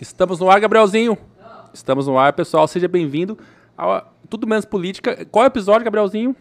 [0.00, 1.16] Estamos no ar, Gabrielzinho.
[1.72, 2.68] Estamos no ar, pessoal.
[2.68, 3.38] Seja bem-vindo
[3.74, 5.24] ao Tudo Menos Política.
[5.24, 6.36] Qual é o episódio, Gabrielzinho?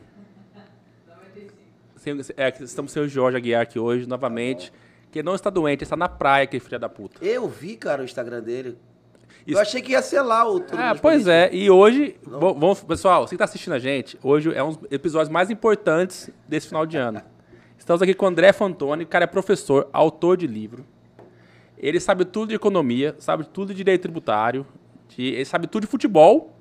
[1.95, 4.73] Sem- É, estamos sem o Jorge Aguiar aqui hoje, novamente.
[5.09, 7.23] Que não está doente, está na praia, aquele filho da puta.
[7.23, 8.77] Eu vi, cara, o Instagram dele.
[9.47, 9.57] Isso.
[9.57, 11.55] Eu achei que ia ser lá o Tudo Menos pois Política.
[11.55, 14.79] é, e hoje, vamos, pessoal, você que está assistindo a gente, hoje é um dos
[14.91, 17.21] episódios mais importantes desse final de ano.
[17.77, 20.85] Estamos aqui com o André Fantoni, o cara é professor, autor de livro.
[21.87, 24.65] Ele sabe tudo de economia, sabe tudo de direito tributário,
[25.09, 26.53] de- ele sabe tudo de futebol.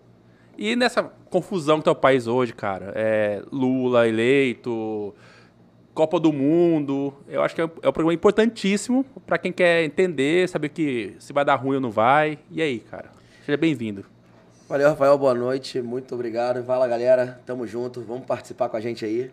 [0.56, 5.14] E nessa confusão que tá o país hoje, cara, é Lula eleito,
[5.92, 9.84] Copa do Mundo, eu acho que é um, é um programa importantíssimo para quem quer
[9.84, 12.38] entender, saber que se vai dar ruim ou não vai.
[12.50, 13.10] E aí, cara?
[13.44, 14.04] Seja bem-vindo.
[14.68, 15.80] Valeu, Rafael, boa noite.
[15.82, 16.64] Muito obrigado.
[16.64, 17.40] Fala, galera.
[17.44, 18.00] Tamo junto.
[18.00, 19.30] Vamos participar com a gente aí.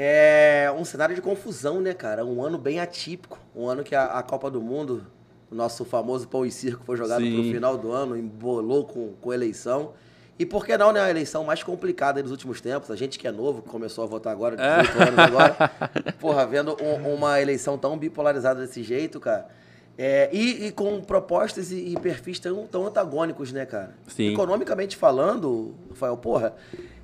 [0.00, 2.24] É um cenário de confusão, né, cara?
[2.24, 3.36] Um ano bem atípico.
[3.52, 5.04] Um ano que a, a Copa do Mundo,
[5.50, 7.34] o nosso famoso pão e circo, foi jogado Sim.
[7.34, 9.94] pro final do ano, embolou com, com eleição.
[10.38, 11.00] E por que não, né?
[11.00, 12.92] A eleição mais complicada dos últimos tempos.
[12.92, 15.56] A gente que é novo, que começou a votar agora, 18 anos agora.
[16.20, 19.48] Porra, vendo um- uma eleição tão bipolarizada desse jeito, cara.
[20.00, 23.96] É, e, e com propostas e, e perfis tão, tão antagônicos, né, cara?
[24.06, 24.32] Sim.
[24.32, 26.54] Economicamente falando, Rafael, porra,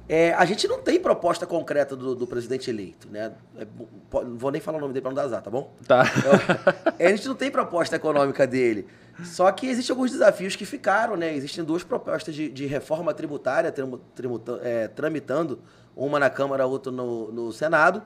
[0.08, 3.32] é, a gente não tem proposta concreta do, do presidente eleito, né?
[3.56, 3.66] É,
[4.12, 5.72] não vou nem falar o nome dele pra não dar azar, tá bom?
[5.86, 6.04] Tá.
[6.98, 8.86] Eu- a gente não tem proposta econômica dele.
[9.22, 11.34] Só que existem alguns desafios que ficaram, né?
[11.34, 13.72] Existem duas propostas de, de reforma tributária
[14.62, 15.60] é, tramitando,
[15.96, 18.02] uma na Câmara, outra no, no Senado.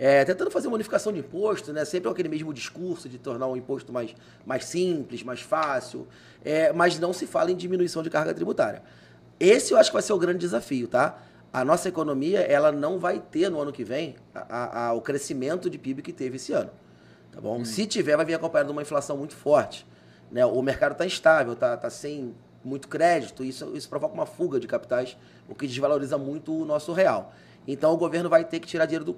[0.00, 1.84] É, tentando fazer uma unificação de imposto, né?
[1.84, 4.14] Sempre aquele mesmo discurso de tornar o imposto mais,
[4.46, 6.06] mais simples, mais fácil,
[6.44, 8.82] é, mas não se fala em diminuição de carga tributária.
[9.40, 11.18] Esse eu acho que vai ser o grande desafio, tá?
[11.52, 15.00] A nossa economia, ela não vai ter no ano que vem a- a- a- o
[15.00, 16.70] crescimento de PIB que teve esse ano,
[17.32, 17.64] tá bom?
[17.64, 19.86] Se tiver, vai vir acompanhado de uma inflação muito forte,
[20.30, 20.44] né?
[20.44, 24.66] O mercado está instável, tá, tá sem muito crédito, isso, isso provoca uma fuga de
[24.66, 25.16] capitais,
[25.48, 27.32] o que desvaloriza muito o nosso real.
[27.66, 29.16] Então o governo vai ter que tirar dinheiro do,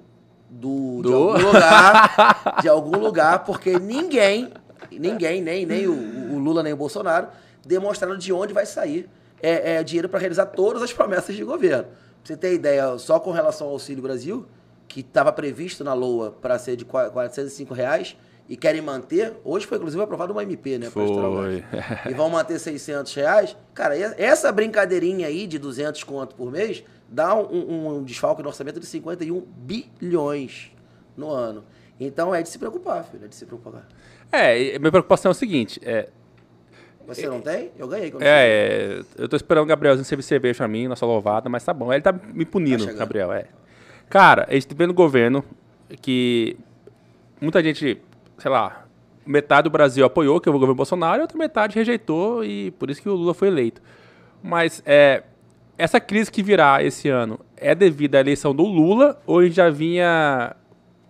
[0.49, 1.15] do, de Do?
[1.15, 4.53] algum lugar, de algum lugar, porque ninguém,
[4.91, 7.27] ninguém, nem, nem o, o Lula nem o Bolsonaro,
[7.65, 9.09] demonstraram de onde vai sair
[9.41, 11.83] é, é, dinheiro para realizar todas as promessas de governo.
[11.85, 11.93] Pra
[12.23, 14.45] você ter ideia, só com relação ao Auxílio Brasil,
[14.87, 18.15] que estava previsto na LOA para ser de qua- 405 reais,
[18.49, 20.89] e querem manter, hoje foi inclusive aprovado uma MP, né?
[20.89, 21.63] Foi.
[22.09, 23.55] e vão manter 600 reais.
[23.73, 28.49] Cara, essa brincadeirinha aí de 200 conto por mês dá um, um- um desfalque no
[28.49, 29.41] orçamento de 51
[30.01, 30.71] bilhões
[31.15, 31.63] no ano.
[31.99, 33.87] Então é de se preocupar, filho, é de se preocupar.
[34.31, 36.09] É, minha preocupação é o seguinte: é,
[37.07, 37.71] Você não tem?
[37.77, 38.13] Eu ganhei.
[38.19, 41.73] é, é, eu tô esperando o Gabrielzinho servir cerveja pra mim, nossa louvada, mas tá
[41.73, 41.91] bom.
[41.91, 42.93] Ele tá me punindo, Tá.
[42.93, 43.45] Gabriel, é.
[44.09, 45.43] Cara, a gente vê no governo
[46.01, 46.57] que
[47.39, 47.99] muita gente,
[48.37, 48.85] sei lá,
[49.25, 52.89] metade do Brasil apoiou, que é o governo Bolsonaro, e outra metade rejeitou, e por
[52.89, 53.81] isso que o Lula foi eleito.
[54.43, 55.23] Mas é,
[55.77, 59.55] essa crise que virá esse ano é devido à eleição do Lula ou a gente
[59.55, 60.55] já vinha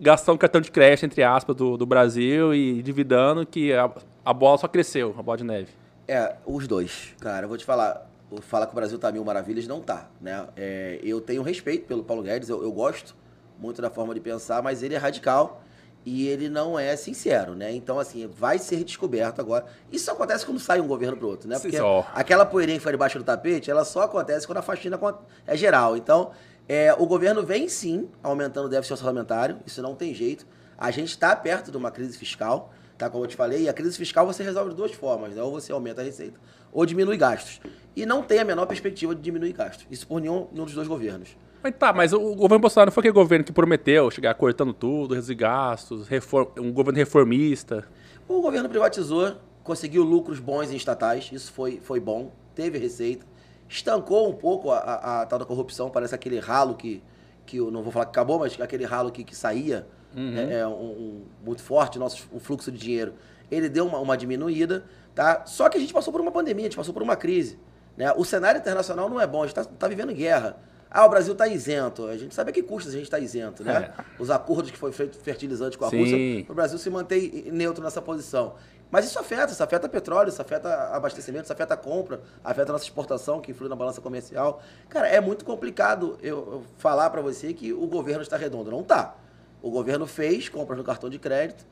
[0.00, 3.90] gastando cartão de crédito, entre aspas, do, do Brasil e endividando que a,
[4.24, 5.68] a bola só cresceu, a bola de neve?
[6.12, 7.14] É, os dois.
[7.20, 8.10] Cara, eu vou te falar.
[8.42, 10.46] Falar que o Brasil tá mil maravilhas não tá, né?
[10.56, 13.14] É, eu tenho respeito pelo Paulo Guedes, eu, eu gosto
[13.58, 15.62] muito da forma de pensar, mas ele é radical
[16.04, 17.72] e ele não é sincero, né?
[17.72, 19.66] Então, assim, vai ser descoberto agora.
[19.90, 21.56] Isso só acontece quando sai um governo pro outro, né?
[21.56, 22.06] Sim, Porque só.
[22.14, 24.98] aquela poeirinha que foi debaixo do tapete, ela só acontece quando a faxina
[25.46, 25.96] é geral.
[25.96, 26.30] Então,
[26.68, 30.46] é, o governo vem sim aumentando o déficit orçamentário, isso não tem jeito.
[30.76, 32.72] A gente está perto de uma crise fiscal,
[33.02, 33.10] tá?
[33.10, 35.42] Como eu te falei, e a crise fiscal você resolve de duas formas, né?
[35.42, 36.38] Ou você aumenta a receita,
[36.72, 37.60] ou diminui gastos.
[37.96, 39.86] E não tem a menor perspectiva de diminuir gastos.
[39.90, 41.36] Isso por nenhum, nenhum dos dois governos.
[41.62, 45.34] Mas tá, mas o governo Bolsonaro foi aquele governo que prometeu chegar cortando tudo, reduzir
[45.34, 47.84] gastos, reform- um governo reformista.
[48.28, 53.24] O governo privatizou, conseguiu lucros bons em estatais, isso foi, foi bom, teve receita,
[53.68, 57.02] estancou um pouco a, a- a tal da corrupção, parece aquele ralo que,
[57.46, 59.86] que eu não vou falar que acabou, mas aquele ralo que, que saía
[60.16, 63.14] é, é, um, um- muito forte, nosso, o fluxo de dinheiro,
[63.50, 64.84] ele deu uma, uma diminuída,
[65.14, 65.44] tá?
[65.46, 67.58] Só que a gente passou por uma pandemia, a gente passou por uma crise.
[67.96, 68.12] Né?
[68.16, 70.56] O cenário internacional não é bom, a gente está vivendo guerra.
[70.90, 72.06] Ah, o Brasil está isento.
[72.06, 73.92] A gente sabe a que custa a gente estar isento, né?
[73.98, 74.04] É.
[74.18, 75.98] Os acordos que foi feito fertilizante com a Sim.
[76.00, 78.54] Rússia, o Brasil se mantém neutro nessa posição.
[78.90, 82.74] Mas isso afeta, isso afeta petróleo, isso afeta abastecimento, isso afeta a compra, afeta a
[82.74, 84.62] nossa exportação, que influi na balança comercial.
[84.90, 88.70] Cara, é muito complicado eu, eu falar para você que o governo está redondo.
[88.70, 89.16] Não está.
[89.62, 91.64] O governo fez compras no cartão de crédito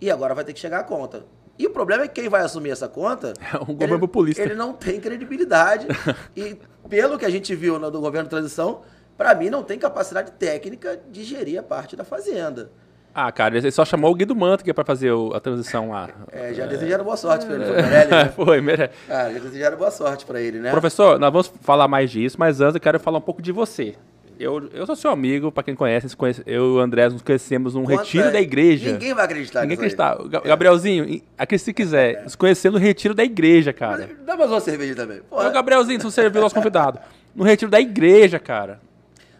[0.00, 1.24] e agora vai ter que chegar a conta.
[1.58, 3.32] E o problema é que quem vai assumir essa conta.
[3.52, 4.42] É um governo populista.
[4.42, 5.86] Ele não tem credibilidade.
[6.36, 6.56] e
[6.88, 8.82] pelo que a gente viu no, do governo de transição,
[9.16, 12.70] para mim não tem capacidade técnica de gerir a parte da fazenda.
[13.14, 16.10] Ah, cara, ele só chamou o Guido Manto pra fazer o- a transição lá.
[16.30, 18.24] É, já desejaram boa sorte pra ele, foi o Meirelles, né?
[18.36, 18.90] Foi, mere...
[19.08, 20.70] Ah, já desejaram boa sorte pra ele, né?
[20.70, 23.96] Professor, nós vamos falar mais disso, mas antes eu quero falar um pouco de você.
[24.38, 27.74] Eu, eu sou seu amigo, pra quem conhece, conhece- eu e o André nos conhecemos
[27.74, 28.92] num Conta- retiro da igreja.
[28.92, 30.08] Ninguém vai acreditar Ninguém nisso aí.
[30.10, 30.28] acredita.
[30.28, 34.10] Ga- Gabrielzinho, aqui se quiser, nos conhecer no retiro da igreja, cara.
[34.26, 35.20] Dá mais uma cerveja também.
[35.30, 36.98] Pô, Ô, Gabrielzinho, se você serviu nosso convidado.
[37.34, 38.78] No retiro da igreja, cara.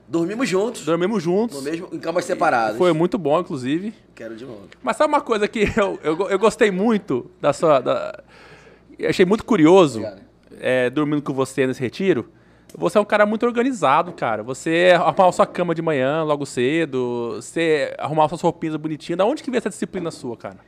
[0.09, 1.57] dormimos juntos, Dormimos juntos.
[1.59, 2.79] no mesmo, em camas separadas.
[2.79, 3.93] Foi muito bom, inclusive.
[4.15, 4.63] Quero de novo.
[4.83, 7.81] Mas sabe uma coisa que eu, eu, eu gostei muito da sua.
[7.81, 8.23] Da...
[8.99, 10.03] Eu achei muito curioso
[10.59, 12.31] é, dormindo com você nesse retiro.
[12.79, 14.43] Você é um cara muito organizado, cara.
[14.43, 19.17] Você arrumar sua cama de manhã, logo cedo, você arrumar suas roupinhas bonitinhas.
[19.17, 20.59] Da onde que veio essa disciplina sua, cara?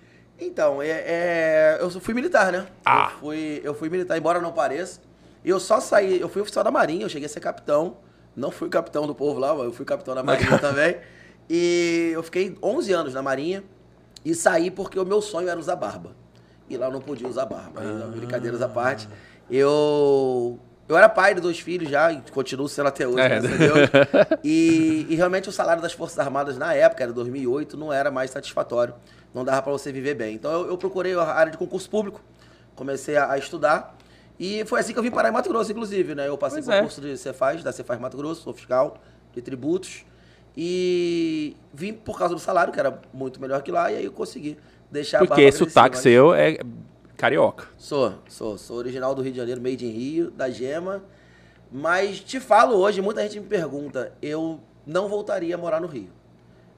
[0.40, 2.66] Então, é, é, eu fui militar, né?
[2.84, 3.10] Ah.
[3.12, 5.00] Eu fui, eu fui militar, embora não pareça.
[5.44, 7.98] E eu só saí, eu fui oficial da Marinha, eu cheguei a ser capitão.
[8.34, 10.96] Não fui capitão do povo lá, mas eu fui capitão da Marinha também.
[11.50, 13.64] E eu fiquei 11 anos na Marinha
[14.24, 16.16] e saí porque o meu sonho era usar barba.
[16.70, 17.80] E lá eu não podia usar barba.
[17.80, 19.08] Aí, brincadeiras à parte.
[19.50, 20.58] Eu.
[20.88, 23.28] Eu era pai de dois filhos já, e continuo sendo até hoje, É.
[23.28, 23.90] graças a Deus.
[24.42, 28.30] E, e realmente o salário das Forças Armadas na época, era 2008, não era mais
[28.30, 28.94] satisfatório.
[29.34, 30.34] Não dava para você viver bem.
[30.34, 32.22] Então eu, eu procurei a área de concurso público,
[32.74, 33.94] comecei a, a estudar.
[34.40, 36.26] E foi assim que eu vim parar em Mato Grosso, inclusive, né?
[36.28, 36.78] Eu passei Pois é.
[36.78, 38.96] concurso de Cefaz, da Cefaz Mato Grosso, sou fiscal
[39.34, 40.04] de tributos.
[40.56, 44.12] E vim por causa do salário, que era muito melhor que lá, e aí eu
[44.12, 44.56] consegui
[44.90, 46.58] deixar a Porque barba esse sotaque seu é
[47.22, 47.66] carioca.
[47.76, 51.02] Sou, sou, sou original do Rio de Janeiro, made in Rio, da Gema.
[51.70, 56.08] Mas te falo hoje, muita gente me pergunta, eu não voltaria a morar no Rio.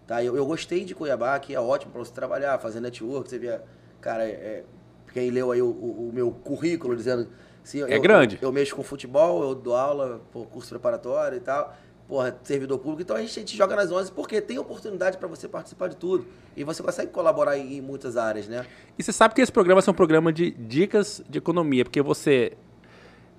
[0.06, 0.24] Tá?
[0.24, 3.60] Eu, eu gostei de Cuiabá, que é ótimo para você trabalhar, fazer network, você vê,
[4.00, 4.64] cara, é,
[5.12, 7.28] quem leu aí o, o- o meu currículo dizendo...
[7.74, 8.38] Eu, É eu- grande.
[8.42, 11.76] Eu, mexo com futebol, eu dou aula, pô, curso preparatório e tal,
[12.10, 13.02] porra, servidor público.
[13.02, 15.96] Então a gente, a gente joga nas 11 porque tem oportunidade para você participar de
[15.96, 16.26] tudo.
[16.56, 18.66] E você consegue colaborar em, em muitas áreas, né?
[18.98, 22.54] E você sabe que esse programa ser um programa de dicas de economia, porque você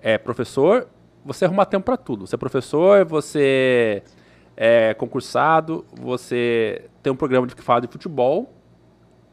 [0.01, 0.87] é professor,
[1.25, 2.25] você arruma tempo para tudo.
[2.25, 4.01] Você é professor, você
[4.55, 8.53] é concursado, você tem um programa de que fala de futebol.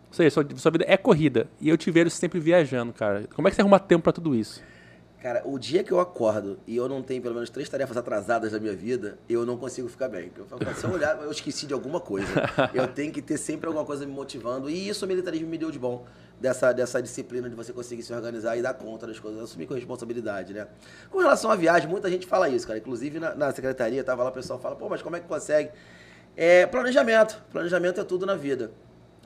[0.08, 1.46] Ou seja, sua, sua vida é corrida.
[1.61, 3.29] E eu te vejo sempre viajando, cara.
[3.37, 4.61] Como é que você arruma tempo para tudo isso?
[5.20, 8.53] Cara, o dia que eu acordo e eu não tenho pelo menos três tarefas atrasadas
[8.53, 10.31] na minha vida, eu não consigo ficar bem.
[10.37, 12.29] Eu falo, se eu olhar, eu esqueci de alguma coisa.
[12.73, 14.70] Eu tenho que ter sempre alguma coisa me motivando.
[14.70, 16.06] E isso o militarismo me deu de bom.
[16.41, 19.75] Dessa, dessa disciplina de você conseguir se organizar e dar conta das coisas, assumir com
[19.75, 20.69] responsabilidade, né?
[21.11, 22.79] Com relação à viagem, muita gente fala isso, cara.
[22.79, 25.70] Inclusive na, na secretaria, tava lá, o pessoal fala, pô, mas como é que consegue?
[26.37, 27.43] É, planejamento.
[27.50, 28.70] Planejamento é tudo na vida.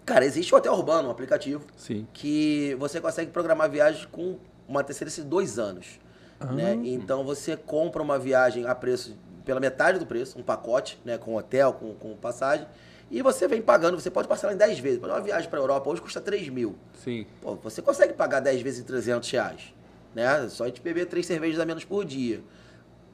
[0.06, 2.06] Cara, existe o Hotel Urbano, um aplicativo Sim.
[2.14, 6.00] que você consegue programar viagens com uma antecedência de dois anos.
[6.40, 6.76] Né?
[6.84, 11.18] Então você compra uma viagem a preço pela metade do preço, um pacote, né?
[11.18, 12.66] Com hotel, com, com passagem,
[13.12, 14.98] e você vem pagando, você pode parcelar em 10 vezes.
[14.98, 16.76] Uma viagem para a Europa hoje custa 3 mil.
[17.04, 17.26] Sim.
[17.42, 19.74] Pô, você consegue pagar 10 vezes em 300 reais.
[20.14, 20.48] Né?
[20.48, 22.42] Só a gente beber três cervejas a menos por dia.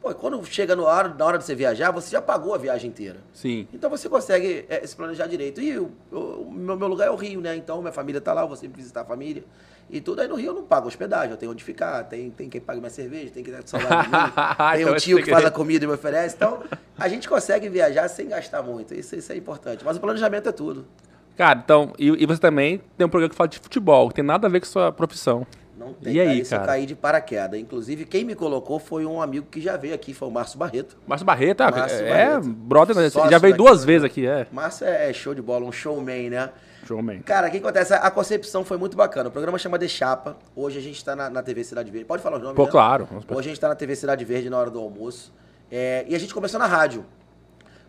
[0.00, 2.88] Pô, quando chega no hora, na hora de você viajar, você já pagou a viagem
[2.88, 3.18] inteira.
[3.32, 3.66] Sim.
[3.72, 5.60] Então você consegue é, se planejar direito.
[5.60, 5.90] E o,
[6.50, 7.56] meu, meu lugar é o Rio, né?
[7.56, 9.42] Então minha família tá lá, eu vou sempre visitar a família.
[9.90, 12.48] E tudo aí no Rio eu não pago hospedagem, eu tenho onde ficar, tem, tem
[12.48, 14.32] quem paga minha cerveja, tem quem dá salário de mim,
[14.72, 16.36] tem Então um tio que faz a comida e me oferece.
[16.36, 16.62] Então
[16.96, 19.84] a gente consegue viajar sem gastar muito, isso, isso é importante.
[19.84, 20.86] Mas o planejamento é tudo.
[21.36, 24.24] Cara, então, e, e você também tem um programa que fala de futebol, que tem
[24.24, 25.46] nada a ver com sua profissão.
[25.88, 26.72] Não tem, E aí, cara, isso eu cara?
[26.72, 27.60] caí de paraquedas.
[27.60, 30.96] Inclusive, quem me colocou foi um amigo que já veio aqui, foi o Márcio Barreto.
[31.06, 32.48] Márcio Barreto, ah, Márcio é, Barreto.
[32.48, 33.10] brother, né?
[33.10, 34.46] Sócio já veio duas vezes aqui, é.
[34.52, 36.50] Márcio é show de bola, um showman, né?
[36.86, 37.20] Show, man.
[37.20, 37.92] Cara, o que acontece?
[37.92, 39.28] A concepção foi muito bacana.
[39.28, 40.36] O programa chama De Chapa.
[40.56, 42.06] Hoje a gente tá na, na TV Cidade Verde.
[42.06, 42.56] Pode falar os nomes?
[42.56, 42.70] Pô, né?
[42.70, 43.08] claro.
[43.28, 45.32] Hoje a gente tá na TV Cidade Verde na hora do almoço.
[45.70, 47.04] É, e a gente começou na rádio.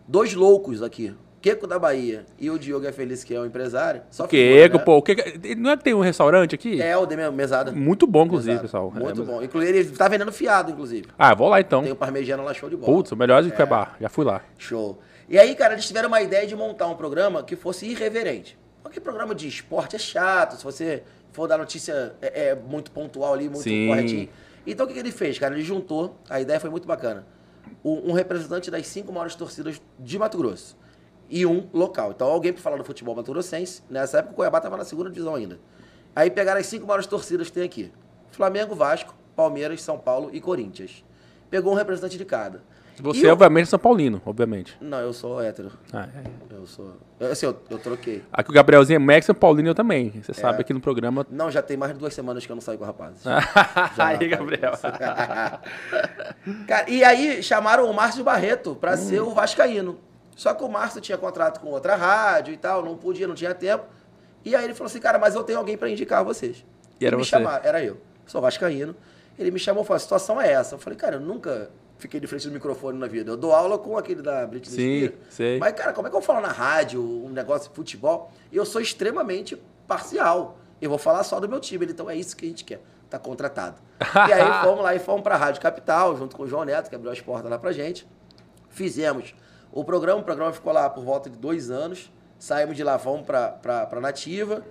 [0.06, 1.14] Dois loucos aqui.
[1.40, 4.02] Queco da Bahia e o Diogo é Feliz, que é o empresário.
[4.10, 4.84] Só Queco, né?
[4.84, 4.98] pô.
[4.98, 6.80] o que- não é que tem um restaurante aqui?
[6.82, 7.72] É, o de mesada.
[7.72, 8.66] Muito bom, inclusive, Mesada.
[8.68, 8.90] pessoal.
[8.90, 9.42] Muito É, bom.
[9.42, 11.06] Inclusive, ele tá vendendo fiado, inclusive.
[11.18, 11.82] Ah, vou lá então.
[11.82, 12.92] Tem o parmegiano lá, show de bola.
[12.92, 13.96] Putz, o melhor de Cuiabá.
[14.00, 14.42] Já fui lá.
[14.58, 14.98] Show.
[15.28, 18.58] E aí, cara, eles tiveram uma ideia de montar um programa que fosse irreverente.
[18.82, 23.32] Porque programa de esporte é chato, se você for dar notícia é, é muito pontual
[23.32, 23.86] ali, muito Sim.
[23.88, 24.28] corretinho.
[24.66, 25.54] Então o que, que ele fez, cara?
[25.54, 27.24] Ele juntou, a ideia foi muito bacana.
[27.84, 30.76] Um, um representante das cinco maiores torcidas de Mato Grosso.
[31.30, 32.10] E um local.
[32.10, 33.82] Então alguém pra falar do futebol mato-grossense.
[33.88, 35.58] Nessa época o Cuiabá estava na segunda divisão ainda.
[36.14, 37.92] Aí pegaram as cinco maiores torcidas que tem aqui.
[38.32, 41.04] Flamengo, Vasco, Palmeiras, São Paulo e Corinthians.
[41.48, 42.62] Pegou um representante de cada.
[43.00, 44.76] Você, o- obviamente, é São Paulino, obviamente.
[44.80, 45.70] Não, eu sou hétero.
[45.92, 46.54] Ah, é.
[46.54, 46.92] Eu sou.
[47.18, 48.22] eu- Assim, eu, eu troquei.
[48.32, 50.10] Aqui o Gabrielzinho é Max São Paulino eu também.
[50.22, 50.34] Você É.
[50.34, 51.26] sabe aqui no programa.
[51.30, 53.22] Não, já tem mais de duas semanas que eu não saio com aí, rapaz.
[54.28, 54.72] Gabriel.
[56.66, 59.98] Cara, e aí chamaram o Márcio Barreto pra ser o Vascaíno.
[60.40, 63.54] Só que o Márcio tinha contrato com outra rádio e tal, não podia, não tinha
[63.54, 63.84] tempo.
[64.42, 66.64] E aí ele falou assim, cara, mas eu tenho alguém para indicar vocês.
[66.98, 67.28] E era me você?
[67.28, 68.00] Chamaram, era eu.
[68.24, 68.96] Sou vascaíno.
[69.38, 70.76] Ele me chamou e falou, a situação é essa.
[70.76, 73.30] Eu falei, cara, eu nunca fiquei de frente do microfone na vida.
[73.30, 75.58] Eu dou aula com aquele da Britney Sim, sei.
[75.58, 78.32] Mas, cara, como é que eu falo na rádio um negócio de futebol?
[78.50, 80.56] Eu sou extremamente parcial.
[80.80, 81.84] Eu vou falar só do meu time.
[81.84, 82.80] Ele, então é isso que a gente quer.
[83.10, 83.76] Tá contratado.
[84.26, 86.94] e aí fomos lá e fomos pra Rádio Capital, junto com o João Neto, que
[86.94, 88.08] abriu as portas lá pra gente.
[88.70, 89.34] Fizemos
[89.72, 90.20] o programa.
[90.20, 92.10] O programa ficou lá por volta de dois anos.
[92.38, 94.62] Saímos de lá, fomos pra, pra, pra Nativa.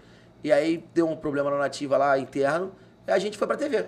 [0.43, 2.71] E aí deu um problema na Nativa lá interno.
[3.07, 3.85] E a gente foi pra TV.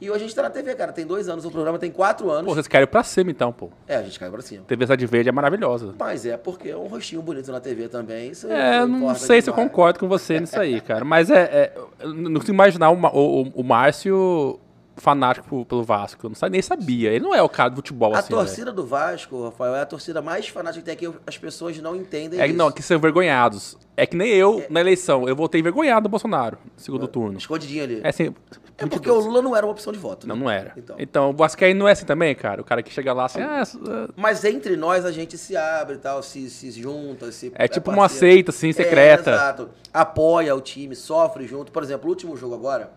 [0.00, 0.92] E hoje a gente tá na TV, cara.
[0.92, 1.44] Tem dois anos.
[1.44, 2.44] O programa tem quatro anos.
[2.44, 3.68] Pô, vocês ir pra cima então, pô.
[3.88, 4.62] É, a gente caiu pra cima.
[4.64, 5.92] TV Cidade Verde é maravilhosa.
[5.98, 8.30] Mas é porque é um rostinho bonito na TV também.
[8.30, 11.04] Isso É, não importa sei se eu concordo com você nisso aí, cara.
[11.04, 11.42] Mas é.
[11.42, 14.60] é eu não consigo imaginar o, Ma- o, o- o Márcio
[15.00, 16.26] fanático pelo Vasco.
[16.26, 17.10] Eu não nem sabia.
[17.10, 18.28] Ele não é o cara do futebol A assim.
[18.28, 18.40] velho.
[18.44, 21.18] torcida do Vasco, Rafael, é a torcida mais fanática que tem aqui.
[21.26, 22.56] As pessoas não entendem É, isso.
[22.56, 23.76] não, que são envergonhados.
[23.96, 27.36] É que nem eu, na eleição, eu votei envergonhado do Bolsonaro, no segundo turno.
[27.38, 28.00] Escondidinho ali.
[28.02, 28.34] É assim.
[28.80, 30.24] É porque o Lula não era uma opção de voto.
[30.24, 30.40] Não, né?
[30.42, 30.72] não era.
[30.76, 30.96] Então.
[31.00, 32.60] Então, o Vascaíno não é assim também, cara.
[32.60, 35.96] O cara que chega lá assim, ah, é- Mas entre nós a gente se abre
[35.96, 37.50] e tal, se, se junta, se.
[37.56, 38.34] É tipo uma parceiro.
[38.34, 39.30] seita, assim, secreta.
[39.30, 39.70] É, exato.
[39.92, 41.72] Apoia o time, sofre junto.
[41.72, 42.92] Por exemplo, o último jogo agora,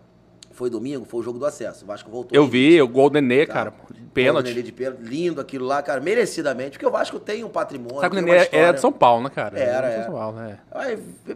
[0.52, 1.84] foi domingo, foi o jogo do acesso.
[1.84, 2.36] O Vasco voltou.
[2.38, 3.54] eu vi o gol do Nenê, Tá.
[3.54, 3.70] cara.
[3.72, 4.62] Gol do Nenê Pênalti.
[4.64, 5.02] de pênalti.
[5.04, 6.02] Lindo aquilo lá, cara.
[6.02, 6.72] Merecidamente.
[6.72, 8.02] Porque o Vasco tem um patrimônio.
[8.02, 8.74] Sabe que o Nenê era história.
[8.74, 9.58] de São Paulo, né, cara?
[9.58, 10.04] Era, de era.
[10.06, 10.60] São Paulo, né?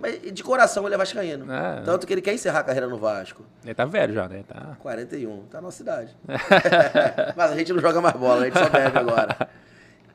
[0.01, 1.51] Mas De coração ele é vascaíno.
[1.51, 1.81] É.
[1.85, 3.43] Tanto que ele quer encerrar a carreira no Vasco.
[3.63, 4.43] Ele tá velho já, né?
[4.47, 4.75] Tá.
[4.79, 6.15] 41, tá na nossa idade.
[7.35, 9.35] Mas a gente não joga mais bola, a gente só bebe agora.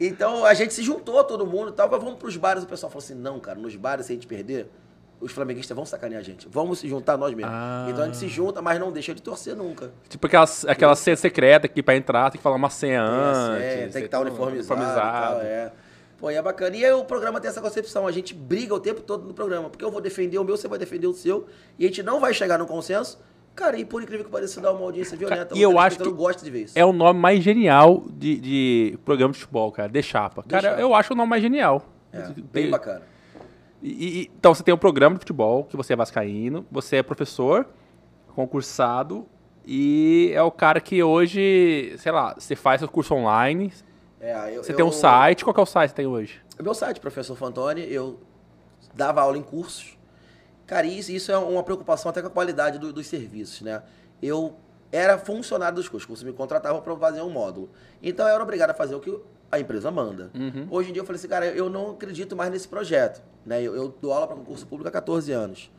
[0.02, 2.62] Então a gente se juntou, todo mundo e tal, mas vamos pros bares.
[2.62, 4.66] O pessoal falou assim: não, cara, nos bares, se a gente perder,
[5.20, 6.48] os flamenguistas vão sacanear a gente.
[6.48, 7.52] Vamos se juntar nós mesmos.
[7.54, 7.86] Ah.
[7.90, 9.90] Então a gente se junta, mas não deixa de torcer nunca.
[10.08, 13.92] Tipo aquela, aquela senha secreta que pra entrar tem que falar uma senha É, antes.
[13.92, 14.80] tem que estar tudo uniformizado.
[14.82, 15.72] E tal, é.
[16.18, 16.76] Pô, e é bacana.
[16.76, 19.70] E aí o programa tem essa concepção, a gente briga o tempo todo no programa,
[19.70, 21.46] porque eu vou defender o meu, você vai defender o seu,
[21.78, 23.18] e a gente não vai chegar num consenso.
[23.54, 25.56] Cara, e por incrível que pareça, dá uma audiência violenta.
[25.56, 26.78] e eu acho que gosta de ver isso.
[26.78, 29.88] É o nome mais genial de, de programa de futebol, cara.
[29.88, 30.42] De Chapa.
[30.44, 30.80] Cara, Chapa.
[30.80, 31.82] eu acho o nome mais genial.
[32.12, 33.02] É, bem bacana.
[33.82, 37.02] E- e- então, você tem um programa de futebol, que você é vascaíno, você é
[37.02, 37.66] professor,
[38.34, 39.26] concursado,
[39.64, 43.72] e é o cara que hoje, sei lá, você faz seu curso online,
[44.20, 45.44] É, eu- você tem um eu- site.
[45.44, 46.40] Qual que é o site que você tem hoje?
[46.58, 48.20] É meu site, professor Fantoni, eu
[48.94, 49.98] dava aula em cursos.
[50.66, 53.82] Cara, isso, isso é uma preocupação até com a qualidade do- dos serviços, né?
[54.22, 54.54] Eu
[54.92, 57.70] era funcionário dos cursos, os cursos me contratavam para fazer um módulo.
[58.02, 59.14] Então eu era obrigado a fazer o que
[59.50, 60.30] a empresa manda.
[60.70, 63.22] Hoje em dia eu falei assim, cara, eu não acredito mais nesse projeto.
[63.44, 63.62] Né?
[63.62, 65.70] Eu, eu dou aula para concurso público há 14 anos,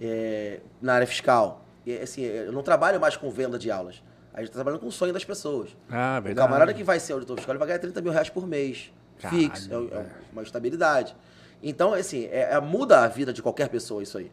[0.00, 1.64] é, na área fiscal.
[1.84, 4.02] E, assim, eu não trabalho mais com venda de aulas.
[4.32, 5.70] A gente está trabalhando com o sonho das pessoas.
[5.90, 8.46] Ah, O camarada que vai ser auditor fiscal ele vai ganhar 30 mil reais por
[8.46, 8.92] mês.
[9.18, 9.72] Caralho, fixo.
[9.72, 11.16] É, é uma estabilidade.
[11.62, 14.30] Então, assim, é, é- muda a vida de qualquer pessoa isso aí.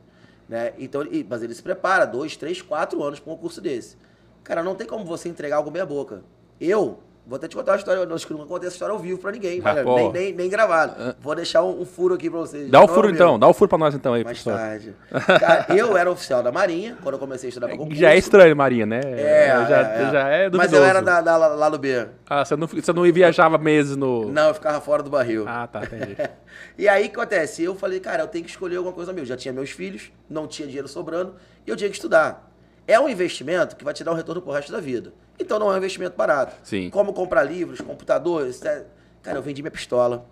[0.49, 0.73] Né?
[0.77, 3.95] Então, ele- mas ele se prepara dois, três, quatro anos para um curso desse.
[4.43, 6.21] Cara, não tem como você entregar algo meia boca.
[6.59, 8.05] Eu, vou até te contar uma história, eu
[8.37, 9.95] não contei essa história ao vivo pra ninguém, Ah, pô.
[9.95, 11.15] nem, nem, nem gravado.
[11.21, 12.69] Vou deixar um, um furo aqui pra vocês.
[12.69, 13.15] Dá o Não, furo meu.
[13.15, 14.59] então, dá o furo pra nós então aí, Mais professor.
[14.61, 14.95] tarde.
[15.39, 17.99] Cara, eu era oficial da Marinha, quando eu comecei a estudar pra concurso.
[17.99, 18.99] Já é estranho, Marinha, né?
[19.03, 20.11] É, já, é, é.
[20.11, 20.57] já é duvidoso.
[20.57, 22.07] Mas eu era da, da, lá do B.
[22.29, 24.29] Ah, você não, você não viajava meses no...
[24.31, 25.45] Não, eu ficava fora do barril.
[25.47, 26.15] Ah, tá, entendi.
[26.77, 27.63] E aí o que acontece?
[27.63, 29.23] Eu falei, cara, eu tenho que escolher alguma coisa meu.
[29.25, 32.51] Já tinha meus filhos, não tinha dinheiro sobrando, e eu tinha que estudar.
[32.87, 35.13] É um investimento que vai te dar um retorno pro resto da vida.
[35.39, 36.55] Então não é um investimento barato.
[36.63, 36.89] Sim.
[36.89, 38.59] Como comprar livros, computadores.
[38.59, 40.25] Cara, eu vendi minha pistola.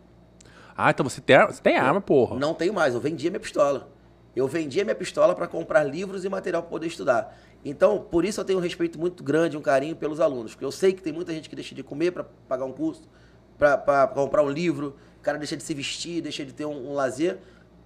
[0.76, 2.38] Ah, então você tem, você tem arma, porra.
[2.38, 3.90] Não tenho mais, eu vendia minha pistola.
[4.36, 7.38] Eu vendia minha pistola para comprar livros e material para poder estudar.
[7.64, 10.54] Então, por isso eu tenho um respeito muito grande, um carinho pelos alunos.
[10.54, 13.04] Porque eu sei que tem muita gente que deixa de comer para pagar um curso,
[13.58, 16.94] para comprar um livro, o cara deixa de se vestir, deixa de ter um, um
[16.94, 17.40] lazer,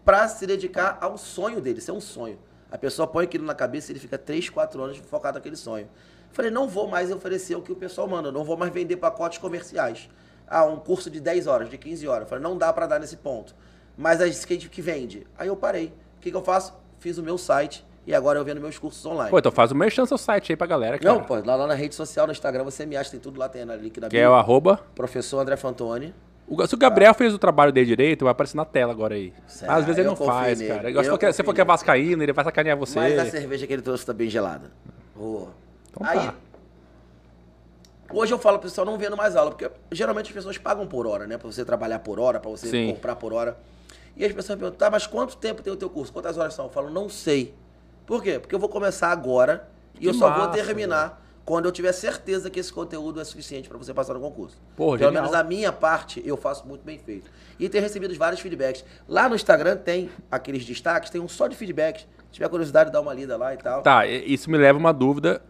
[0.05, 1.79] para se dedicar ao sonho dele.
[1.79, 2.37] Isso é um sonho.
[2.71, 5.89] A pessoa põe aquilo na cabeça e ele fica 3, 4 anos focado naquele sonho.
[6.35, 9.37] Falei, não vou mais oferecer o que o pessoal manda, não vou mais vender pacotes
[9.37, 10.09] comerciais.
[10.45, 12.27] Ah, um curso de 10 horas, de 15 horas.
[12.27, 13.55] Falei, não dá para dar nesse ponto.
[13.97, 15.25] Mas a skate que vende.
[15.37, 15.93] Aí eu parei.
[16.17, 16.73] O que, que eu faço?
[16.99, 19.29] Fiz o meu site e agora eu vendo meus cursos online.
[19.31, 21.15] Pô, então faz o merchan seu site aí pra galera, cara.
[21.15, 23.47] não, pô, lá, lá na rede social, no Instagram, você me acha, tem tudo lá,
[23.47, 24.81] tem na link da Que é o arroba...
[24.93, 26.13] Professor André Fantoni.
[26.47, 29.33] O- Se o Gabriel fez o trabalho dele direito, vai aparecer na tela agora aí.
[29.47, 30.91] Certo, Às vezes ele eu não confio faz, nele, cara.
[30.91, 32.99] Eu for que- se for que é vascaíno, ele vai sacanear você.
[32.99, 34.69] Mas a cerveja que ele trouxe tá bem gelada.
[35.15, 35.47] Boa.
[35.95, 36.33] Então Aí, tá.
[38.11, 41.07] hoje eu falo pro pessoal não vendo mais aula, porque geralmente as pessoas pagam por
[41.07, 41.37] hora, né?
[41.37, 42.93] Pra você trabalhar por hora, pra você Sim.
[42.93, 43.57] comprar por hora.
[44.17, 46.11] E as pessoas perguntam, tá, mas quanto tempo tem o teu curso?
[46.11, 46.65] Quantas horas são?
[46.65, 47.53] Eu falo, não sei.
[48.05, 48.39] Por quê?
[48.39, 52.49] Porque eu vou começar agora e Que eu só vou terminar quando eu tiver certeza
[52.49, 54.57] que esse conteúdo é suficiente para você passar no concurso.
[54.75, 55.23] Porra, Pelo genial.
[55.23, 57.29] menos a minha parte eu faço muito bem feito.
[57.59, 58.83] E tenho recebido vários feedbacks.
[59.07, 62.01] Lá no Instagram tem aqueles destaques, tem um só de feedbacks.
[62.27, 63.81] Se tiver curiosidade, dá uma lida lá e tal.
[63.81, 65.41] Tá, isso me leva a uma dúvida.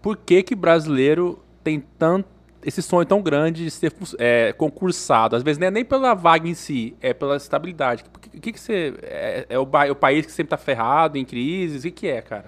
[0.00, 2.28] Por que que brasileiro tem tanto
[2.62, 5.36] esse sonho tão grande de ser é, concursado?
[5.36, 8.04] Às vezes não é nem pela vaga em si, é pela estabilidade.
[8.14, 8.94] O que, que, que você...
[9.02, 11.80] É, é o, ba- o país que sempre tá ferrado, em crises?
[11.80, 12.46] O que que é, cara?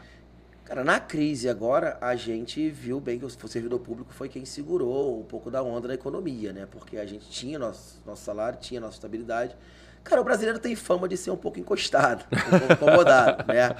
[0.64, 5.18] Cara, na crise agora, a gente viu bem que o servidor público foi quem segurou
[5.20, 6.66] um pouco da onda da economia, né?
[6.70, 9.56] Porque a gente tinha nosso, nosso salário, tinha nossa estabilidade.
[10.02, 13.74] Cara, o brasileiro tem fama de ser um pouco encostado, um pouco incomodado, né?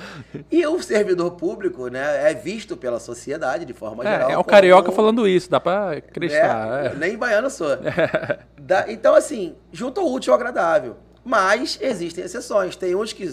[0.51, 4.29] E o servidor público, né, é visto pela sociedade, de forma geral.
[4.31, 6.85] É, é o como- carioca falando isso, dá pra acreditar.
[6.85, 6.95] é, é.
[6.95, 7.69] Nem baiano sou.
[8.61, 10.97] Da- então, assim, junto ao útil ao agradável.
[11.25, 12.77] Mas existem exceções.
[12.77, 13.29] Tem uns que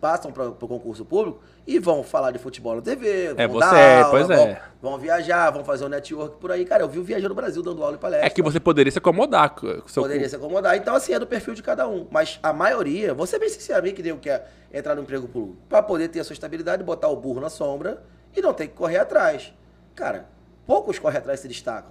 [0.00, 3.52] passam para o concurso público e vão falar de futebol na TV, vão É, dar
[3.52, 4.62] você, aula, pois vão, é.
[4.80, 6.64] vão viajar, vão fazer um network por aí.
[6.64, 8.26] Cara, eu vi viajando no Brasil dando aula e palestra.
[8.26, 10.76] É que você poderia se acomodar com o seu Poderia se acomodar.
[10.76, 12.06] Então, assim, é do perfil de cada um.
[12.10, 16.08] Mas a maioria, ser bem sincero, que deu quer entrar no emprego público para poder
[16.08, 18.02] ter a sua estabilidade, botar o burro na sombra
[18.36, 19.52] e não ter que correr atrás.
[19.94, 20.26] Cara,
[20.66, 21.90] poucos correm atrás e se destacam.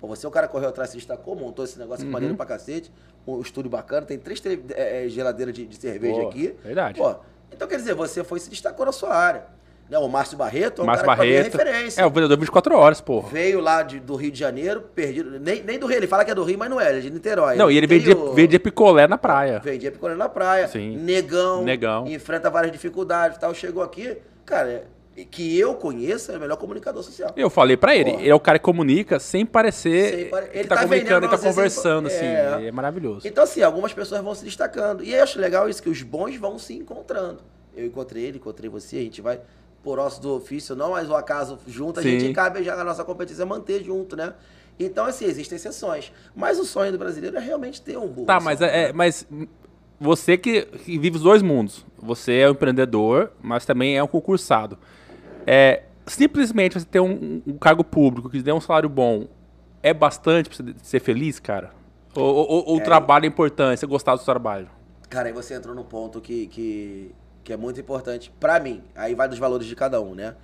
[0.00, 2.92] Pô, você, o cara correu atrás, se destacou, montou esse negócio aqui maneiro pra cacete,
[3.26, 4.42] um estúdio bacana, tem três
[4.74, 6.54] é, é, geladeiras de, de cerveja Pô, aqui.
[6.62, 7.00] verdade.
[7.00, 7.14] Pô,
[7.52, 9.54] então, quer dizer, você foi e se destacou na sua área.
[9.88, 11.52] Né, o Márcio Barreto é um Márcio cara que é Barreto.
[11.58, 12.00] referência.
[12.00, 13.28] É, o vendedor 24 horas, porra.
[13.28, 15.38] Veio lá de- do Rio de Janeiro, perdido.
[15.38, 17.00] Nem, nem do Rio, ele fala que é do Rio, mas não é, ele é
[17.02, 17.56] de Niterói.
[17.56, 19.60] Não, e ele vendia, o- vendia picolé na praia.
[19.62, 20.68] Vendia picolé na praia.
[20.68, 20.96] Sim.
[20.96, 21.62] Negão.
[21.62, 22.06] Negão.
[22.06, 23.52] Enfrenta várias dificuldades e tal.
[23.52, 24.84] Chegou aqui, cara,
[25.30, 27.30] que eu conheça, é o melhor comunicador social.
[27.36, 28.22] Eu falei pra ele, Porra.
[28.22, 31.26] ele é o cara que comunica sem parecer Sem pare- que ele tá, tá comunicando,
[31.26, 32.24] ele tá conversando, assim.
[32.24, 32.66] É.
[32.66, 33.26] É, maravilhoso.
[33.28, 35.04] Então, assim, algumas pessoas vão se destacando.
[35.04, 37.40] E eu acho legal isso, que os bons vão se encontrando.
[37.76, 39.40] Eu encontrei ele, encontrei você, a gente vai
[39.82, 42.18] por ossos do ofício, não, mas o acaso junto, a Sim.
[42.18, 44.32] gente cabe já a nossa competência é manter junto, né?
[44.80, 46.10] Então, assim, existem exceções.
[46.34, 48.26] Mas o sonho do brasileiro é realmente ter um burro.
[48.26, 48.92] Tá, na mas, é, né?
[48.92, 49.26] mas
[50.00, 51.84] você que, que vive os dois mundos.
[51.98, 54.78] Você é um empreendedor, mas também é um concursado.
[55.46, 59.26] É, simplesmente você ter um, um cargo público que dê um salário bom
[59.82, 61.70] é bastante pra você ser feliz, cara?
[62.16, 64.68] Ou, ou- ou o trabalho é importante, você gostar do seu trabalho?
[65.10, 68.82] Cara, aí você entrou num ponto que, que, que é muito importante pra mim.
[68.94, 70.34] Aí vai dos valores de cada um, né?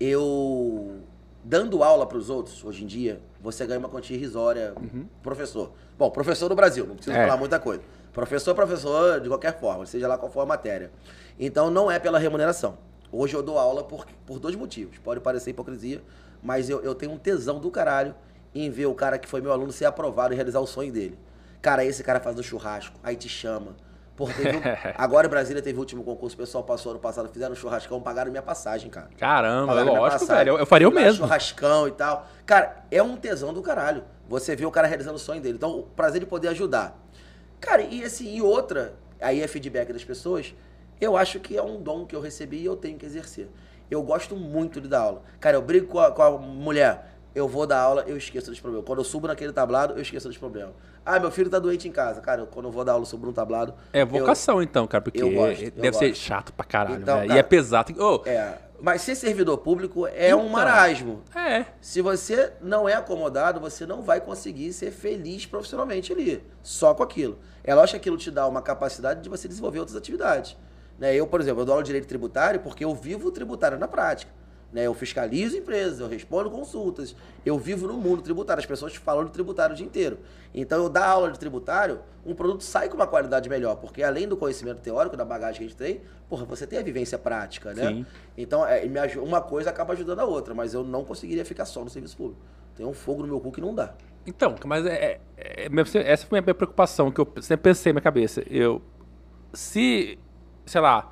[0.00, 0.98] Eu,
[1.42, 4.74] dando aula pros outros, hoje em dia, você ganha uma quantia irrisória.
[5.22, 5.72] Professor.
[5.98, 7.26] Bom, professor do Brasil, não preciso É.
[7.26, 7.82] falar muita coisa.
[8.12, 10.90] Professor, professor, de qualquer forma, seja lá qual for a matéria.
[11.38, 12.78] Então, não é pela remuneração.
[13.12, 14.98] Hoje eu dou aula por, por dois motivos.
[14.98, 16.02] Pode parecer hipocrisia,
[16.42, 18.14] mas eu, eu tenho um tesão do caralho
[18.54, 21.18] em ver o cara que foi meu aluno ser aprovado e realizar o sonho dele.
[21.62, 23.76] Cara, esse cara faz um churrasco, aí te chama.
[24.16, 27.52] Porra, um- agora em Brasília teve o último concurso, o pessoal passou ano passado, fizeram
[27.52, 29.08] um churrascão, pagaram minha passagem, cara.
[29.16, 30.44] Caramba, Pagaram lógico, passagem.
[30.46, 30.58] velho.
[30.58, 31.24] Eu, faria o mesmo.
[31.24, 32.26] Churrascão e tal.
[32.44, 34.02] Cara, é um tesão do caralho.
[34.28, 35.54] Você vê o cara realizando o sonho dele.
[35.56, 36.98] Então, o prazer de poder ajudar.
[37.60, 40.54] Cara, e assim, e outra, aí é feedback das pessoas,
[41.00, 43.48] eu acho que é um dom que eu recebi e eu tenho que exercer.
[43.90, 45.22] Eu gosto muito de dar aula.
[45.40, 48.60] Cara, eu brigo com a, com a mulher, eu vou dar aula, eu esqueço dos
[48.60, 48.86] problemas.
[48.86, 50.74] Quando eu subo naquele tablado, eu esqueço dos problemas.
[51.06, 52.20] Ah, meu filho tá doente em casa.
[52.20, 53.72] Cara, eu- quando eu vou dar aula, eu subo num tablado.
[53.92, 57.14] É eu- vocação, então, cara, porque eu gosto, eu deve ser chato pra caralho, Então,
[57.16, 57.26] velho.
[57.26, 57.94] E cara, é pesado.
[58.02, 60.48] Ô, É, mas ser servidor público é um Então.
[60.50, 61.22] marasmo.
[61.34, 61.64] é.
[61.80, 67.02] Se você não é acomodado, você não vai conseguir ser feliz profissionalmente ali, só com
[67.02, 67.38] aquilo.
[67.64, 70.54] É lógico que aquilo te dá uma capacidade de você desenvolver outras atividades.
[70.98, 71.14] Né?
[71.14, 73.86] Eu, por exemplo, eu dou aula de direito tributário porque eu vivo o tributário na
[73.88, 74.32] prática.
[74.72, 74.86] Né?
[74.86, 79.30] Eu fiscalizo empresas, eu respondo consultas, eu vivo no mundo tributário, as pessoas falam de
[79.30, 80.18] tributário o dia inteiro.
[80.54, 84.28] Então, eu dar aula de tributário, um produto sai com uma qualidade melhor, porque além
[84.28, 87.72] do conhecimento teórico, da bagagem que a gente tem, porra, você tem a vivência prática,
[87.72, 87.86] né?
[87.86, 88.06] Sim.
[88.36, 88.82] Então, é,
[89.16, 92.40] uma coisa acaba ajudando a outra, mas eu não conseguiria ficar só no serviço público.
[92.76, 93.94] Tem um fogo no meu cu que não dá.
[94.26, 97.94] Então, mas é, é- é- essa foi a minha preocupação, que eu sempre pensei na
[97.94, 98.42] minha cabeça.
[98.50, 98.82] Eu,
[99.54, 100.18] se,
[100.68, 101.10] sei lá,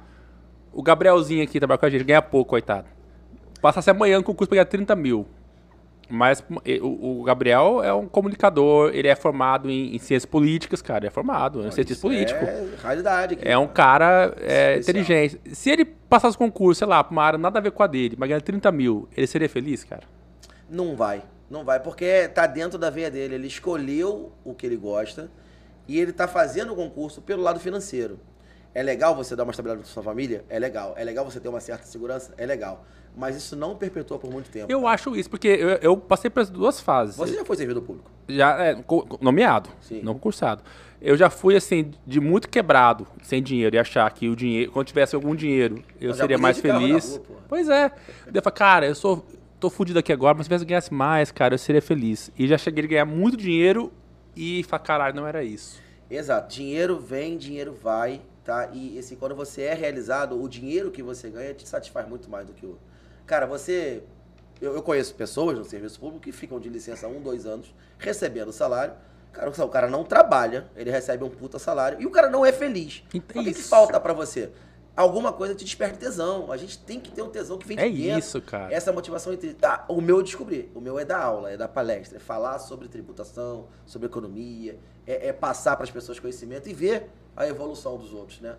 [0.73, 2.87] o Gabrielzinho aqui trabalha com a gente, ganha pouco, coitado.
[3.61, 5.27] Passasse amanhã no concurso pra ganhar 30 mil.
[6.09, 6.45] Mas
[6.81, 11.07] o, o Gabriel é um comunicador, ele é formado em, em ciências políticas, cara, ele
[11.09, 12.45] é formado, é um cientista político.
[12.45, 13.35] É realidade.
[13.35, 13.49] aqui.
[13.49, 15.40] É um cara é, inteligente.
[15.53, 17.88] Se ele passasse o concurso, sei lá, pra uma área nada a ver com a
[17.88, 20.05] dele, mas ganhar 30 mil, ele seria feliz, cara?
[20.71, 21.23] Não vai.
[21.51, 23.35] Não vai, porque tá dentro da veia dele.
[23.35, 25.31] Ele escolheu o que ele gosta
[25.88, 28.19] e ele tá fazendo o concurso pelo lado financeiro.
[28.76, 30.44] É legal você dar uma estabilidade pra sua família?
[30.50, 30.92] É legal.
[30.98, 32.34] É legal você ter uma certa segurança?
[32.36, 32.84] É legal.
[33.16, 34.70] Mas isso não perpetua por muito tempo.
[34.70, 37.16] Eu acho isso, porque eu, eu passei pelas duas fases.
[37.16, 38.10] Você já foi servidor público?
[38.28, 38.84] Já é,
[39.18, 40.02] nomeado, Sim.
[40.02, 40.62] não concursado.
[41.00, 44.88] Eu já fui assim, de muito quebrado, sem dinheiro, e achar que o dinheiro, quando
[44.88, 47.16] tivesse algum dinheiro, eu já seria mais feliz.
[47.16, 47.86] rua, pois é.
[48.26, 49.16] Eu falei, cara, eu sou.
[49.16, 52.30] tô tô fudido aqui agora, mas se eu ganhasse mais, cara, eu seria feliz.
[52.38, 53.90] E já cheguei a ganhar muito dinheiro
[54.36, 55.80] e falar, caralho, não era isso.
[56.10, 56.54] Exato.
[56.54, 58.70] Dinheiro vem, dinheiro vai, tá?
[58.72, 62.46] E assim, quando você é realizado, o dinheiro que você ganha te satisfaz muito mais
[62.46, 62.78] do que o.
[63.26, 64.04] Cara, você.
[64.61, 68.52] Eu, eu conheço pessoas no serviço público que ficam de licença um, dois anos, recebendo
[68.52, 68.94] salário.
[69.32, 72.52] Cara, o cara não trabalha, ele recebe um puta salário e o cara não é
[72.52, 73.02] feliz.
[73.12, 74.50] Então, o que, que falta pra você?
[74.96, 76.50] Alguma coisa te desperta tesão.
[76.50, 78.18] A gente tem que ter um tesão que vem de É dentro.
[78.18, 78.72] isso, cara.
[78.72, 79.54] Essa motivação entre.
[79.62, 80.70] Ah, o meu eu descobri.
[80.74, 82.16] O meu é da aula, é da palestra.
[82.16, 84.78] É falar sobre tributação, sobre economia.
[85.06, 88.56] É, é passar para as pessoas conhecimento e ver a evolução dos outros, né?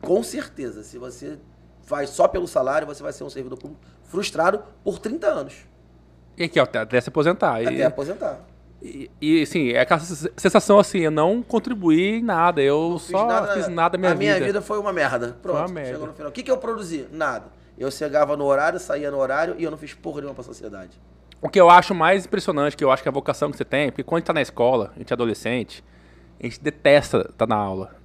[0.00, 1.38] Com certeza, se você
[1.86, 5.54] vai só pelo salário, você vai ser um servidor público frustrado por 30 anos.
[6.36, 7.62] E aqui, ó, até, até se aposentar.
[7.62, 8.43] E, Até aposentar.
[8.84, 13.54] E, e, assim, é aquela sensação assim, eu não contribuí em nada, eu Fiz só
[13.54, 14.34] fiz nada na minha a vida.
[14.34, 15.38] minha vida foi uma merda.
[15.40, 15.92] Pronto, uma merda.
[15.92, 16.28] chegou no final.
[16.28, 17.08] O que, que eu produzi?
[17.10, 17.46] Nada.
[17.78, 21.00] Eu chegava no horário, saía no horário e eu não fiz porra nenhuma pra sociedade.
[21.40, 23.64] O que eu acho mais impressionante, que eu acho que é a vocação que você
[23.64, 25.82] tem, porque quando a gente tá na escola, a gente é adolescente,
[26.38, 27.96] a gente detesta estar na aula.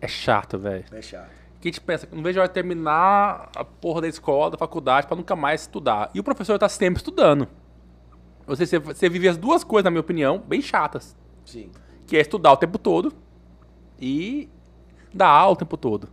[0.00, 0.84] É chato, velho.
[0.92, 1.30] É chato.
[1.60, 4.58] Que a gente pensa, não vejo a hora de terminar a porra da escola, da
[4.58, 6.10] faculdade, pra nunca mais estudar.
[6.12, 7.48] E o professor tá sempre estudando.
[8.46, 11.16] Você, você vive as duas coisas, na minha opinião, bem chatas.
[11.44, 11.70] Sim.
[12.06, 13.12] Que é estudar o tempo todo
[14.00, 14.48] e
[15.12, 16.08] dar aula o tempo todo.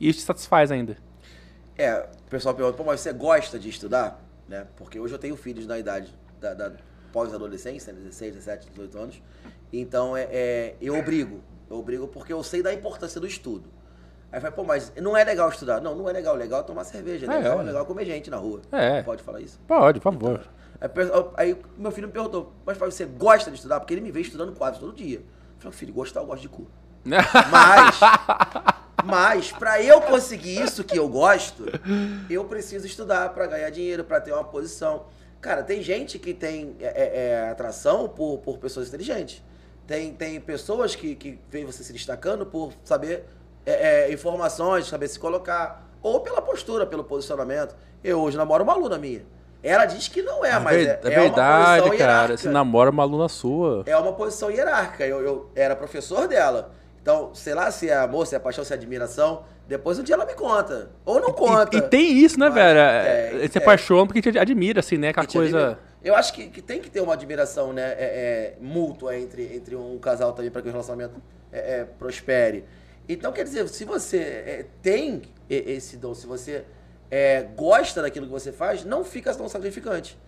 [0.00, 0.96] E isso te satisfaz ainda.
[1.76, 4.22] É, o pessoal pergunta, pô, mas você gosta de estudar?
[4.48, 4.66] Né?
[4.76, 6.72] Porque hoje eu tenho filhos na idade da, da
[7.12, 8.00] pós-adolescência, né?
[8.00, 9.22] 16, 17, 18 anos.
[9.72, 11.40] Então, é, é, eu obrigo.
[11.68, 13.68] Eu obrigo porque eu sei da importância do estudo.
[14.30, 15.80] Aí vai, pô, mas não é legal estudar.
[15.80, 16.34] Não, não é legal.
[16.34, 17.26] Legal é tomar cerveja.
[17.26, 17.62] É, Legal é.
[17.62, 18.60] é legal comer gente na rua.
[18.72, 19.02] É.
[19.02, 19.60] Pode falar isso?
[19.66, 20.48] Pode, por favor.
[21.36, 23.80] Aí, meu filho me perguntou, mas pai, você gosta de estudar?
[23.80, 25.18] Porque ele me vê estudando quase todo dia.
[25.18, 25.24] Eu
[25.58, 26.66] falei, filho, gostar eu gosto de cu.
[27.04, 28.00] Mas,
[29.04, 31.66] mas para eu conseguir isso que eu gosto,
[32.30, 35.04] eu preciso estudar para ganhar dinheiro, para ter uma posição.
[35.38, 39.42] Cara, tem gente que tem é, é, é, atração por, por pessoas inteligentes.
[39.86, 43.26] Tem, tem pessoas que, que veem você se destacando por saber
[43.66, 45.86] é, é, informações, saber se colocar.
[46.02, 47.76] Ou pela postura, pelo posicionamento.
[48.02, 49.26] Eu hoje namoro uma aluna minha.
[49.64, 51.94] Ela diz que não é, mas é, é é uma verdade, cara.
[51.96, 53.82] hierárquica Você namora uma aluna sua.
[53.86, 55.06] é uma posição hierárquica.
[55.06, 56.70] Eu, eu era professor dela.
[57.00, 59.42] Então, sei lá se é amor, se é paixão, se é admiração.
[59.66, 60.90] Depois um dia ela me conta.
[61.06, 61.74] Ou não conta.
[61.74, 62.78] E, e tem isso, né, Mas, velho?
[62.78, 63.62] é, É, Você é.
[63.62, 65.08] apaixona porque te admira, assim, né?
[65.08, 65.56] Aquela coisa.
[65.58, 65.78] admira.
[66.02, 69.74] Eu acho que, que tem que ter uma admiração né, é, é, mútua entre, entre
[69.74, 71.14] um casal também para que o relacionamento
[71.50, 72.66] é, é, prospere.
[73.08, 76.64] Então, quer dizer, se você é, tem esse dom, se você
[77.10, 80.18] é, gosta daquilo que você faz, não fica tão sacrificante.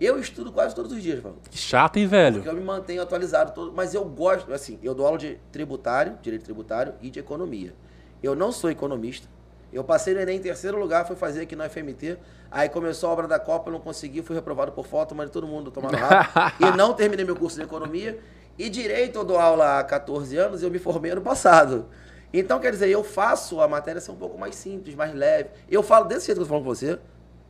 [0.00, 1.36] Eu estudo quase todos os dias, mano.
[1.48, 2.36] Que chato, hein, velho?
[2.36, 6.18] Porque eu me mantenho atualizado todo, mas eu gosto, assim, eu dou aula de tributário,
[6.20, 7.74] direito tributário e de economia.
[8.22, 9.28] Eu não sou economista.
[9.72, 12.18] Eu passei no Enem em terceiro lugar, fui fazer aqui no FMT.
[12.50, 15.46] Aí começou a obra da Copa, eu não consegui, fui reprovado por falta, mas todo
[15.46, 16.28] mundo tomando rabo.
[16.60, 18.18] e não terminei meu curso de economia.
[18.58, 21.86] E direito eu dou aula há 14 anos e eu me formei ano passado.
[22.32, 25.50] Então, quer dizer, eu faço a matéria ser um pouco mais simples, mais leve.
[25.70, 26.98] Eu falo desse jeito que eu tô falando com você.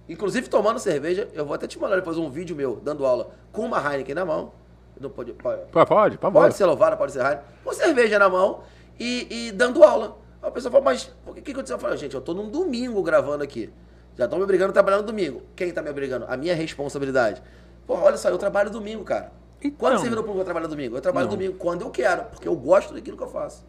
[0.09, 3.63] Inclusive tomando cerveja, eu vou até te mandar depois um vídeo meu dando aula com
[3.63, 4.53] uma Heineken na mão.
[5.01, 6.41] Não pode, pode, Pode, favor.
[6.43, 7.45] pode ser louvada, pode ser Heineken.
[7.65, 8.63] Com cerveja na mão
[8.99, 10.19] e, e dando aula.
[10.43, 11.77] Aí a pessoa fala, mas o que, que aconteceu?
[11.77, 13.73] Eu falo, gente, eu tô num domingo gravando aqui.
[14.17, 15.43] Já estão me obrigando a trabalhar no domingo.
[15.55, 16.27] Quem tá me obrigando?
[16.29, 17.41] A minha responsabilidade.
[17.87, 19.33] Pô, olha só, eu trabalho domingo, cara.
[19.63, 19.79] Então.
[19.79, 20.97] Quando servidor público eu trabalho domingo?
[20.97, 21.37] Eu trabalho Não.
[21.37, 23.65] domingo quando eu quero, porque eu gosto daquilo que eu faço.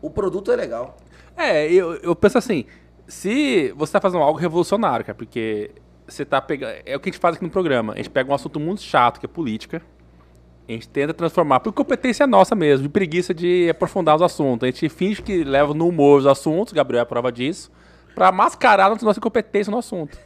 [0.00, 0.96] O produto é legal.
[1.36, 2.64] É, eu, eu penso assim,
[3.06, 5.70] se você tá fazendo algo revolucionário, cara, porque
[6.06, 6.74] você tá pegando.
[6.84, 7.94] É o que a gente faz aqui no programa.
[7.94, 9.82] A gente pega um assunto muito chato, que é política.
[10.68, 14.68] A gente tenta transformar, por competência nossa mesmo, de preguiça de aprofundar os assuntos.
[14.68, 17.72] A gente finge que leva no humor os assuntos, Gabriel é a prova disso,
[18.14, 20.16] pra mascarar a nossa incompetência no assunto.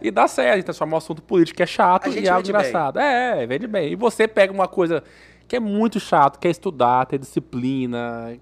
[0.00, 2.52] E dá certo, a gente transforma o assunto político que é chato em algo vende
[2.52, 2.60] bem.
[2.60, 3.00] engraçado.
[3.00, 3.92] É, vende bem.
[3.92, 5.02] E você pega uma coisa
[5.48, 8.38] que é muito chato, que é estudar, ter disciplina,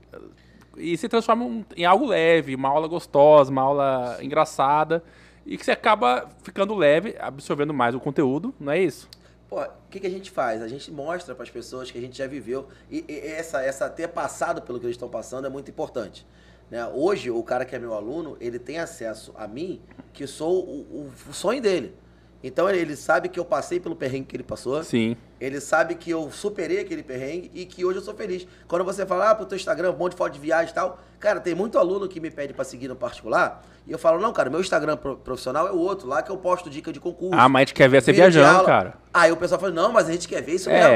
[0.79, 5.03] e se transforma em algo leve, uma aula gostosa, uma aula engraçada,
[5.45, 9.09] e que você acaba ficando leve, absorvendo mais o conteúdo, não é isso?
[9.49, 10.61] Pô, o que, que a gente faz?
[10.61, 13.89] A gente mostra para as pessoas que a gente já viveu e, e essa, essa
[13.89, 16.27] ter passado pelo que eles estão passando é muito importante.
[16.71, 16.87] Né?
[16.87, 19.81] Hoje, o cara que é meu aluno, ele tem acesso a mim,
[20.13, 21.95] que sou o, o sonho dele.
[22.43, 24.83] Então, ele, sabe que eu passei pelo perrengue que ele passou.
[24.85, 25.17] Sim.
[25.41, 28.47] Ele sabe que eu superei aquele perrengue e que hoje eu sou feliz.
[28.69, 31.01] Quando você fala, ah, pro teu Instagram, um monte de foto de viagem e tal.
[31.19, 33.65] Cara, tem muito aluno que me pede pra seguir no particular.
[33.85, 36.37] E eu falo, não, cara, meu Instagram pro- profissional é o outro, lá que eu
[36.37, 37.35] posto dica de concurso.
[37.37, 38.95] Ah, mas a gente quer ver você viajando, cara.
[39.13, 40.75] Aí o pessoal fala, não, mas a gente quer ver isso É.
[40.75, 40.91] mesmo.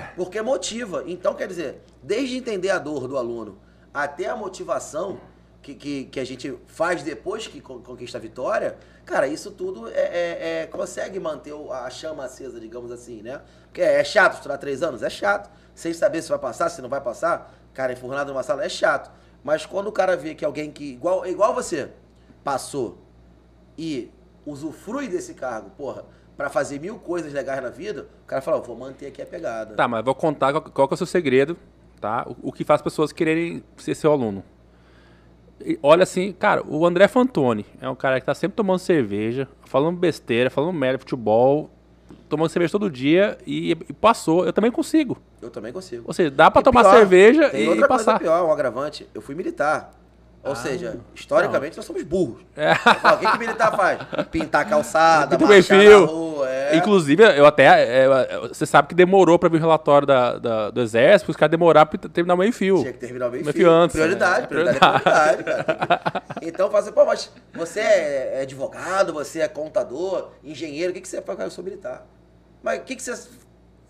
[0.00, 1.04] cara, Porque motiva.
[1.06, 3.58] Então, quer dizer, desde entender a dor do aluno
[3.94, 5.20] até a motivação,
[5.68, 9.88] que, que, que a gente faz depois que con- conquista a vitória, cara, isso tudo
[9.88, 13.40] é, é- é- consegue manter a chama acesa, digamos assim, né?
[13.64, 15.02] Porque é, chato estudar três anos?
[15.02, 15.50] É chato.
[15.74, 19.10] Sem saber se vai passar, se não vai passar, cara, enfurnado numa sala, é chato.
[19.44, 21.90] Mas quando o cara vê que alguém que, igual, igual você,
[22.42, 22.98] passou
[23.76, 24.10] e
[24.44, 26.04] usufrui desse cargo, porra,
[26.36, 29.26] pra fazer mil coisas legais na vida, o cara fala, ó, vou manter aqui a
[29.26, 29.74] pegada.
[29.74, 31.56] Tá, mas vou contar qual, qual é o seu segredo,
[32.00, 32.26] tá?
[32.42, 34.42] O, o que faz pessoas quererem ser seu aluno.
[35.82, 39.96] Olha assim, cara, o André Fantoni é um cara que tá sempre tomando cerveja, falando
[39.96, 41.70] besteira, falando merda futebol,
[42.28, 44.44] tomando cerveja todo dia e, e passou.
[44.46, 45.18] Eu também consigo.
[45.42, 46.04] Eu também consigo.
[46.06, 48.18] Ou seja, dá pra E tomar pior, cerveja e, outra passar.
[48.18, 49.08] coisa pior, um agravante.
[49.14, 49.92] Eu fui militar.
[50.48, 52.40] Ou seja, historicamente nós somos burros.
[52.56, 53.14] Ah, É.
[53.14, 53.98] O que, que militar faz?
[54.30, 56.00] Pintar a calçada, Pinta o marchar perfil.
[56.00, 56.48] na rua.
[56.50, 56.76] É.
[56.76, 57.64] Inclusive, eu até.
[57.64, 61.30] é, é, você sabe que demorou pra vir o relatório da, da- do exército, porque
[61.32, 62.78] os caras demoraram pra terminar o meio fio.
[62.80, 63.62] Tinha que terminar o meio Meio fio.
[63.64, 64.46] fio antes, Prioridade, né?
[64.46, 65.44] prioridade, é prioridade,
[66.40, 71.00] que- Então, fala assim, pô, mas você é advogado, você é contador, engenheiro, o que,
[71.00, 71.36] que você faz?
[71.38, 72.06] Cara, Eu sou militar.
[72.62, 73.14] Mas o que, que você.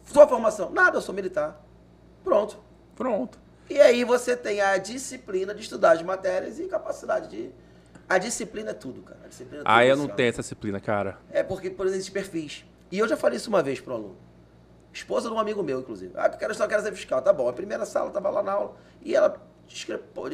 [0.04, 0.70] Sua formação?
[0.70, 1.60] Nada, eu sou militar.
[2.24, 2.58] Pronto.
[2.96, 3.38] Pronto.
[3.68, 7.50] E aí você tem a disciplina de estudar as matérias e capacidade de.
[8.08, 9.20] A disciplina é tudo, cara.
[9.24, 11.18] A disciplina é tudo, Ah, eu não tenho essa disciplina, cara.
[11.30, 12.64] É porque, por exemplo, existe perfis.
[12.90, 14.16] E eu já falei isso uma vez pro aluno.
[14.92, 16.14] Esposa de um amigo meu, inclusive.
[16.16, 17.20] Ah, eu quero só quero ser fiscal.
[17.20, 17.46] Tá bom.
[17.48, 18.76] A primeira sala tava lá na aula.
[19.02, 19.36] E ela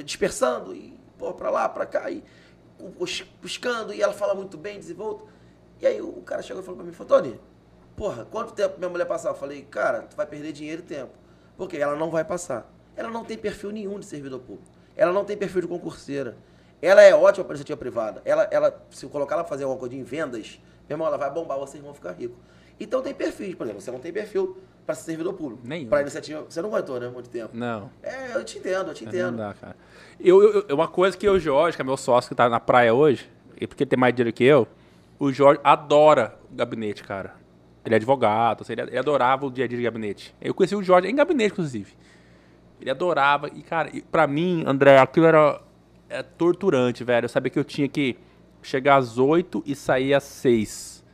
[0.05, 2.23] dispersando, e pô, pra lá, pra cá, e
[2.97, 5.27] bus- buscando, e ela fala muito bem, desenvolto.
[5.81, 7.41] E aí o cara chegou e falou pra mim, falou, Tony,
[7.97, 9.31] porra, quanto tempo minha mulher passar?
[9.31, 11.13] Eu falei, cara, tu vai perder dinheiro e tempo.
[11.57, 12.71] Porque ela não vai passar.
[12.97, 14.71] Ela não tem perfil nenhum de servidor público.
[14.97, 16.37] Ela não tem perfil de concurseira.
[16.81, 18.21] Ela é ótima para iniciativa privada.
[18.25, 21.17] Ela, ela, se eu colocar ela pra fazer alguma coisa em vendas, meu irmão, ela
[21.17, 22.37] vai bombar, vocês vão ficar ricos.
[22.79, 25.63] Então tem perfis, por exemplo, você não tem perfil para ser servidor público.
[25.65, 25.89] Nenhum.
[25.89, 27.51] Para iniciativa, você não aguentou, né, muito tempo.
[27.57, 27.91] Não.
[28.03, 29.37] É, eu te entendo, eu te Não entendo.
[29.39, 29.77] dá, cara.
[30.21, 32.93] Eu, eu- uma coisa que o Jorge, que é meu sócio que tá na praia
[32.93, 34.67] hoje, e porque ele tem mais dinheiro que eu,
[35.19, 37.35] o Jorge adora o gabinete, cara.
[37.85, 40.35] Ele é advogado, ele adorava o dia a dia de gabinete.
[40.41, 41.93] Eu conheci o Jorge em gabinete, inclusive.
[42.81, 43.49] Ele adorava.
[43.49, 45.61] E, cara, e pra mim, André, aquilo era
[46.09, 47.25] é torturante, velho.
[47.25, 48.17] Eu sabia que eu tinha que
[48.63, 51.05] chegar às 8 e sair às 6.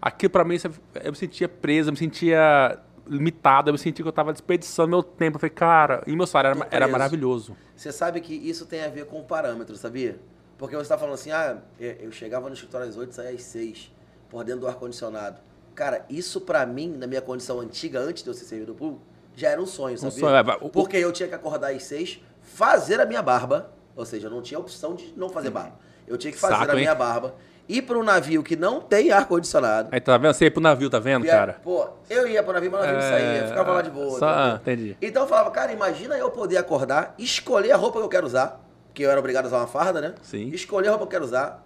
[0.00, 0.56] Aquilo pra mim,
[1.02, 4.88] eu me sentia preso, eu me sentia limitado, eu me sentia que eu tava desperdiçando
[4.88, 5.36] meu tempo.
[5.36, 7.56] Eu falei, cara, e meu salário era, era maravilhoso.
[7.74, 10.18] Você sabe que isso tem a ver com parâmetro, sabia?
[10.58, 13.42] Porque você está falando assim, ah, eu chegava no escritório às 8 e saía às
[13.42, 13.92] 6,
[14.28, 15.40] por dentro do ar-condicionado.
[15.74, 19.02] Cara, isso pra mim, na minha condição antiga, antes de eu ser servidor público,
[19.36, 20.18] já era um sonho, sabia?
[20.18, 24.26] sonho, é, Porque eu tinha que acordar às 6, fazer a minha barba, ou seja,
[24.26, 25.78] eu não tinha opção de não fazer barba.
[26.08, 26.80] Eu tinha que fazer Saco, a hein?
[26.80, 27.34] minha barba,
[27.68, 29.90] ir para um navio que não tem ar-condicionado.
[29.92, 30.32] Aí tá vendo?
[30.32, 31.60] Você ia pro navio, tá vendo, é- cara?
[31.62, 34.18] Pô, eu ia pro navio, mas o navio não saía, ficava lá de boa.
[34.18, 34.96] Só, ah, entendi.
[35.02, 38.64] Então eu falava, cara, imagina eu poder acordar, escolher a roupa que eu quero usar,
[38.86, 40.14] porque eu era obrigado a usar uma farda, né?
[40.22, 40.48] Sim.
[40.48, 41.65] Escolher a roupa que eu quero usar,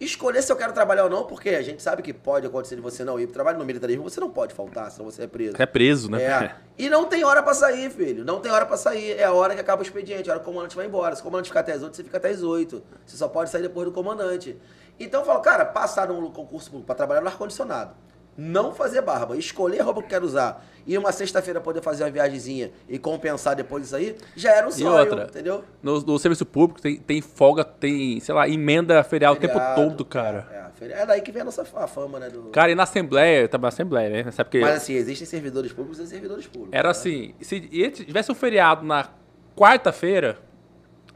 [0.00, 2.80] escolher se eu quero trabalhar ou não, porque a gente sabe que pode acontecer de
[2.80, 5.56] você não ir pro trabalho no militarismo, você não pode faltar, senão você é preso.
[5.58, 6.22] É preso, né?
[6.22, 6.54] É.
[6.80, 8.24] E não tem hora pra sair, filho.
[8.24, 9.10] Não tem hora pra sair.
[9.18, 11.14] É a hora que acaba o expediente, é a hora que o comandante vai embora.
[11.14, 12.82] Se o comandante ficar até as 8, você fica até as 8.
[13.04, 14.58] Você só pode sair depois do comandante.
[14.98, 17.94] Então eu falo, cara, passar num concurso público pra trabalhar no ar-condicionado.
[18.36, 22.04] Não fazer barba, escolher a roupa que eu quero usar e uma sexta-feira poder fazer
[22.04, 25.64] uma viagemzinha e compensar depois disso aí, já era um E sonho, outra, entendeu?
[25.82, 30.04] No, no serviço público tem, tem folga, tem, sei lá, emenda feriado o tempo todo,
[30.04, 30.72] cara.
[30.80, 32.30] É, é, é daí que vem a nossa a fama, né?
[32.30, 32.44] Do...
[32.44, 34.30] Cara, e na Assembleia, eu tava na Assembleia, né?
[34.30, 36.72] Sabe porque Mas assim, existem servidores públicos e servidores públicos.
[36.72, 36.90] era né?
[36.90, 39.08] assim, se e tivesse um feriado na
[39.54, 40.38] quarta-feira,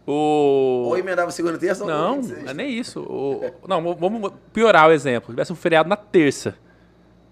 [0.06, 0.84] o...
[0.88, 2.50] Ou emendava segunda e terça ou Não, e sexta.
[2.50, 3.00] é nem isso.
[3.00, 5.28] O- não, vamos piorar o exemplo.
[5.28, 6.54] Se tivesse um feriado na terça,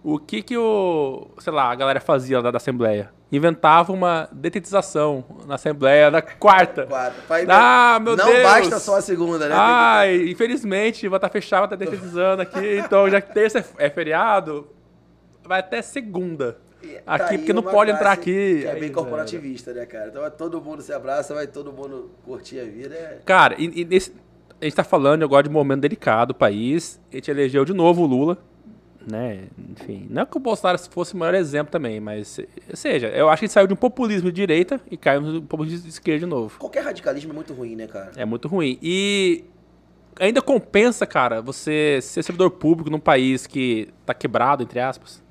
[0.04, 3.10] o que que o, sei lá, a galera fazia lá da Assembleia?
[3.30, 6.84] Inventava uma detetização na Assembleia na quarta.
[6.86, 7.22] Quatro.
[7.26, 8.42] Pra Ah, meu não Deus!
[8.42, 9.54] basta só a segunda, né?
[9.54, 12.78] Tem que- Ai, infelizmente, vai estar fechado, vai estar detetizando aqui.
[12.78, 14.68] Então, já que terça é é feriado,
[15.44, 16.58] vai até segunda.
[17.06, 18.64] Tá Aqui, porque não pode entrar aqui.
[18.66, 20.08] É Aí, bem corporativista, né, cara?
[20.08, 22.94] Então todo mundo se abraça, vai todo mundo curtir a vida.
[22.94, 23.18] É...
[23.24, 24.12] Cara, e, e nesse-
[24.60, 27.00] a gente tá falando agora de um momento delicado do país.
[27.10, 28.36] A gente elegeu de novo o Lula,
[29.06, 29.44] né?
[29.70, 32.38] Enfim, não que o Bolsonaro fosse o maior exemplo também, mas,
[32.74, 35.82] seja, eu acho que gente saiu de um populismo de direita e caiu no populismo
[35.82, 36.58] de esquerda de novo.
[36.58, 38.12] Qualquer radicalismo é muito ruim, né, cara?
[38.16, 38.78] É muito ruim.
[38.82, 39.44] E
[40.18, 45.22] ainda compensa, cara, você ser servidor público num país que tá quebrado, entre aspas.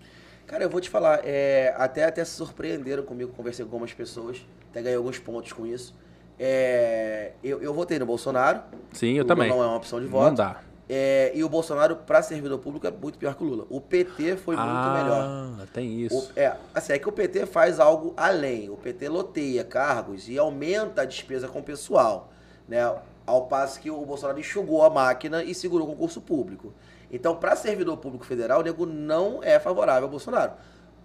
[0.47, 4.45] Cara, eu vou te falar, é, até, até se surpreenderam comigo, conversei com algumas pessoas,
[4.69, 5.95] até ganhei alguns pontos com isso.
[6.37, 8.61] É, eu, eu votei no Bolsonaro.
[8.91, 9.47] Sim, eu também.
[9.47, 10.35] Não é uma opção de Não voto.
[10.35, 10.59] dá.
[10.93, 13.65] É, e o Bolsonaro, pra servidor público, é muito pior que o Lula.
[13.69, 15.23] O PT foi muito melhor.
[15.25, 16.17] Ah, tem isso.
[16.17, 18.69] O- é, assim, é que o PT faz algo além.
[18.69, 22.33] O PT loteia cargos e aumenta a despesa com o pessoal.
[22.67, 22.79] Né?
[23.25, 26.73] Ao passo que o Bolsonaro enxugou a máquina e segurou o concurso público.
[27.09, 30.51] Então, para servidor público federal, o nego não é favorável ao Bolsonaro.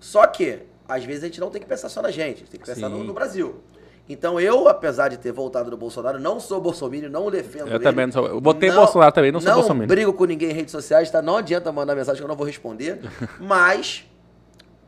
[0.00, 2.50] Só que, às vezes, a gente não tem que pensar só na gente, a gente
[2.50, 3.60] tem que pensar no, no, Brasil.
[4.08, 7.84] Então, eu, apesar de ter voltado do Bolsonaro, não sou bolsominion, não defendo Eu ele.
[7.84, 8.26] também não sou.
[8.26, 9.88] Eu botei não, Bolsonaro também, não sou não bolsominion.
[9.88, 11.20] Não brigo com ninguém em redes sociais, tá?
[11.20, 13.00] Não adianta mandar mensagem que eu não vou responder.
[13.40, 14.08] mas,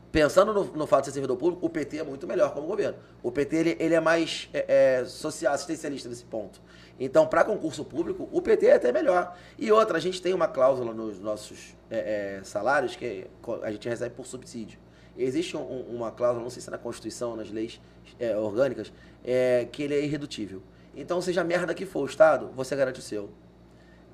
[0.09, 2.97] pensando no, no, fato de ser servidor público, o PT é muito melhor como governo.
[3.21, 6.61] O PT, ele, ele é mais é, é, social, assistencialista nesse ponto.
[6.97, 9.35] Então, para concurso público, o PT é até melhor.
[9.57, 13.27] E outra, a gente tem uma cláusula nos nossos é, é, salários que
[13.63, 14.79] a gente recebe por subsídio.
[15.17, 17.81] Existe um, uma cláusula, não sei se é na Constituição, nas leis
[18.19, 18.91] é, orgânicas,
[19.23, 20.61] é, que ele é irredutível.
[20.95, 23.29] Então, seja a merda que for o Estado, você garante o seu.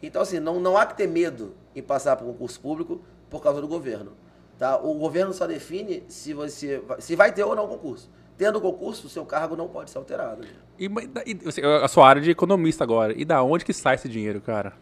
[0.01, 3.59] Então, assim, não, não há que ter medo em passar por concurso público por causa
[3.59, 4.13] do governo.
[4.57, 4.77] Tá?
[4.77, 8.09] O governo só define se você se vai ter ou não concurso.
[8.37, 10.45] Tendo concurso, o seu cargo não pode ser alterado.
[10.77, 10.85] E,
[11.25, 11.39] e,
[11.83, 14.73] a sua área de economista agora, e da onde que sai esse dinheiro, cara?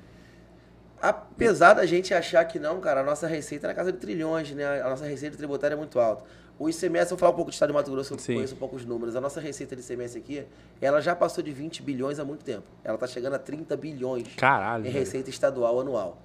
[1.02, 4.52] Apesar da gente achar que não, cara, a nossa receita é na casa de trilhões,
[4.52, 4.82] né?
[4.82, 6.24] A nossa receita tributária é muito alta.
[6.60, 8.36] O ICMS, eu vou falar um pouco do estado de Mato Grosso, eu Sim.
[8.36, 9.16] conheço um pouco os números.
[9.16, 10.46] A nossa receita de ICMS aqui,
[10.80, 12.64] ela já passou de 20 bilhões há muito tempo.
[12.84, 16.22] Ela está chegando a 30 bilhões Caralho, em receita estadual anual.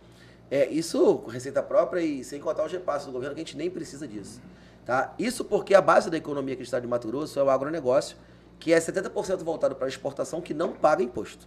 [0.50, 3.70] É, isso, receita própria e sem contar o GPAS do governo, que a gente nem
[3.70, 4.40] precisa disso.
[4.84, 5.14] Tá?
[5.18, 8.16] Isso porque a base da economia aqui do estado de Mato Grosso é o agronegócio,
[8.58, 11.46] que é 70% voltado para a exportação, que não paga imposto.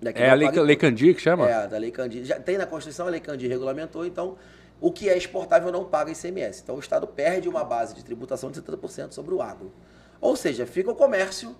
[0.00, 0.12] Né?
[0.14, 1.48] É a lei, lei Candir que chama?
[1.48, 2.24] É, da Lei Candir.
[2.24, 4.36] Já tem na Constituição, a Lei Candir regulamentou, então
[4.80, 6.62] o que é exportável não paga ICMS.
[6.62, 9.72] Então o Estado perde uma base de tributação de 70% sobre o agro.
[10.20, 11.56] Ou seja, fica o comércio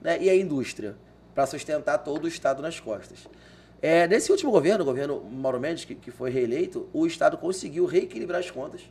[0.00, 0.96] né, e a indústria
[1.34, 3.28] para sustentar todo o Estado nas costas.
[3.80, 7.86] É, nesse último governo, o governo Mauro Mendes, que, que foi reeleito, o Estado conseguiu
[7.86, 8.82] reequilibrar as contas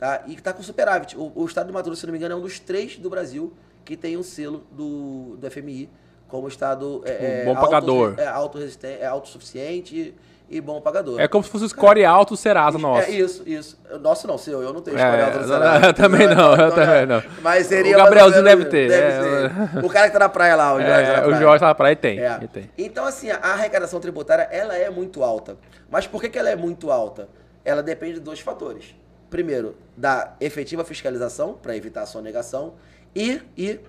[0.00, 0.24] Tá?
[0.26, 1.14] E está com superávit.
[1.14, 3.10] O, o, estado do Mato Grosso, se não me engano, é um dos três do
[3.10, 3.52] Brasil
[3.84, 5.90] que tem o um selo do, do FMI
[6.26, 8.14] como estado é, um bom pagador.
[8.16, 10.14] É, auto, é autossuficiente
[10.50, 11.20] e, e bom pagador.
[11.20, 13.08] É como se fosse o score alto Serasa nosso.
[13.08, 13.78] É isso, isso.
[14.00, 14.62] Nosso não, seu.
[14.62, 15.86] Eu não tenho score é, alto do Serasa.
[15.86, 17.22] Eu também não, eu também não.
[17.42, 18.88] Mas seria o Gabrielzinho deve ter.
[18.88, 21.10] Deve é, o cara que tá na praia lá, o Jorge.
[21.10, 22.38] É, tá o Jorge tá na praia tem, é.
[22.52, 22.70] tem.
[22.76, 25.56] Então, assim, a arrecadação tributária, ela é muito alta.
[25.90, 27.28] Mas por que, que ela é muito alta?
[27.64, 28.94] Ela depende de dois fatores
[29.30, 32.74] primeiro, da efetiva fiscalização, para evitar a sonegação,
[33.14, 33.80] e, e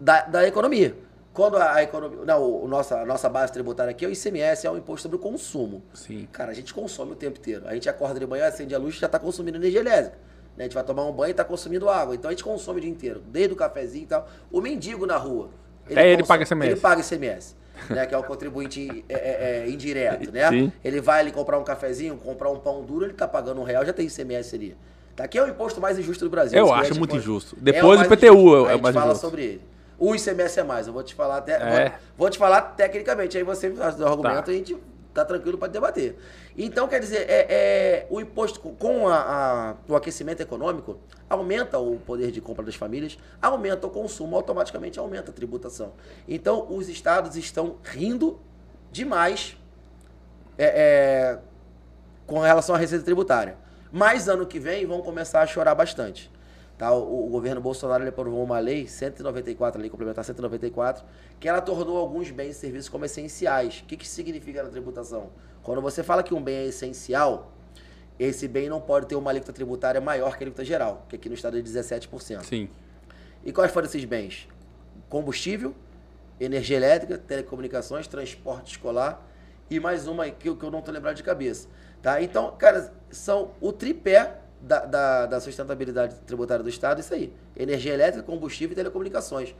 [0.00, 0.96] da, da economia.
[1.32, 2.24] Quando a, a economia.
[2.24, 5.16] Não, o, nossa, a nossa base tributária aqui é o ICMS, é o imposto sobre
[5.16, 5.82] o consumo.
[5.94, 6.28] Sim.
[6.30, 7.66] Cara, a gente consome o tempo inteiro.
[7.66, 10.18] A gente acorda de manhã, acende a luz e já está consumindo energia elétrica.
[10.56, 10.60] Né?
[10.60, 12.14] A gente vai tomar um banho e está consumindo água.
[12.14, 14.28] Então a gente consome o dia inteiro, desde o cafezinho e tal.
[14.50, 15.48] O mendigo na rua.
[15.88, 16.70] Ele, é, ele paga ICMS.
[16.70, 20.48] Ele paga ICMS né, que é o contribuinte é, é, é, indireto, né?
[20.48, 20.72] Sim.
[20.84, 23.84] Ele vai ali comprar um cafezinho, comprar um pão duro, ele tá pagando um real,
[23.84, 24.76] já tem ICMS ali.
[25.16, 25.24] Tá?
[25.24, 26.58] Aqui é o imposto mais injusto do Brasil.
[26.58, 27.56] Eu acho muito injusto.
[27.60, 28.70] Depois é o, o PTU injusto.
[28.70, 29.26] é o mais fala injusto.
[29.26, 29.71] sobre ele.
[30.02, 31.52] O ICMS é mais, eu vou te falar até.
[31.52, 31.88] É.
[31.88, 34.50] Vou, vou, te falar tecnicamente, aí você faz o argumento tá.
[34.50, 34.76] e a gente
[35.14, 36.16] tá tranquilo para debater.
[36.58, 40.98] Então, quer dizer, é, é o imposto com a, a, o aquecimento econômico
[41.30, 45.92] aumenta o poder de compra das famílias, aumenta o consumo, automaticamente aumenta a tributação.
[46.26, 48.40] Então, os estados estão rindo
[48.90, 49.56] demais
[50.58, 51.38] é, é,
[52.26, 53.56] com relação à receita tributária.
[53.92, 56.28] Mas ano que vem vão começar a chorar bastante.
[56.78, 56.92] Tá?
[56.92, 61.04] O, o, governo Bolsonaro aprovou uma lei, 194, a lei complementar 194,
[61.38, 63.80] que ela tornou alguns bens e serviços como essenciais.
[63.80, 65.30] O que, que significa na tributação?
[65.62, 67.52] Quando você fala que um bem é essencial,
[68.18, 71.28] esse bem não pode ter uma alíquota tributária maior que a alíquota geral, que aqui
[71.28, 72.42] no estado é 17%.
[72.44, 72.68] Sim.
[73.44, 74.48] E quais foram esses bens?
[75.08, 75.74] Combustível,
[76.40, 79.24] energia elétrica, telecomunicações, transporte escolar
[79.70, 81.68] e mais uma que, que eu não estou lembrado de cabeça.
[82.02, 82.20] Tá?
[82.20, 87.32] Então, cara, são o tripé da, da, da, sustentabilidade tributária do Estado, isso aí.
[87.56, 89.54] Energia elétrica, combustível e telecomunicações.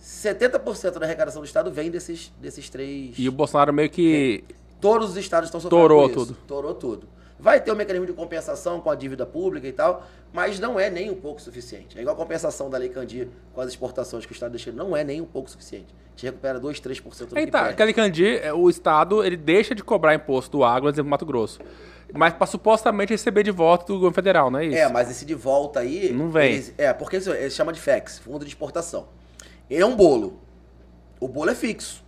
[0.00, 3.14] 70% da arrecadação do Estado vem desses, desses três.
[3.18, 4.44] E o Bolsonaro meio que.
[4.48, 4.54] É.
[4.80, 5.82] Todos os estados estão sofrendo.
[5.82, 6.36] Torou tudo.
[6.46, 7.08] Torou tudo.
[7.38, 10.90] Vai ter um mecanismo de compensação com a dívida pública e tal, mas não é
[10.90, 11.96] nem um pouco suficiente.
[11.96, 14.96] É igual a compensação da Lei Candir com as exportações que o Estado deixa, não
[14.96, 15.86] é nem um pouco suficiente.
[15.92, 19.36] A gente recupera 2, 3% do Aí tá, aquela Lei Candir, é, o Estado ele
[19.36, 21.60] deixa de cobrar imposto do agro, por exemplo, Mato Grosso
[22.12, 24.76] mas para supostamente receber de volta do governo federal, não é isso?
[24.76, 26.12] É, mas esse de volta aí.
[26.12, 26.54] Não vem.
[26.54, 29.08] Eles, é, porque eles, eles chamam de FEX, Fundo de Exportação.
[29.70, 30.40] Ele é um bolo.
[31.18, 32.04] O bolo é fixo.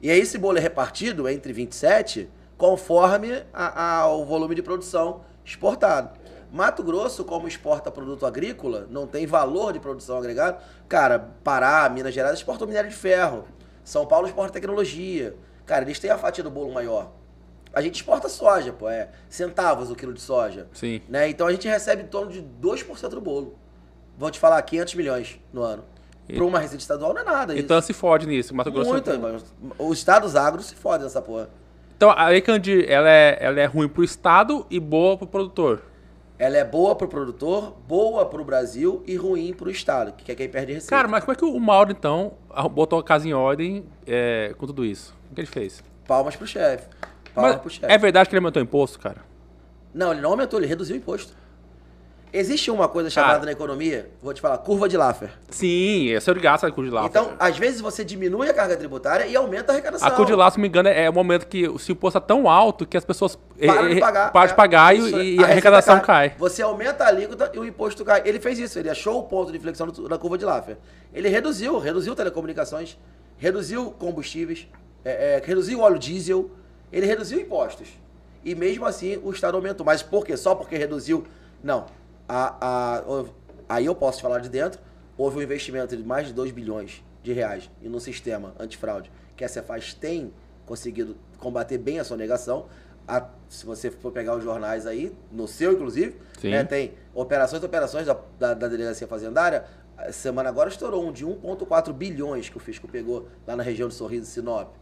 [0.00, 5.20] E aí esse bolo é repartido entre 27 conforme a, a, o volume de produção
[5.44, 6.10] exportado.
[6.50, 10.62] Mato Grosso, como exporta produto agrícola, não tem valor de produção agregado.
[10.88, 13.44] Cara, Pará, Minas Gerais exportam minério de ferro.
[13.84, 15.36] São Paulo exporta tecnologia.
[15.66, 17.12] Cara, eles têm a fatia do bolo maior.
[17.76, 20.66] A gente exporta soja, pô, é centavos o quilo de soja.
[20.72, 21.02] Sim.
[21.10, 21.28] Né?
[21.28, 23.58] Então a gente recebe em torno de 2% do bolo.
[24.16, 25.84] Vou te falar, 500 milhões no ano.
[26.26, 27.52] Para uma receita estadual não é nada.
[27.52, 27.62] Isso.
[27.62, 28.54] Então se fode nisso.
[28.54, 29.44] Mato Grosso Muito.
[29.78, 31.50] Os estados agros se fodem nessa porra.
[31.94, 35.82] Então a Lei Candir, ela é, ela é ruim pro estado e boa pro produtor.
[36.38, 40.48] Ela é boa pro produtor, boa pro Brasil e ruim pro estado, que é quem
[40.48, 40.96] perde receita.
[40.96, 42.32] Cara, mas como é que o Mauro, então,
[42.72, 45.14] botou a casa em ordem é, com tudo isso?
[45.30, 45.84] O que ele fez?
[46.06, 46.88] Palmas pro chefe.
[47.36, 49.18] Mas é verdade que ele aumentou o imposto, cara?
[49.94, 51.32] Não, ele não aumentou, ele reduziu o imposto.
[52.32, 53.46] Existe uma coisa chamada Cara.
[53.46, 55.30] na economia, vou te falar, curva de Laffer.
[55.48, 57.08] Sim, esse é o gasto da curva de laço.
[57.08, 60.06] Então, às vezes você diminui a carga tributária e aumenta a arrecadação.
[60.06, 61.94] a curva de laço, se não me engano, é o momento que o se o
[61.94, 64.32] imposto é tão alto que as pessoas eh, de pagar.
[64.32, 66.34] param de É, pagar e- isso, e, receita a arrecadação cai.
[66.36, 68.20] Você aumenta a alíquota e o imposto cai.
[68.26, 70.76] Ele fez isso, ele achou o ponto de inflexão da curva de Laffer.
[71.14, 72.98] Ele reduziu, reduziu telecomunicações,
[73.38, 74.66] reduziu combustíveis,
[75.04, 76.50] é, é, reduziu óleo diesel,
[76.96, 77.88] ele reduziu impostos.
[78.44, 79.84] E mesmo assim o Estado aumentou.
[79.84, 80.36] Mas por quê?
[80.36, 81.24] Só porque reduziu?
[81.62, 81.86] Não.
[82.28, 82.56] A,
[82.98, 83.24] a-
[83.68, 84.80] aí eu posso falar de dentro.
[85.18, 89.44] Houve um investimento de mais de 2 bilhões de reais e no sistema antifraude que
[89.44, 90.32] a Cefaz tem
[90.64, 92.66] conseguido combater bem a sonegação.
[93.08, 96.16] A- se você for pegar os jornais aí, no seu inclusive,
[96.50, 99.64] né, tem operações operações da, da, da delegacia fazendária.
[100.12, 103.94] Semana agora estourou um de 1,4 bilhões que o fisco pegou lá na região de
[103.94, 104.74] Sorriso e Sinop.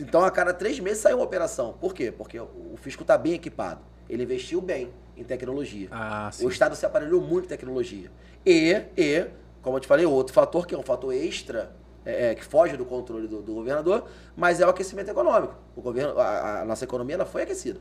[0.00, 1.74] Então, a cada três meses sai uma operação.
[1.80, 2.10] Por quê?
[2.10, 3.80] Porque o fisco está bem equipado.
[4.08, 5.88] Ele investiu bem em tecnologia.
[5.90, 6.30] Ah.
[6.42, 8.10] O Estado se aparelhou muito em tecnologia.
[8.44, 9.26] E, e,
[9.60, 11.72] como eu te falei, outro fator que é um fator extra,
[12.04, 15.54] é, é, que foge do controle do, do governador, mas é o aquecimento econômico.
[15.76, 17.80] O governo, a, a nossa economia ela foi aquecida.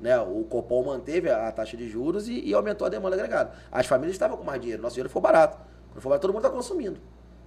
[0.00, 0.18] Né?
[0.18, 3.52] O Copom manteve a, a taxa de juros e, e aumentou a demanda agregada.
[3.70, 5.58] As famílias estavam com mais dinheiro, nosso dinheiro ficou barato.
[5.90, 7.00] Quando for barato, todo mundo está consumindo.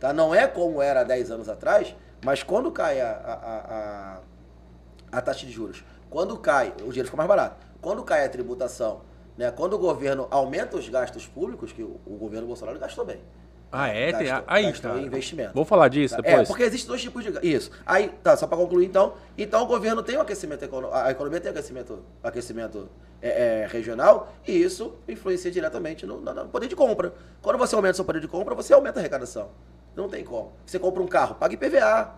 [0.04, 0.12] Tá?
[0.12, 1.96] Não é como era há 10 anos atrás,
[2.26, 4.18] mas quando cai a, a-
[5.14, 7.66] a- a taxa de juros, quando cai, o dinheiro fica mais barato.
[7.80, 9.00] Quando cai a tributação,
[9.38, 9.50] né?
[9.50, 13.22] quando o governo aumenta os gastos públicos, que o, o governo Bolsonaro gastou bem.
[13.72, 14.12] Ah, é?
[14.12, 15.02] Tem, Gastou- aí, gastou cara.
[15.02, 15.54] em investimento.
[15.54, 16.48] Vamos falar disso É, depois?
[16.50, 17.40] porque existem dois tipos de.
[17.42, 17.72] Isso.
[17.86, 19.14] Aí, tá, só para concluir então.
[19.38, 20.94] Então o governo tem o aquecimento econômico.
[21.00, 22.90] A economia tem aquecimento, aquecimento
[23.22, 27.14] é, é, regional e isso influencia diretamente no, no- no poder de compra.
[27.42, 29.50] Quando você aumenta o seu poder de compra, você aumenta a arrecadação.
[29.96, 30.52] Não tem como.
[30.66, 32.16] Você compra um carro, paga IPVA.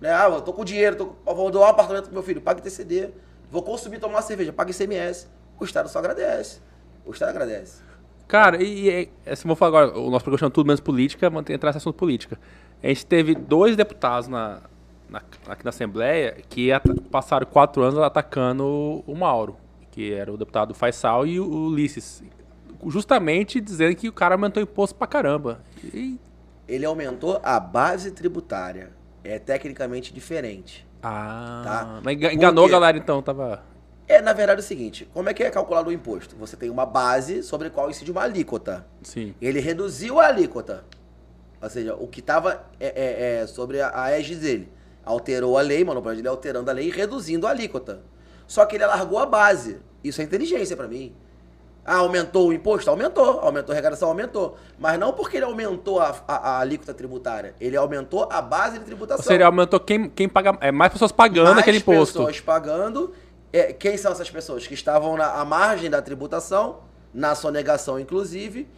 [0.00, 0.10] Né?
[0.12, 3.10] Ah, eu tô com dinheiro, tô, vou doar um apartamento pro meu filho, paga TCD.
[3.50, 5.28] Vou consumir, tomar uma cerveja, paga ICMS.
[5.58, 6.60] O Estado só agradece.
[7.04, 7.80] O Estado agradece.
[8.28, 8.90] Cara, e, e
[9.24, 11.78] é, assim, vou falar agora, o nosso programa chama Tudo Menos Política, mantém entrar esse
[11.78, 12.38] assunto política.
[12.82, 14.62] A gente teve dois deputados na,
[15.08, 16.68] na- aqui na Assembleia que
[17.10, 18.64] passaram quatro anos atacando
[19.06, 19.56] o Mauro,
[19.92, 22.22] que era o deputado Faisal e o Ulisses.
[22.88, 25.60] Justamente dizendo que o cara aumentou imposto pra caramba.
[25.94, 26.18] E,
[26.68, 28.90] Ele aumentou a base tributária.
[29.22, 30.86] É tecnicamente diferente.
[31.02, 32.00] ah, Tá.
[32.02, 32.72] mas enganou a quê?
[32.72, 33.62] galera então, tava...
[34.08, 36.36] É, na verdade, é o seguinte: como é que é calculado o imposto?
[36.36, 38.86] Você tem uma base sobre a qual incide uma alíquota.
[39.02, 39.34] Sim.
[39.42, 40.84] Ele reduziu a alíquota.
[41.60, 44.72] Ou seja, o que estava é, é, é, sobre a, a égide dele.
[45.04, 48.02] Alterou a lei, mano, ele alterando a lei e reduzindo a alíquota.
[48.46, 49.78] Só que ele alargou a base.
[50.04, 51.12] Isso é inteligência pra mim.
[51.86, 52.90] Ah, aumentou o imposto?
[52.90, 53.38] Aumentou.
[53.40, 54.08] Aumentou a arrecadação?
[54.08, 54.58] Aumentou.
[54.76, 57.54] Mas não porque ele aumentou a, a, a alíquota tributária.
[57.60, 59.18] Ele aumentou a base de tributação.
[59.18, 60.58] Ou seja, ele aumentou quem, quem paga...
[60.60, 62.18] É, mais pessoas pagando Mais aquele imposto.
[62.18, 63.14] pessoas pagando.
[63.52, 64.66] É, quem são essas pessoas?
[64.66, 66.80] Que estavam na à margem da tributação,
[67.14, 68.68] na sonegação, inclusive,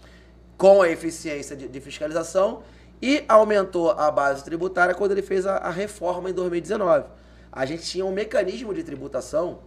[0.58, 2.62] com a eficiência de, de fiscalização,
[3.00, 7.06] e aumentou a base tributária quando ele fez a, a reforma em 2019.
[7.50, 9.60] A gente tinha um mecanismo de tributação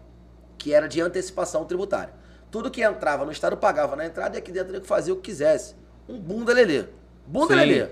[0.59, 2.20] que era de antecipação tributária.
[2.51, 5.23] Tudo que entrava no Estado pagava na entrada e aqui dentro ele fazia o que
[5.23, 5.73] quisesse.
[6.07, 6.85] Um bunda lelê.
[7.25, 7.59] Bunda Sim.
[7.61, 7.87] lelê.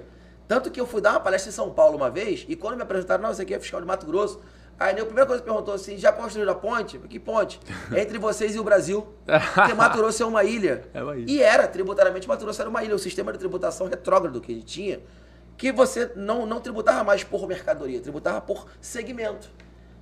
[0.47, 2.82] Tanto que eu fui dar uma palestra em São Paulo uma vez, e quando me
[2.82, 4.41] apresentaram, não, isso aqui é fiscal de Mato Grosso.
[4.80, 6.97] Aí a primeira coisa que perguntou assim: já construíram a ponte?
[6.97, 7.60] Que ponte?
[7.95, 9.07] Entre vocês e o Brasil.
[9.53, 10.86] Porque Mato Grosso é uma ilha.
[10.93, 11.30] É uma ilha.
[11.30, 12.95] E era, tributariamente, Mato Grosso era uma ilha.
[12.95, 14.99] O sistema de tributação retrógrado que gente tinha,
[15.55, 19.49] que você não, não tributava mais por mercadoria, tributava por segmento.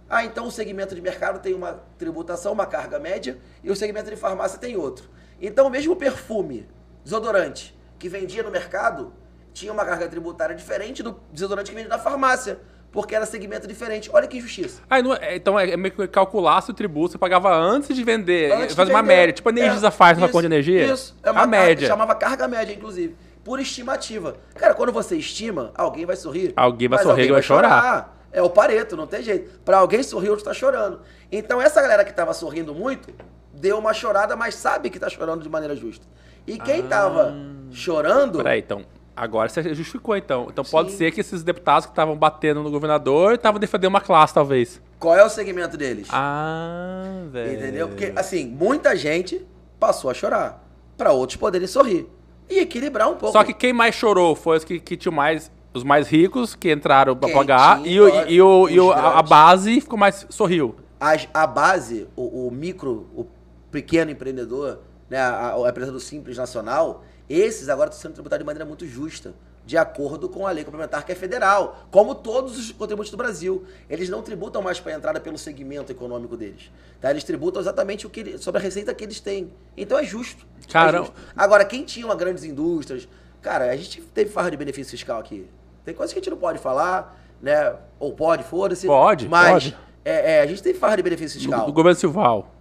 [0.09, 4.09] Ah, então o segmento de mercado tem uma tributação, uma carga média, e o segmento
[4.09, 5.09] de farmácia tem outro.
[5.41, 6.67] Então, mesmo o perfume,
[7.03, 9.13] desodorante, que vendia no mercado,
[9.53, 12.59] tinha uma carga tributária diferente do desodorante que vendia na farmácia,
[12.91, 14.09] porque era segmento diferente.
[14.13, 14.81] Olha que injustiça.
[14.89, 18.03] Ah, não é- então é é meio que calculasse o tributo, você pagava antes de
[18.03, 19.15] vender, Antes de faz uma vender.
[19.15, 19.33] média.
[19.33, 20.85] Tipo a Energisa É, faz na conta de energia.
[20.93, 21.15] Isso.
[21.21, 21.87] É uma a média.
[21.87, 23.15] Chamava carga média, inclusive.
[23.43, 24.35] Por estimativa.
[24.55, 26.53] Cara, quando você estima, alguém vai sorrir.
[26.55, 28.16] Alguém vai sorrir, alguém vai chorar.
[28.31, 29.59] É o pareto, não tem jeito.
[29.61, 30.99] Pra alguém sorrir, outro tá chorando.
[31.31, 33.09] Então, essa galera que tava sorrindo muito,
[33.53, 36.05] deu uma chorada, mas sabe que tá chorando de maneira justa.
[36.45, 36.87] E quem Ah.
[36.87, 37.35] tava
[37.71, 38.37] chorando...
[38.37, 38.85] Peraí, então.
[39.15, 40.45] Agora você justificou, então.
[40.51, 40.97] Então pode Sim.
[40.97, 44.79] ser que esses deputados que estavam batendo no governador estavam defendendo uma classe, talvez.
[44.99, 46.07] Qual é o segmento deles?
[46.11, 47.53] Ah, velho.
[47.53, 47.87] Entendeu?
[47.87, 49.43] Porque, assim, muita gente
[49.79, 50.63] passou a chorar.
[50.95, 52.07] Pra outros poderem sorrir.
[52.47, 53.31] E equilibrar um pouco.
[53.33, 55.51] Só que quem mais chorou foi os que, que tinham mais.
[55.77, 59.19] Os mais ricos que entraram pra Quem pagar e, o, e, o, e o- a,
[59.19, 60.75] a base ficou mais sorriu.
[60.99, 63.25] As- a base, o, o micro, o
[63.71, 68.45] pequeno empreendedor, né, a, a empresa do Simples Nacional, esses agora estão sendo tributados de
[68.45, 72.71] maneira muito justa, de acordo com a lei complementar que é federal, como todos os
[72.71, 73.65] contribuintes do Brasil.
[73.89, 76.71] Eles não tributam mais para a entrada pelo segmento econômico deles.
[77.01, 77.11] Tá?
[77.11, 79.51] Eles tributam exatamente o que sobre a receita que eles têm.
[79.75, 80.43] Então é justo.
[80.67, 81.05] É Caramba.
[81.07, 81.13] justo.
[81.35, 83.07] Agora, quem tinha uma grandes indústrias,
[83.41, 85.45] cara, a gente teve farra de benefício fiscal aqui.
[85.87, 87.73] Tem coisas que a gente não pode falar, né?
[87.97, 88.85] Ou pode, foda-se.
[88.85, 89.77] Pode, mas pode.
[90.03, 91.65] É, é, a gente tem farra de benefício Do, fiscal.
[91.65, 92.51] do governo Silval.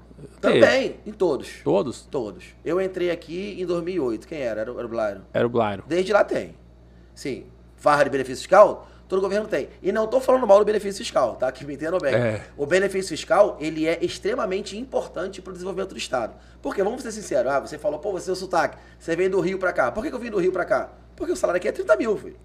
[0.40, 1.60] Também, em todos.
[1.64, 2.02] Todos?
[2.02, 2.44] Todos.
[2.64, 4.28] Eu entrei aqui em 2008.
[4.28, 4.60] Quem era?
[4.60, 5.22] Era o, era o Blairo.
[5.34, 5.82] Era o Blairo.
[5.88, 6.54] Desde lá tem.
[7.16, 7.46] Sim.
[7.74, 9.70] Farra de benefício fiscal, todo governo tem.
[9.82, 11.50] E não tô falando mal do benefício fiscal, tá?
[11.50, 12.14] Que me entendam bem.
[12.14, 12.44] É.
[12.56, 16.36] O benefício fiscal, ele é extremamente importante para o desenvolvimento do Estado.
[16.62, 19.40] Porque, vamos ser sinceros, ah, você falou, pô, você é o sotaque, você vem do
[19.40, 19.90] Rio pra cá.
[19.90, 20.90] Por que, que eu vim do Rio pra cá?
[21.16, 22.36] Porque o salário aqui é 30 mil, filho.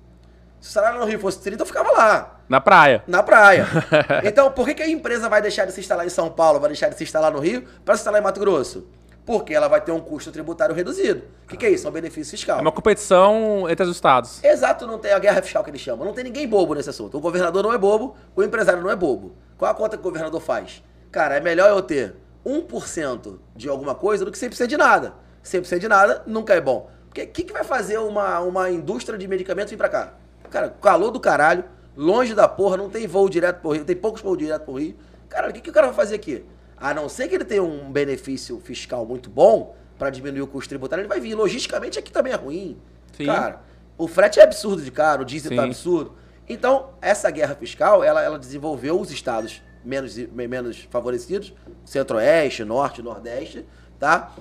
[0.61, 2.39] Se o salário no Rio fosse 30, eu ficava lá.
[2.47, 3.03] Na praia.
[3.07, 3.67] Na praia.
[4.23, 6.69] Então, por que, que a empresa vai deixar de se instalar em São Paulo, vai
[6.69, 8.87] deixar de se instalar no Rio, para se instalar em Mato Grosso?
[9.25, 11.23] Porque ela vai ter um custo tributário reduzido.
[11.45, 11.87] O que, que é isso?
[11.87, 12.59] É um benefício fiscal.
[12.59, 14.43] É uma competição entre os estados.
[14.43, 16.05] Exato, não tem a guerra fiscal que eles chamam.
[16.05, 17.17] Não tem ninguém bobo nesse assunto.
[17.17, 19.35] O governador não é bobo, o empresário não é bobo.
[19.57, 20.83] Qual a conta que o governador faz?
[21.11, 25.13] Cara, é melhor eu ter 1% de alguma coisa do que 100% de nada.
[25.43, 26.89] 100% de nada nunca é bom.
[27.07, 30.13] Porque o que, que vai fazer uma, uma indústria de medicamentos vir pra cá?
[30.51, 31.63] Cara, calor do caralho,
[31.95, 34.95] longe da porra, não tem voo direto pro Rio, tem poucos voos direto pro Rio.
[35.29, 36.45] Cara, o que, que o cara vai fazer aqui?
[36.77, 40.69] A não ser que ele tenha um benefício fiscal muito bom pra diminuir o custo
[40.69, 41.33] tributário, ele vai vir.
[41.35, 42.77] Logisticamente aqui também é ruim.
[43.15, 43.25] Sim.
[43.27, 43.61] Cara,
[43.97, 45.67] o frete é absurdo de caro, o diesel tá Sim.
[45.69, 46.13] absurdo.
[46.49, 51.53] Então, essa guerra fiscal, ela, ela desenvolveu os estados menos, menos favorecidos,
[51.85, 53.65] centro-oeste, norte, nordeste,
[53.99, 54.31] tá?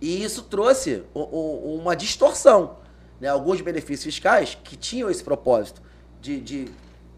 [0.00, 2.78] E isso trouxe o- o- uma distorção.
[3.20, 3.28] Né?
[3.28, 5.82] Alguns benefícios fiscais que tinham esse propósito
[6.20, 6.68] de, de,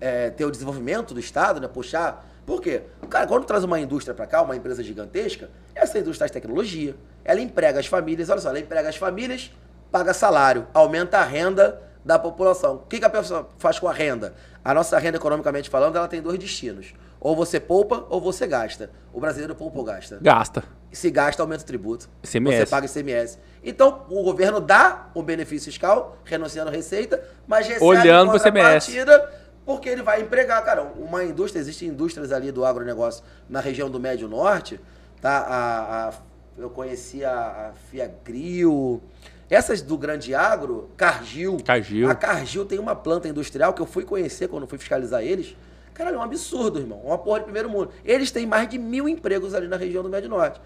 [0.01, 1.69] é, ter o desenvolvimento do Estado, né?
[1.69, 2.27] puxar.
[2.47, 2.83] Por quê?
[3.11, 7.41] Cara, quando traz uma indústria para cá, uma empresa gigantesca, essa indústria traz tecnologia, ela
[7.41, 9.53] emprega as famílias, olha só, ela emprega as famílias,
[9.91, 12.77] paga salário, aumenta a renda da população.
[12.77, 14.35] O que, que a pessoa faz com a renda?
[14.65, 16.95] A nossa renda, economicamente falando, ela tem dois destinos.
[17.21, 18.91] Ou você poupa ou você gasta.
[19.13, 20.19] O brasileiro poupa ou gasta?
[20.21, 20.63] Gasta.
[20.93, 22.09] se gasta, aumenta o tributo.
[22.23, 22.59] ICMS.
[22.59, 23.39] Você paga ICMS.
[23.65, 28.93] Então, o governo dá o benefício fiscal, renunciando a receita, mas recebe Olhando pro ICMS.
[28.93, 29.33] contrapartida,
[29.67, 30.65] porque ele vai empregar.
[30.65, 34.81] Cara, uma indústria, existem indústrias ali do agronegócio na região do Médio Norte,
[35.21, 35.39] tá?
[35.41, 36.13] A, a-
[36.57, 39.03] eu conheci a, a Fiagril,
[39.51, 41.57] essas do Grande Agro, Cargill.
[41.65, 42.09] Cargill.
[42.11, 45.57] A Cargill tem uma planta industrial que eu fui conhecer quando fui fiscalizar eles.
[45.99, 47.01] Caralho, é um absurdo, irmão.
[47.05, 47.91] Uma porra de primeiro mundo.
[48.05, 50.61] Eles têm mais de mil empregos ali na região do Médio Norte.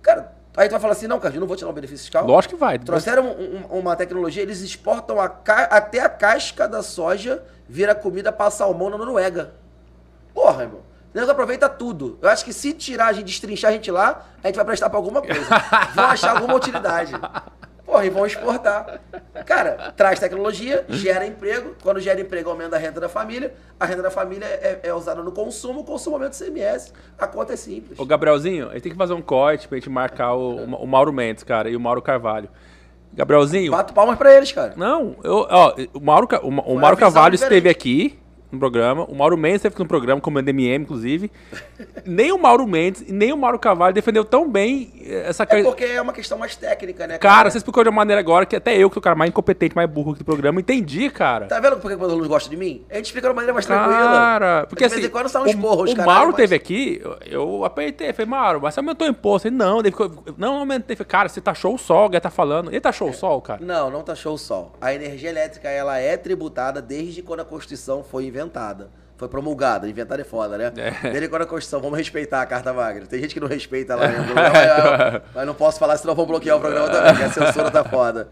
[0.00, 2.24] Cara, aí tu vai falar assim, não, Cargill, não vou dar um benefício fiscal.
[2.24, 2.78] Lógico que vai.
[2.78, 7.94] Trouxeram um- um- uma tecnologia, eles exportam a ca- até a casca da soja, vira
[7.96, 9.54] comida para salmão na Noruega.
[10.32, 10.80] Porra, irmão.
[11.12, 12.16] O nego aproveita tudo.
[12.22, 14.88] Eu acho que se tirar a gente, destrinchar a gente lá, a gente vai prestar
[14.88, 15.44] pra alguma coisa.
[15.96, 17.12] Vão achar alguma utilidade.
[17.90, 19.00] Porra, e vão exportar.
[19.44, 21.74] Cara, traz tecnologia, gera emprego.
[21.82, 23.52] Quando gera emprego, aumenta a renda da família.
[23.80, 26.92] A renda da família é, é usada no consumo, o consumo aumenta o CMS.
[27.18, 27.98] A conta é simples.
[27.98, 31.12] Ô, Gabrielzinho, a gente tem que fazer um corte pra gente marcar o, o Mauro
[31.12, 32.48] Mendes, cara, e o Mauro Carvalho.
[33.12, 34.72] Gabrielzinho, Bato palmas pra eles, cara.
[34.76, 37.56] não, eu, ó, o Mauro, o, o Mauro Carvalho diferente.
[37.56, 38.19] esteve aqui
[38.52, 41.30] no programa, o Mauro Mendes aqui no programa, como MDM, inclusive.
[42.04, 45.84] nem o Mauro Mendes e nem o Mauro Carvalho defendeu tão bem essa É porque
[45.84, 48.76] é uma questão mais técnica, né, Cara, você explicou de uma maneira agora que até
[48.76, 51.46] eu, que sou o cara mais incompetente, mais burro aqui do programa, entendi, cara.
[51.46, 52.84] Tá vendo por que os alunos gostam de mim?
[52.90, 54.00] A gente explica de uma maneira mais tranquila.
[54.00, 57.02] Cara, porque assim, quando sai um o, esporro, os o caralho, Mauro mas- teve aqui,
[57.26, 59.48] eu, apertei, falei, Mauro, mas você aumentou o imposto?
[59.48, 60.96] Ele, não, ele ficou, não, não aumentei.
[60.96, 62.70] Falei, cara, você taxou o sol, o tá falando.
[62.70, 63.64] Ele taxou o sol, cara?
[63.64, 64.72] Não, não taxou o sol.
[64.80, 68.39] A energia elétrica, ela é tributada desde quando a Constituição foi inventada.
[69.16, 69.86] Foi promulgada.
[69.88, 70.72] Inventar é foda, né?
[70.76, 71.10] É.
[71.10, 71.80] Desde quando a Constituição.
[71.80, 73.04] Vamos respeitar a Carta Magna.
[73.06, 74.50] Tem gente que não respeita lá no programa,
[75.12, 77.84] mas, mas não posso falar, senão vão bloquear o programa também, que a censura tá
[77.84, 78.30] foda.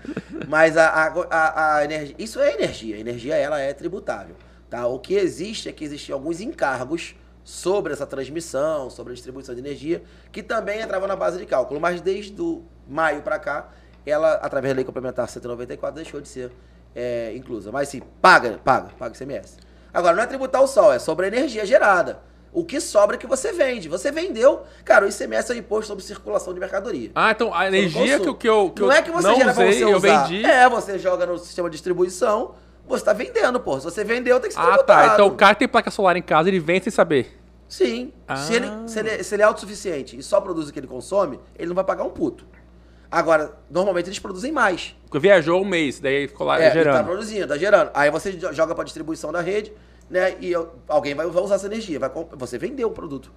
[0.48, 2.14] Mas a, a, a- a energia...
[2.18, 2.96] Isso é energia.
[2.96, 4.34] A energia, ela é tributável.
[4.70, 4.86] Tá?
[4.86, 9.61] O que existe é que existem alguns encargos sobre essa transmissão, sobre a distribuição de
[9.61, 10.02] energia,
[10.32, 11.78] que também entravam na base de cálculo.
[11.80, 13.68] Mas desde o maio para cá,
[14.06, 16.50] ela, através da lei complementar 194, deixou de ser
[16.96, 17.70] é, inclusa.
[17.70, 19.56] Mas sim, paga, paga, paga ICMS.
[19.93, 22.20] Agora, não é tributar o sol, é sobre a energia gerada.
[22.53, 23.89] O que sobra é que você vende.
[23.89, 27.11] Você vendeu, cara, o ICMS é o imposto sobre circulação de mercadoria.
[27.14, 29.64] Ah, então a energia que, que eu, que não eu é que você gera pra
[29.64, 30.24] usei, você eu usar.
[30.24, 30.45] vendi.
[30.45, 32.55] É, você joga no sistema de distribuição,
[32.86, 33.78] você tá vendendo, pô.
[33.78, 35.09] Se você vendeu, tem que ser Ah, tributado.
[35.09, 35.14] tá.
[35.14, 37.39] Então o cara tem placa solar em casa, ele vende sem saber.
[37.68, 38.14] Sim.
[38.47, 38.84] Se, ele, Ah.
[38.89, 41.74] se, ele, se ele é autossuficiente e só produz o que ele consome, ele não
[41.74, 42.47] vai pagar um puto.
[43.11, 44.94] Agora, normalmente eles produzem mais.
[45.04, 46.96] Porque viajou um mês, daí ficou lá É, e gerando.
[46.98, 47.90] tá produzindo, tá gerando.
[47.94, 49.72] Aí você jo- joga pra distribuição da rede,
[50.11, 50.36] né?
[50.40, 51.98] E eu- alguém vai usar essa energia.
[51.98, 53.32] Vai, você vendeu o produto.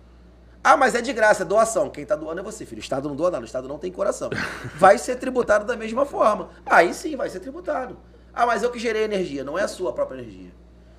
[0.64, 1.90] Ah, mas é de graça, é doação.
[1.90, 2.80] Quem tá doando é você, filho.
[2.80, 4.30] O Estado não doa nada, o Estado não tem coração.
[4.76, 6.50] Vai ser tributado da mesma forma.
[6.66, 7.98] Aí sim, vai ser tributado.
[8.34, 10.52] Ah, mas eu que gerei energia, não é a sua própria energia.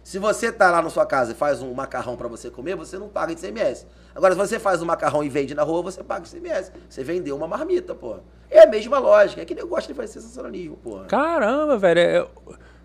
[0.03, 2.98] Se você tá lá na sua casa e faz um macarrão pra você comer, você
[2.98, 3.86] não paga ICMS.
[4.14, 6.72] Agora, se você faz um macarrão e vende na rua, você paga ICMS.
[6.88, 8.16] Você vendeu uma marmita, pô.
[8.50, 9.40] É a mesma lógica.
[9.40, 11.00] É que nem eu gosto de fazer sensacionalismo, pô.
[11.09, 12.00] Caramba, velho.
[12.00, 12.26] É,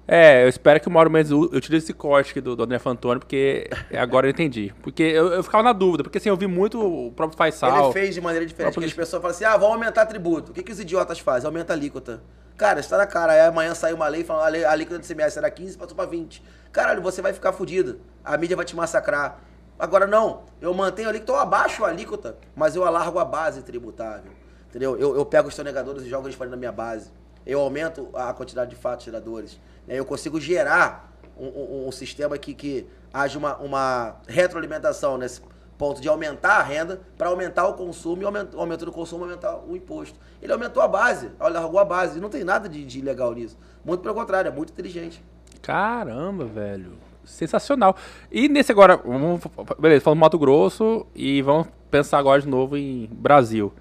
[0.07, 3.19] é, eu espero que o Mauro Mendes utilize esse corte aqui do, do André Fantoni,
[3.19, 4.73] porque agora eu entendi.
[4.81, 7.85] Porque eu, eu ficava na dúvida, porque assim, eu vi muito o próprio Faisal.
[7.85, 8.71] Ele fez de maneira diferente.
[8.71, 10.51] Próprio Que as pessoas falam assim: ah, vamos aumentar tributo.
[10.51, 11.45] O que, que os idiotas fazem?
[11.45, 12.21] Aumenta a alíquota.
[12.55, 13.33] Cara, está na cara.
[13.33, 16.41] Aí amanhã sai uma lei falando a, alíquota do CMS era 15, passou para 20.
[16.77, 17.99] Caralho, você vai ficar fudido.
[18.23, 19.39] A mídia vai te massacrar.
[19.79, 23.63] Agora não, eu mantenho a alíquota, eu abaixo a alíquota, mas eu alargo a base
[23.63, 24.31] tributável.
[24.69, 24.95] Entendeu?
[24.95, 27.09] Eu, eu pego os sonegadores e jogo eles para na minha base.
[27.43, 29.59] Eu aumento a quantidade de fatos geradores.
[29.87, 29.97] né?
[29.97, 35.41] Eu consigo gerar um, um- um sistema que, que haja uma, uma retroalimentação nesse
[35.79, 39.57] ponto de aumentar a renda para aumentar o consumo e aumenta, aumentando o consumo aumentar
[39.67, 40.19] o imposto.
[40.39, 42.19] Ele aumentou a base, largou a base.
[42.19, 43.57] Não tem nada de, de ilegal nisso.
[43.83, 45.23] Muito pelo contrário, é muito inteligente.
[45.61, 46.93] Caramba, velho.
[47.23, 47.95] Sensacional.
[48.31, 49.41] E nesse agora, vamos,
[49.77, 53.73] beleza, falando Mato Grosso e vamos pensar agora de novo em Brasil.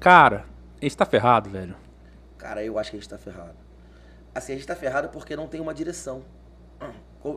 [0.00, 0.44] Cara,
[0.80, 1.76] a gente tá ferrado, velho.
[2.36, 3.54] Cara, eu acho que a gente tá ferrado.
[4.34, 6.24] Assim, a gente tá ferrado porque não tem uma direção.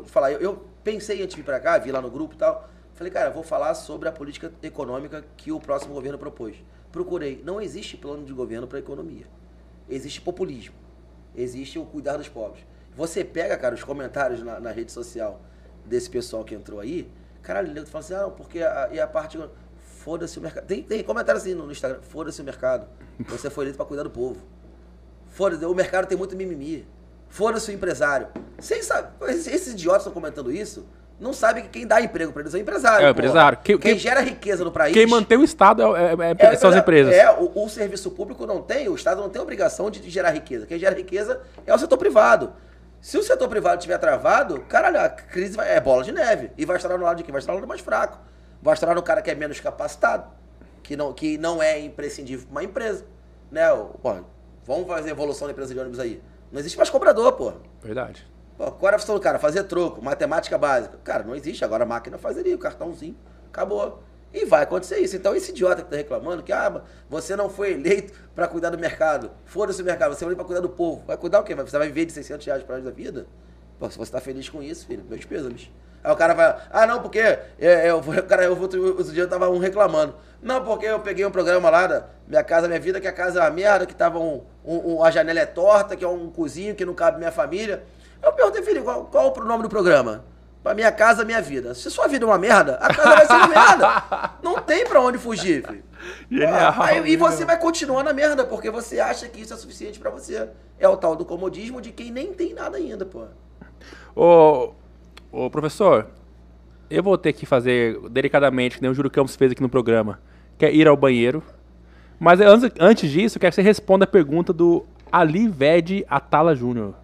[0.05, 2.67] Falar, eu, eu pensei antes de vir pra cá, vi lá no grupo e tal.
[2.95, 6.55] Falei, cara, vou falar sobre a política econômica que o próximo governo propôs.
[6.91, 7.41] Procurei.
[7.45, 9.27] Não existe plano de governo para economia.
[9.87, 10.73] Existe populismo.
[11.35, 12.65] Existe o cuidar dos pobres.
[12.95, 15.41] Você pega, cara, os comentários na, na rede social
[15.85, 19.39] desse pessoal que entrou aí, caralho, ele fala assim, ah, porque a, e a parte.
[19.99, 20.65] Foda-se o mercado.
[20.65, 22.87] Tem, tem comentário assim no, no Instagram, foda-se o mercado.
[23.27, 24.39] Você foi eleito para cuidar do povo.
[25.29, 26.87] Foda-se, o mercado tem muito mimimi.
[27.27, 28.27] Foda-se o empresário.
[28.59, 30.85] Esses, idiotas estão comentando isso,
[31.19, 33.03] não sabem que quem dá emprego para eles é o empresário.
[33.03, 33.57] É o empresário.
[33.63, 34.93] Quem, Quem- quem- gera riqueza no país.
[34.93, 37.13] Quem mantém o Estado é, é- é- é são as empresas.
[37.13, 40.29] É, o, o serviço público não tem, o Estado não tem obrigação de, de gerar
[40.31, 40.67] riqueza.
[40.67, 42.53] Quem gera riqueza é o setor privado.
[43.05, 46.51] Se o setor privado estiver travado, caralho, a crise vai- é bola de neve.
[46.57, 47.31] E vai estourar no lado de quem?
[47.31, 48.17] Vai estourar no mais fraco.
[48.59, 50.27] Vai estourar no cara que é menos capacitado,
[50.81, 53.05] que não, que não é imprescindível para uma empresa.
[53.51, 53.61] Né?
[54.01, 54.15] Pô,
[54.65, 56.19] vamos fazer evolução da empresa de ônibus aí.
[56.51, 57.53] Não existe mais cobrador, pô.
[57.79, 58.25] Verdade.
[58.57, 59.37] Pô, qual era a função do cara?
[59.37, 60.97] Fazer troco, matemática básica.
[61.03, 61.63] Cara, não existe.
[61.63, 63.15] Agora a máquina faz ali, o cartãozinho,
[63.49, 64.01] acabou.
[64.35, 65.15] E vai acontecer isso.
[65.15, 68.77] Então, esse idiota que tá reclamando que, ah, você não foi eleito para cuidar do
[68.77, 69.31] mercado.
[69.45, 71.05] Foda-se o mercado, você foi eleito para cuidar do povo.
[71.07, 71.55] Vai cuidar o quê?
[71.55, 73.27] Você vai viver de 600 reais para da vida?
[73.79, 75.71] Pô, se você tá feliz com isso, filho, meus pêsames.
[76.03, 79.49] Aí o cara vai, ah, não, porque é, é, eu, cara, eu, outro, dia tava
[79.49, 80.15] um reclamando.
[80.41, 83.39] Não, porque eu peguei um programa lá da Minha Casa Minha Vida, que a casa
[83.39, 86.29] é uma merda, que tava um, um- um- a janela é torta, que é um
[86.29, 87.83] cozinho que não cabe minha família.
[88.21, 90.25] Eu perguntei, filho, qual, qual o nome do programa?
[90.65, 91.75] Pra Minha Casa Minha Vida.
[91.75, 94.31] Se sua vida é uma merda, a casa vai ser uma merda.
[94.41, 95.83] Não tem pra onde fugir, filho.
[96.27, 99.57] Genial, Ah, aí- e você vai continuar na merda, porque você acha que isso é
[99.57, 100.49] suficiente pra você.
[100.79, 103.25] É o tal do comodismo de quem nem tem nada ainda, pô.
[104.15, 104.73] Ô,
[105.31, 106.07] ô, professor,
[106.89, 110.19] eu vou ter que fazer delicadamente, que nem o Júlio Campos fez aqui no programa,
[110.57, 111.43] que é ir ao banheiro.
[112.19, 116.55] Mas antes, antes disso, eu quero que você responda a pergunta do Ali Ved Atala
[116.55, 116.95] Júnior.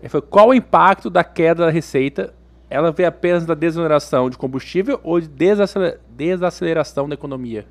[0.00, 2.32] Ele foi, qual o impacto da queda da receita?
[2.70, 7.66] Ela veio apenas da desoneração de combustível ou de desacelera- desaceleração da economia?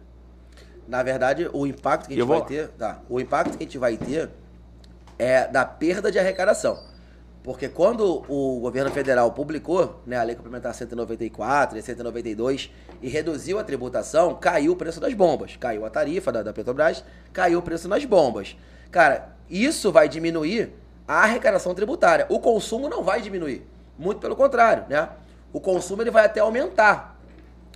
[0.88, 2.46] Na verdade, o impacto que a gente vai lá.
[2.46, 2.68] ter.
[2.70, 4.30] Tá, o impacto que a gente vai ter
[5.20, 6.80] é da perda de arrecadação.
[7.44, 12.70] Porque quando o governo federal publicou né, a Lei Complementar 194 e 192
[13.02, 15.56] e reduziu a tributação, caiu o preço das bombas.
[15.56, 18.58] Caiu a tarifa da, da Petrobras, caiu o preço nas bombas.
[18.92, 20.74] Cara, isso vai diminuir
[21.08, 22.26] a arrecadação tributária.
[22.30, 23.66] O consumo não vai diminuir.
[23.98, 25.10] Muito pelo contrário, né?
[25.52, 27.18] O consumo ele vai até aumentar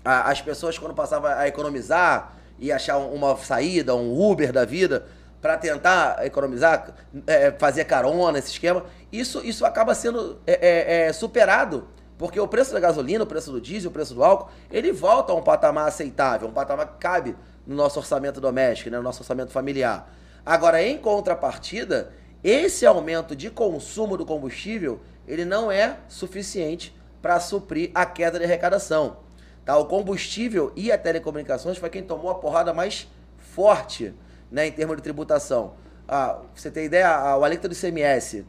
[0.03, 5.05] as pessoas quando passavam a economizar e achar um- uma saída, um Uber da vida,
[5.41, 6.93] para tentar economizar,
[7.25, 11.87] é, fazer carona, esse esquema, isso, isso acaba sendo é, é, é, superado.
[12.17, 15.33] Porque o preço da gasolina, o preço do diesel, o preço do álcool, ele volta
[15.33, 19.21] a um patamar aceitável, um patamar que cabe no nosso orçamento doméstico, né, no nosso
[19.21, 20.07] orçamento familiar.
[20.45, 22.11] Agora, em contrapartida,
[22.43, 28.45] esse aumento de consumo do combustível, ele não é suficiente para suprir a queda de
[28.45, 29.17] arrecadação.
[29.63, 29.77] Tá?
[29.77, 33.07] O combustível e a telecomunicações foi quem tomou a porrada mais
[33.37, 34.13] forte
[34.51, 35.73] né, em termos de tributação.
[36.07, 38.45] Ah, você tem ideia, o alíquota do ICMS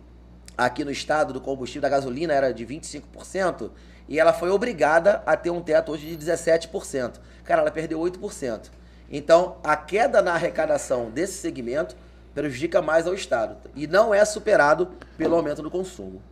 [0.56, 3.70] aqui no estado do combustível da gasolina era de 25%
[4.08, 7.20] e ela foi obrigada a ter um teto hoje de 17%.
[7.44, 8.70] Cara, ela perdeu 8%.
[9.10, 11.94] Então, a queda na arrecadação desse segmento
[12.34, 13.56] prejudica mais ao Estado.
[13.74, 16.22] E não é superado pelo aumento do consumo.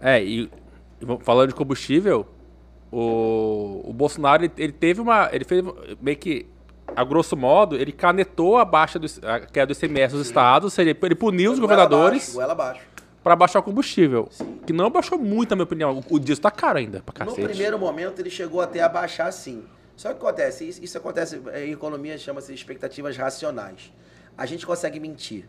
[0.00, 0.50] É, e
[1.22, 2.26] falando de combustível,
[2.90, 5.28] o, o Bolsonaro ele, ele teve uma.
[5.32, 5.64] Ele fez
[6.00, 6.46] meio que.
[6.96, 10.90] A grosso modo, ele canetou a baixa do, a queda do ICMS dos estados, seja,
[10.90, 12.36] ele puniu os governadores
[13.22, 14.26] para baixar o combustível.
[14.32, 14.58] Sim.
[14.66, 16.02] Que não baixou muito, na minha opinião.
[16.10, 17.40] O, o diesel tá caro ainda, pra cacete.
[17.42, 19.62] No primeiro momento, ele chegou até a baixar sim.
[19.96, 23.92] Só que acontece, isso, isso acontece em economia, chama-se expectativas racionais.
[24.36, 25.44] A gente consegue mentir.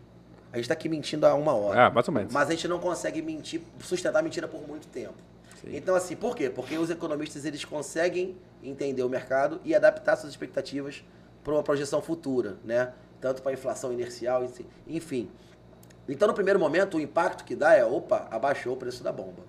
[0.52, 1.84] A gente está aqui mentindo há uma hora.
[1.84, 2.32] É, mais ou menos.
[2.32, 5.14] Mas a gente não consegue mentir, sustentar a mentira por muito tempo.
[5.60, 5.74] Sim.
[5.74, 6.50] Então, assim, por quê?
[6.50, 11.02] Porque os economistas eles conseguem entender o mercado e adaptar suas expectativas
[11.42, 12.92] para uma projeção futura, né?
[13.20, 14.46] Tanto para a inflação inercial,
[14.86, 15.30] enfim.
[16.06, 19.44] Então, no primeiro momento, o impacto que dá é, opa, abaixou o preço da bomba.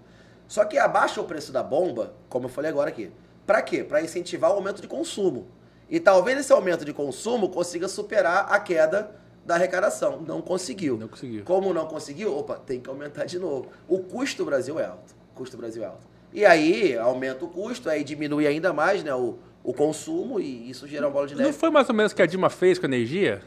[0.47, 3.11] Só que abaixa o preço da bomba, como eu falei agora aqui,
[3.45, 3.83] para quê?
[3.83, 5.47] Para incentivar o aumento de consumo.
[5.89, 9.11] E talvez esse aumento de consumo consiga superar a queda
[9.45, 10.21] da arrecadação.
[10.21, 10.97] Não conseguiu.
[10.97, 11.43] Não conseguiu.
[11.43, 13.67] Como não conseguiu, opa, tem que aumentar de novo.
[13.87, 15.15] O custo do Brasil é alto.
[15.33, 16.07] O custo do Brasil é alto.
[16.33, 20.87] E aí aumenta o custo, aí diminui ainda mais né, o, o consumo e isso
[20.87, 21.49] gera uma bola de neve.
[21.49, 23.41] Não foi mais ou menos o que a Dilma fez com a energia?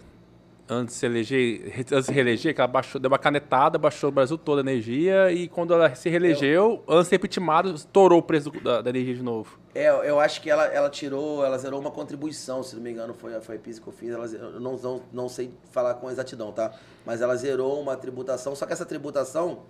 [0.69, 4.13] Antes de se eleger, antes de reeleger, que ela baixou, deu uma canetada, baixou o
[4.13, 8.19] Brasil toda a energia e quando ela se reelegeu, eu, antes de ser impeachment, estourou
[8.19, 9.59] o preço da, da, energia de novo.
[9.75, 13.15] É, eu acho que ela, ela tirou, ela zerou uma contribuição, se não me engano,
[13.15, 16.11] foi, foi a PIS que eu fiz, ela, eu não, não, não sei falar com
[16.11, 16.73] exatidão, tá?
[17.05, 19.61] Mas ela zerou uma tributação, só que essa tributação,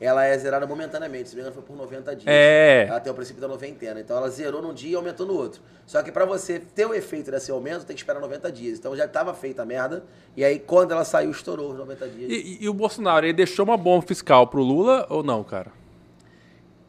[0.00, 1.30] ela é zerada momentaneamente.
[1.30, 2.26] Se não me engano, foi por 90 dias.
[2.28, 3.00] É.
[3.00, 4.00] Tem o princípio da noventena.
[4.00, 5.62] Então ela zerou num dia e aumentou no outro.
[5.86, 8.78] Só que para você ter o efeito desse aumento, tem que esperar 90 dias.
[8.78, 10.04] Então já estava feita a merda.
[10.36, 12.30] E aí, quando ela saiu, estourou os 90 dias.
[12.30, 15.72] E, e o Bolsonaro, ele deixou uma bomba fiscal pro Lula ou não, cara?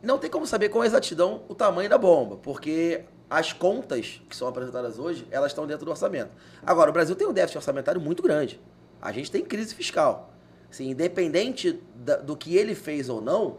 [0.01, 4.47] Não tem como saber com exatidão o tamanho da bomba, porque as contas que são
[4.47, 6.31] apresentadas hoje, elas estão dentro do orçamento.
[6.65, 8.59] Agora, o Brasil tem um déficit orçamentário muito grande.
[9.01, 10.31] A gente tem crise fiscal.
[10.70, 13.57] Assim, independente da, do que ele fez ou não,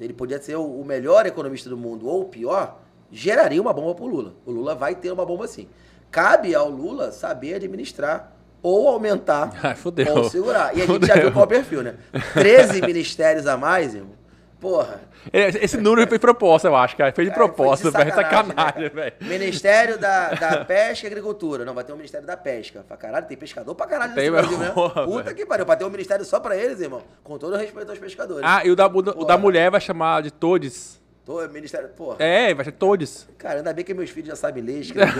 [0.00, 2.80] ele podia ser o, o melhor economista do mundo ou o pior,
[3.10, 4.34] geraria uma bomba para o Lula.
[4.44, 5.68] O Lula vai ter uma bomba assim.
[6.10, 9.76] Cabe ao Lula saber administrar ou aumentar Ai,
[10.10, 10.76] ou segurar.
[10.76, 11.94] E a gente já viu qual é o perfil, né?
[12.34, 14.21] 13 ministérios a mais, irmão.
[14.62, 15.00] Porra.
[15.32, 17.12] Esse número foi proposta, eu acho, cara.
[17.12, 18.10] Foi de proposta, velho.
[18.10, 19.14] É sacanagem, né, velho.
[19.22, 21.64] Ministério da, da Pesca e Agricultura.
[21.64, 22.84] Não, vai ter um Ministério da Pesca.
[22.86, 24.70] Pra caralho, tem pescador pra caralho tem, Brasil, né?
[24.70, 25.36] Puta véio.
[25.36, 25.66] que pariu.
[25.66, 27.02] Pra ter um ministério só pra eles, irmão.
[27.24, 28.48] Com todo o respeito aos pescadores.
[28.48, 31.02] Ah, e o da, o, o da mulher vai chamar de Todes.
[31.24, 32.16] Tô, ministério, porra.
[32.20, 33.28] É, vai ser todos.
[33.38, 35.12] Cara, ainda bem que meus filhos já sabem ler, escrever,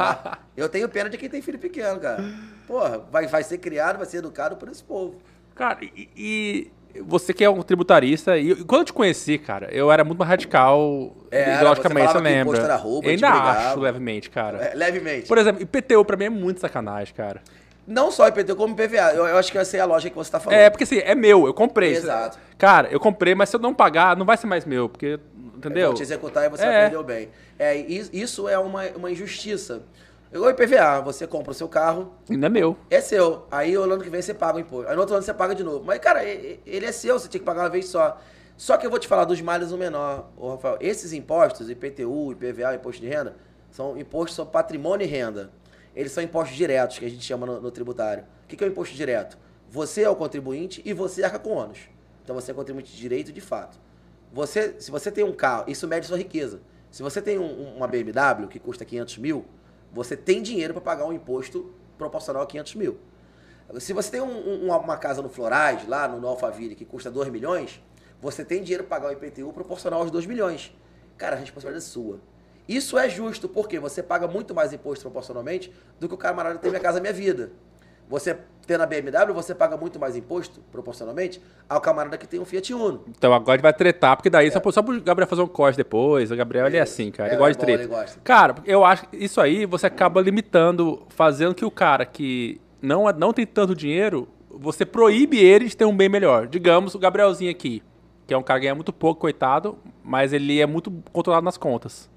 [0.56, 2.22] Eu tenho pena de quem tem filho pequeno, cara.
[2.66, 5.20] Porra, vai, vai ser criado, vai ser educado por esse povo.
[5.54, 9.90] Cara, e, e você que é um tributarista, e quando eu te conheci, cara, eu
[9.90, 12.76] era muito mais radical é, ideologicamente, você, você lembra?
[12.76, 14.58] Roubo, eu ainda acho levemente, cara.
[14.58, 15.26] É, levemente.
[15.26, 17.40] Por exemplo, IPTU pra mim é muito sacanagem, cara.
[17.86, 19.12] Não só IPTU, como PVA.
[19.14, 20.58] Eu, eu acho que essa é a lógica que você tá falando.
[20.58, 21.94] É, porque assim, é meu, eu comprei.
[21.94, 22.38] Exato.
[22.56, 25.18] Cara, eu comprei, mas se eu não pagar, não vai ser mais meu, porque.
[25.56, 25.82] Entendeu?
[25.82, 26.78] Eu vou te executar e você é.
[26.78, 27.28] aprendeu bem.
[27.58, 29.82] É, isso é uma, uma injustiça.
[30.32, 32.14] Igual IPVA, você compra o seu carro.
[32.30, 32.76] Ainda é meu.
[32.88, 33.46] É seu.
[33.50, 34.88] Aí o ano que vem você paga o imposto.
[34.88, 35.84] Aí no outro ano você paga de novo.
[35.84, 38.18] Mas, cara, ele é seu, você tinha que pagar uma vez só.
[38.56, 40.78] Só que eu vou te falar dos males o menor, ô Rafael.
[40.80, 43.36] Esses impostos, IPTU, IPVA, imposto de renda,
[43.70, 45.50] são impostos sobre patrimônio e renda.
[45.94, 48.24] Eles são impostos diretos, que a gente chama no, no tributário.
[48.44, 49.36] O que, que é o imposto direto?
[49.68, 51.78] Você é o contribuinte e você arca com ônus.
[52.24, 53.78] Então você é contribuinte de direito de fato.
[54.32, 56.62] Você, se você tem um carro, isso mede sua riqueza.
[56.90, 59.44] Se você tem um, uma BMW que custa 500 mil,
[59.92, 62.98] você tem dinheiro para pagar um imposto proporcional a 500 mil.
[63.78, 67.28] Se você tem um, um, uma casa no Florais, lá no, Alphaville, que custa 2
[67.28, 67.80] milhões,
[68.20, 70.74] você tem dinheiro para pagar o IPTU proporcional aos 2 milhões.
[71.16, 72.20] Cara, a responsabilidade é sua.
[72.68, 76.70] Isso é justo, porque você paga muito mais imposto proporcionalmente do que o camarada tem
[76.70, 77.50] Minha Casa Minha Vida.
[78.12, 78.36] Você
[78.66, 82.72] tendo a BMW, você paga muito mais imposto, proporcionalmente, ao camarada que tem um Fiat
[82.74, 83.04] Uno.
[83.08, 84.50] Então agora a gente vai tretar, porque daí é.
[84.50, 86.30] só, só pro Gabriel fazer um corte depois.
[86.30, 87.30] O Gabriel, ele é assim, cara.
[87.30, 88.20] Ele é, gosta de treta.
[88.22, 93.10] Cara, eu acho que isso aí você acaba limitando, fazendo que o cara que não,
[93.12, 96.46] não tem tanto dinheiro, você proíbe ele de ter um bem melhor.
[96.46, 97.82] Digamos, o Gabrielzinho aqui,
[98.26, 101.56] que é um cara que ganha muito pouco, coitado, mas ele é muito controlado nas
[101.56, 102.11] contas.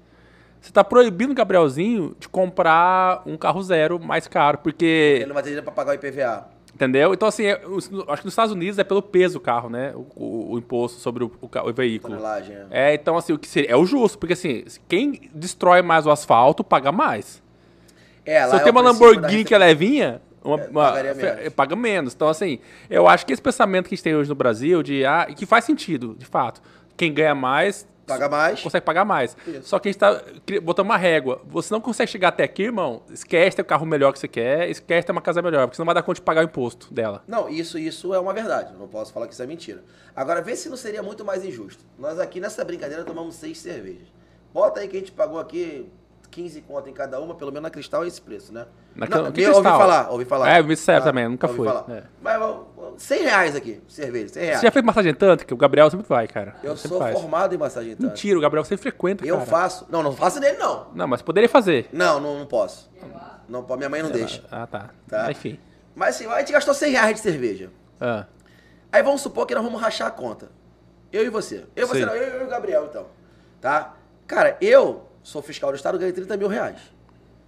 [0.66, 5.18] Você tá proibindo o Gabrielzinho de comprar um carro zero mais caro, porque.
[5.18, 6.48] Ele não vai ter dinheiro pra pagar o IPVA.
[6.74, 7.14] Entendeu?
[7.14, 9.94] Então, assim, é, acho que nos Estados Unidos é pelo peso do carro, né?
[9.94, 12.18] O, o, o imposto sobre o, o, veículo.
[12.72, 12.90] É.
[12.90, 16.10] é, então, assim, o que seria, é o justo, porque assim, quem destrói mais o
[16.10, 17.40] asfalto paga mais.
[18.24, 21.54] É, Se eu é tenho uma Lamborghini que é levinha, uma, é, uma, menos.
[21.54, 22.12] paga menos.
[22.12, 22.58] Então, assim,
[22.90, 25.46] eu acho que esse pensamento que a gente tem hoje no Brasil, de ah, que
[25.46, 26.60] faz sentido, de fato.
[26.96, 28.60] Quem ganha mais Paga mais.
[28.62, 29.36] consegue pagar mais.
[29.46, 29.68] Isso.
[29.68, 30.22] Só que a gente tá
[30.62, 31.42] botando uma régua.
[31.46, 34.70] Você não consegue chegar até aqui, irmão, esquece ter o carro melhor que você quer,
[34.70, 36.92] esquece ter uma casa melhor, porque você não vai dar conta de pagar o imposto
[36.92, 37.22] dela.
[37.26, 38.74] Não, isso, isso é uma verdade.
[38.78, 39.82] Não posso falar que isso é mentira.
[40.14, 41.84] Agora, vê se não seria muito mais injusto.
[41.98, 44.08] Nós aqui nessa brincadeira tomamos seis cervejas.
[44.54, 45.90] Bota aí que a gente pagou aqui
[46.36, 48.66] 15 conto em cada uma, pelo menos na Cristal é esse preço, né?
[48.94, 50.50] Naquela- não, que eu ouvi falar, ouvi falar.
[50.50, 51.66] É, me serve também, nunca fui.
[51.66, 52.02] É.
[52.20, 54.60] Mas ó, ó, 100 reais aqui, cerveja, 100 reais.
[54.60, 55.54] Você já fez massagem tântrica?
[55.54, 56.54] O Gabriel sempre vai, cara.
[56.62, 57.18] Eu sou faz.
[57.18, 58.10] formado em massagem tântrica.
[58.10, 59.46] Mentira, o Gabriel sempre frequenta, Eu cara.
[59.48, 59.86] faço.
[59.88, 60.88] Não, não faço nele, não.
[60.94, 61.88] Não, mas poderia fazer.
[61.90, 62.90] Não, não, não posso.
[63.48, 64.44] Não, minha mãe não deixa.
[64.50, 64.90] Ah, tá.
[65.08, 65.30] Tá.
[65.30, 65.58] Enfim.
[65.94, 67.70] Mas assim, a gente gastou 100 reais de cerveja.
[67.98, 68.26] Ah.
[68.92, 70.50] Aí vamos supor que nós vamos rachar a conta.
[71.10, 71.64] Eu e você.
[71.74, 73.06] Eu e você não, eu e o Gabriel, então.
[73.58, 73.94] Tá?
[74.26, 76.76] Cara, eu sou fiscal do Estado, ganhei 30 mil reais.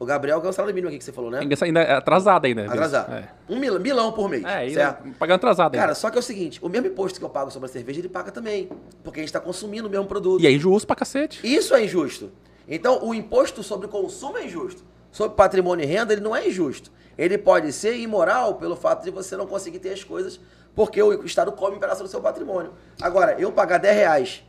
[0.00, 1.40] O Gabriel ganhou o salário mínimo aqui que você falou, né?
[1.40, 2.62] Ainda- Ainda é atrasado ainda.
[2.62, 2.70] viu?
[2.72, 3.12] Atrasado.
[3.14, 4.44] É, Um mil, milão por mês.
[4.44, 5.08] é certo?
[5.18, 5.78] pagando atrasado ainda.
[5.78, 8.00] Cara, só que é o seguinte, o mesmo imposto que eu pago sobre a cerveja,
[8.00, 8.68] ele paga também.
[9.02, 10.40] Porque a gente tá consumindo o mesmo produto.
[10.42, 11.40] E é injusto pra cacete.
[11.44, 12.30] Isso é injusto.
[12.68, 14.84] Então, o imposto sobre consumo é injusto.
[15.10, 16.92] Sobre patrimônio e renda, ele não é injusto.
[17.16, 20.38] Ele pode ser imoral pelo fato de você não conseguir ter as coisas
[20.76, 22.72] porque o Estado come um pedaço do seu patrimônio.
[23.02, 24.44] Agora, eu pagar 10 reais,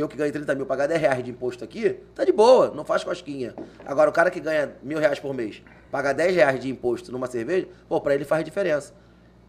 [0.00, 2.84] eu que ganho 30 mil, pagar 10 reais de imposto aqui, tá de boa, não
[2.84, 3.54] faz cosquinha.
[3.84, 7.26] Agora, o cara que ganha mil reais por mês, pagar 10 reais de imposto numa
[7.26, 8.94] cerveja, pô, pra ele faz diferença.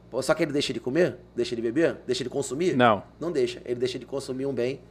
[0.10, 1.18] Pô, só que ele deixa de comer?
[1.36, 1.98] Deixa de beber?
[2.06, 2.76] Deixa de consumir?
[2.76, 3.02] Não.
[3.20, 3.62] Não deixa.
[3.64, 4.82] Ele deixa de consumir um bem,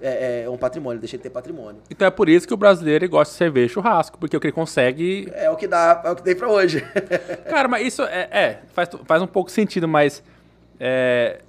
[0.00, 1.80] é, é um patrimônio, ele deixa de ter patrimônio.
[1.88, 4.52] Então é por isso que o brasileiro gosta de cerveja churrasco, porque o que ele
[4.52, 5.30] consegue.
[5.32, 6.84] É o que dá, é o que tem pra hoje.
[7.48, 10.22] Cara, mas isso é, é, faz, faz um pouco sentido, mas
[10.80, 11.42] é,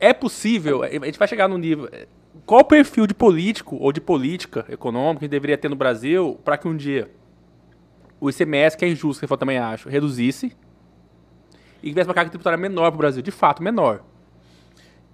[0.00, 1.88] é possível, a gente vai chegar no nível.
[2.50, 6.58] Qual o perfil de político ou de política econômica que deveria ter no Brasil para
[6.58, 7.08] que um dia
[8.20, 10.56] o ICMS, que é injusto, que eu também acho, reduzisse
[11.80, 14.02] e tivesse uma carga tributária menor para o Brasil, de fato, menor.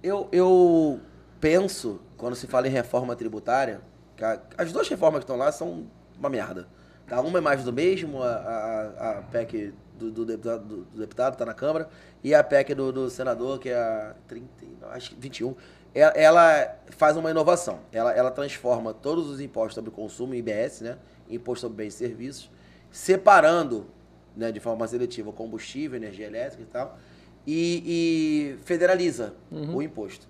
[0.01, 0.99] eu, eu
[1.39, 3.81] penso, quando se fala em reforma tributária,
[4.15, 5.85] que a- as duas reformas que estão lá são
[6.17, 6.67] uma merda.
[7.05, 7.21] Tá?
[7.21, 11.37] Uma é mais do mesmo, a, a, a PEC do, do deputado, do, do deputado
[11.37, 11.87] tá na Câmara,
[12.23, 14.47] e a PEC do, do senador, que é a 30,
[14.81, 15.55] não, acho que 21.
[15.93, 17.79] Ela, faz uma inovação.
[17.91, 20.97] Ela, ela transforma todos os impostos sobre o consumo, IBS, né?
[21.29, 22.51] Imposto sobre bens e serviços,
[22.91, 23.87] separando
[24.35, 26.97] né, de forma seletiva combustível, energia elétrica e tal,
[27.45, 30.27] e, e federaliza o imposto.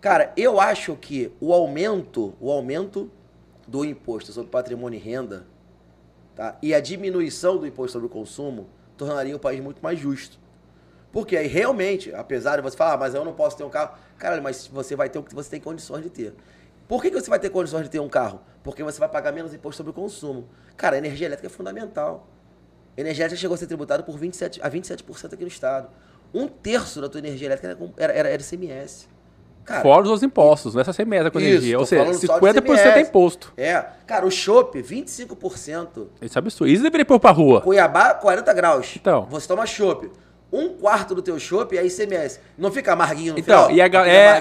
[0.00, 3.10] Cara, eu acho que o aumento, o aumento
[3.66, 5.46] do imposto sobre patrimônio e renda,
[6.34, 6.58] tá?
[6.60, 10.38] E a diminuição do imposto sobre o consumo tornaria o país muito mais justo.
[11.14, 13.96] Porque aí realmente, apesar de você falar, ah, mas eu não posso ter um carro.
[14.18, 16.34] Caralho, mas você vai ter o que você tem condições de ter.
[16.88, 18.40] Por que, que você vai ter condições de ter um carro?
[18.64, 20.48] Porque você vai pagar menos imposto sobre o consumo.
[20.76, 22.26] Cara, a energia elétrica é fundamental.
[22.96, 25.88] A energia elétrica chegou a ser tributada por 27, a 27% aqui no estado.
[26.34, 28.42] Um terço da tua energia elétrica era, era, era.
[29.64, 31.78] Cara, Fora os impostos, não é só CMS com Isso, energia.
[31.78, 33.52] Ou seja, falando só de 50% é imposto.
[33.56, 33.86] É.
[34.04, 36.08] Cara, o chopp, 25%.
[36.20, 36.72] Isso é absurdo.
[36.72, 37.60] Isso deveria pôr pra rua.
[37.60, 38.96] Cuiabá, 40 graus.
[38.96, 39.28] Então.
[39.30, 40.10] Você toma chopp.
[40.56, 42.38] Um quarto do teu chopp é ICMS.
[42.56, 43.70] Não fica amarguinho no Então, final?
[43.76, 44.40] e Fica é,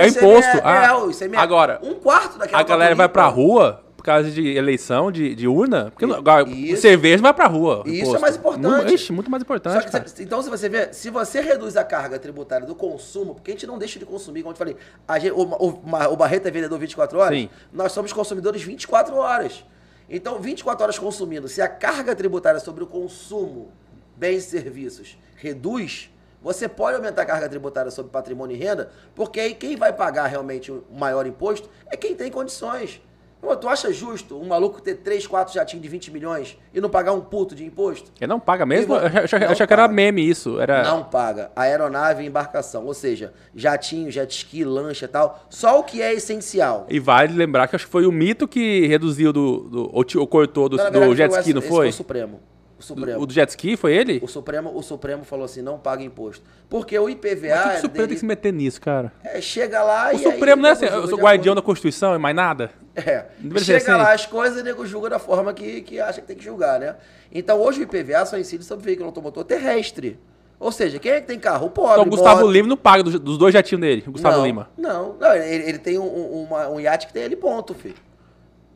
[0.00, 0.60] é- é imposto.
[0.62, 1.36] Ah, é, o ICMS.
[1.42, 5.48] agora, Um quarto daquela A galera vai pra rua por causa de eleição, de, de
[5.48, 5.90] urna.
[5.90, 6.82] Porque Isso.
[6.82, 7.82] cerveja vai pra rua.
[7.86, 8.16] Isso imposto.
[8.16, 8.94] é mais importante.
[8.94, 9.90] Ixi, muito mais importante.
[9.90, 13.54] você- então, se você vê, se você reduz a carga tributária do consumo, porque a
[13.54, 14.76] gente não deixa de consumir, como eu te falei,
[15.08, 15.68] a gente- o, o,
[16.12, 17.48] o Barreto é vendedor 24 horas, Sim.
[17.72, 19.64] nós somos consumidores 24 horas.
[20.08, 23.72] Então, 24 horas consumindo, se a carga tributária sobre o consumo,
[24.16, 26.10] bens e serviços, reduz,
[26.42, 30.26] você pode aumentar a carga tributária sobre patrimônio e renda, porque aí quem vai pagar
[30.26, 33.00] realmente o maior imposto é quem tem condições.
[33.44, 36.88] Pô, tu acha justo um maluco ter 3, 4 jatinhos de 20 milhões e não
[36.88, 38.10] pagar um puto de imposto?
[38.18, 38.94] Ele não paga mesmo?
[38.96, 40.58] Eu achei, não que era meme isso.
[40.58, 40.82] Era...
[40.82, 41.50] Não paga.
[41.54, 42.86] Aeronave e embarcação.
[42.86, 45.44] Ou seja, jatinho, jet ski, lancha e tal.
[45.50, 46.86] Só o que é essencial.
[46.88, 49.68] E vale lembrar que acho que foi o mito que reduziu do.
[49.68, 51.88] do ou, ou cortou do, Na do jet foi ski, não esse foi?
[51.88, 52.40] o Supremo.
[52.78, 53.20] O Supremo.
[53.22, 54.20] O do jet ski foi ele?
[54.22, 56.44] O Supremo, o Supremo falou assim, não paga imposto.
[56.68, 57.48] Porque o IPVA...
[57.54, 59.12] Mas que que o é Supremo tem dele- que se meter nisso, cara?
[59.22, 62.14] é, chega lá O e Supremo aí, não é assim, eu sou guardião da Constituição
[62.14, 62.70] e mais nada.
[62.96, 63.26] É.
[63.60, 63.90] Chega assim.
[63.92, 66.44] lá as coisas e o nego julga da forma que, que acha que tem que
[66.44, 66.96] julgar, né?
[67.32, 70.18] Então hoje o IPVA só incide sobre veículo automotor terrestre.
[70.60, 71.66] Ou seja, quem é que tem carro?
[71.66, 71.92] O pobre.
[71.94, 72.46] Então o Gustavo.
[72.48, 74.70] Lima não paga dos, dos dois jetinhos dele, o Gustavo não, Lima.
[74.78, 77.96] Não, não ele, ele tem um, um, uma- um iate que tem ele ponto, filho.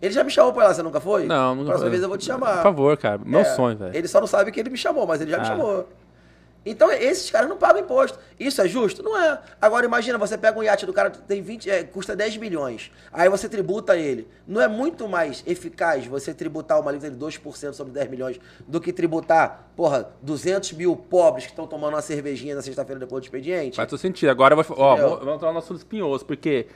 [0.00, 1.26] Ele já me chamou pra lá, você nunca foi?
[1.26, 1.90] Não, nunca Próxima foi.
[1.90, 2.56] vez eu vou te chamar.
[2.56, 3.20] Por favor, cara.
[3.24, 3.96] Meu É, sonho, velho.
[3.96, 5.46] Ele só não sabe que ele me chamou, mas ele já me Ah.
[5.46, 5.88] chamou.
[6.66, 8.18] Então, esses caras não pagam imposto.
[8.38, 9.02] Isso é justo?
[9.02, 9.40] Não é.
[9.60, 12.90] Agora, imagina, você pega um iate do cara que tem 20, é, custa 10 milhões.
[13.10, 14.28] Aí você tributa ele.
[14.46, 18.80] Não é muito mais eficaz você tributar uma alíquota de 2% sobre 10 milhões do
[18.80, 23.24] que tributar, porra, 200 mil pobres que estão tomando uma cervejinha na sexta-feira depois do
[23.24, 23.76] expediente?
[23.76, 24.28] Faz todo sentido.
[24.28, 24.76] Agora eu vou.
[24.78, 26.66] Ó, vamos entrar no assunto espinhoso, porque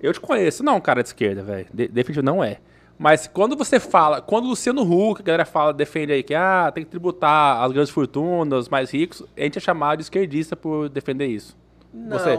[0.00, 1.66] Eu te conheço, não, cara de esquerda, velho.
[1.72, 2.58] De, definitivamente não é.
[2.98, 6.70] Mas quando você fala, quando o Luciano Huck, a galera fala, defende aí que ah,
[6.74, 10.56] tem que tributar as grandes fortunas, os mais ricos, a gente é chamado de esquerdista
[10.56, 11.56] por defender isso.
[11.94, 12.18] Não.
[12.18, 12.38] Você,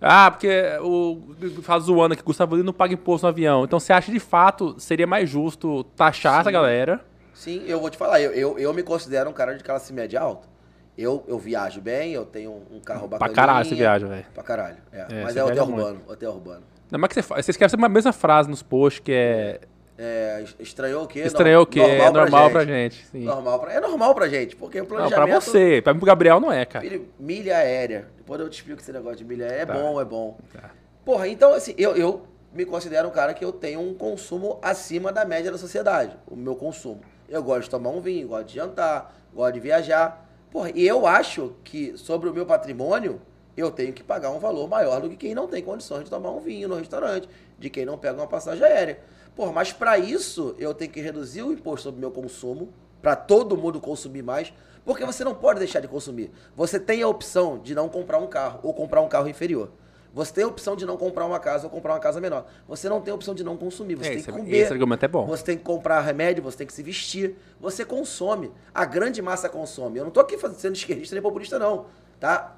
[0.00, 0.48] ah, porque
[0.80, 1.20] o
[1.62, 3.64] faz zoando que Gustavo Lima não paga imposto no avião.
[3.64, 7.04] Então você acha de fato seria mais justo taxar essa galera?
[7.34, 10.20] Sim, eu vou te falar, eu, eu, eu me considero um cara de classe média
[10.20, 10.48] alta.
[10.96, 13.32] Eu, eu viajo bem, eu tenho um carro bacana.
[13.32, 14.26] Pra caralho você viaja, velho.
[14.34, 15.06] Pra caralho, é.
[15.08, 16.62] É, Mas é hotel urbano, hotel urbano.
[16.90, 19.60] Não, mas que você, você escreve sempre a mesma frase nos posts que é.
[20.00, 21.20] É, estranhou o quê?
[21.20, 21.80] Estranhou o quê?
[21.80, 22.94] É normal pra gente.
[22.96, 23.06] gente.
[23.08, 23.24] Sim.
[23.24, 25.26] Normal pra, é normal pra gente, porque o Não, planejamento...
[25.28, 25.82] pra você.
[25.82, 26.84] Pra mim, pro Gabriel, não é, cara.
[26.84, 28.06] Milha, milha aérea.
[28.16, 29.62] Depois eu te explico esse negócio de milha aérea.
[29.62, 29.72] É Tá.
[29.74, 30.38] bom, é bom.
[30.52, 30.70] Tá.
[31.04, 32.22] Porra, então assim, eu, eu
[32.52, 36.16] me considero um cara que eu tenho um consumo acima da média da sociedade.
[36.28, 37.00] O meu consumo.
[37.28, 40.26] Eu gosto de tomar um vinho, gosto de jantar, gosto de viajar.
[40.50, 43.20] Porra, e eu acho que sobre o meu patrimônio,
[43.58, 46.30] eu tenho que pagar um valor maior do que quem não tem condições de tomar
[46.30, 47.28] um vinho no restaurante,
[47.58, 49.00] de quem não pega uma passagem aérea.
[49.34, 52.68] Porra, mas para isso eu tenho que reduzir o imposto sobre o meu consumo,
[53.00, 54.52] para todo mundo consumir mais,
[54.84, 56.30] porque você não pode deixar de consumir.
[56.56, 59.70] Você tem a opção de não comprar um carro ou comprar um carro inferior.
[60.12, 62.46] Você tem a opção de não comprar uma casa ou comprar uma casa menor.
[62.66, 63.94] Você não tem a opção de não consumir.
[63.94, 64.56] Você É, tem que comer.
[64.56, 65.26] esse argumento é bom.
[65.26, 67.36] Você tem que comprar remédio, você tem que se vestir.
[67.60, 68.50] Você consome.
[68.74, 69.98] A grande massa consome.
[69.98, 71.86] Eu não tô aqui fazendo, sendo esquerdista nem populista, não.
[72.18, 72.56] Tá?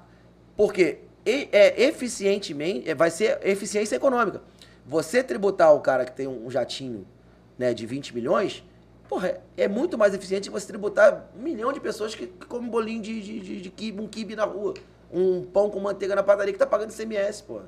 [0.55, 4.41] Porque é, eficientemente, é, vai ser eficiência econômica.
[4.85, 7.05] Você tributar o cara que tem um jatinho
[7.57, 8.63] né, de 20 milhões,
[9.07, 13.01] porra, é- muito mais eficiente você tributar um milhão de pessoas que, que comem bolinho
[13.01, 14.73] de, de, de, de quibe, um quibe na rua.
[15.13, 17.65] Um pão com manteiga na padaria que tá pagando ICMS, porra.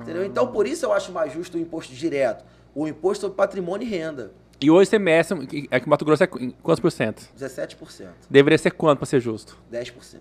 [0.00, 0.24] Entendeu?
[0.24, 2.44] Então, por isso eu acho mais justo o imposto direto.
[2.74, 4.32] O imposto sobre patrimônio e renda.
[4.60, 7.28] E o ICMS, que- aqui em Mato Grosso, é qu- quantos por cento?
[7.38, 8.08] 17%.
[8.30, 9.56] Deveria ser quanto pra ser justo?
[9.70, 10.20] 10%.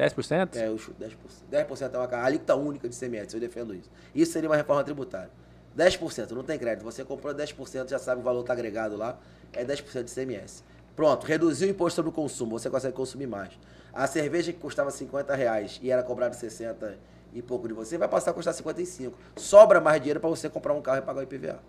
[0.00, 0.56] 10%?
[0.56, 1.10] É, eu chuto 10%.
[1.50, 3.90] 10% é uma alíquota única de ICMS, eu defendo isso.
[4.14, 5.30] Isso seria uma reforma tributária.
[5.76, 6.84] 10%, não tem crédito.
[6.84, 9.18] Você comprou 10%, já sabe o valor está agregado lá,
[9.52, 10.64] é 10% de ICMS.
[10.96, 13.50] Pronto, reduziu o imposto sobre o consumo, você consegue consumir mais.
[13.92, 16.96] A cerveja que custava 50 reais e era cobrada 60
[17.32, 19.16] e pouco de você, vai passar a custar 55.
[19.36, 21.60] Sobra mais dinheiro para você comprar um carro e pagar o IPVA.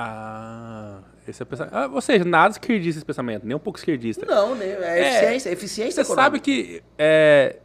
[0.00, 1.74] Ah, esse é o pensamento.
[1.74, 4.24] Ah, ou seja, nada esquerdista esse pensamento, nem um pouco esquerdista.
[4.24, 4.66] Não, né?
[4.66, 6.22] É É, eficiência, eficiência Você econômica.
[6.24, 6.82] sabe que.
[6.96, 7.56] É,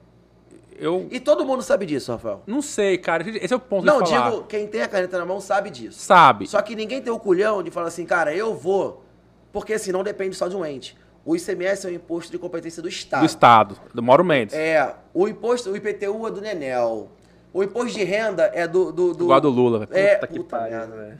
[0.83, 2.41] eu E todo mundo sabe disso, Rafael.
[2.47, 3.23] não sei, cara.
[3.29, 4.29] Esse é o ponto Não, de falar.
[4.31, 5.99] digo, quem tem a caneta na mão sabe disso.
[5.99, 6.47] Sabe.
[6.47, 9.03] Só que ninguém tem o culhão de falar assim, cara, eu vou.
[9.51, 10.97] Porque assim, não depende só de um ente.
[11.25, 13.21] O ICMS é um imposto de competência do Estado.
[13.21, 14.53] Do Estado, do Mauro Mendes.
[14.55, 17.09] É, o imposto, o IPTU é do Nenel.
[17.53, 18.91] O imposto de renda é do.
[18.91, 19.91] do, do Igual do Lula, velho.
[19.93, 21.19] É, Puta que puta merda, velho.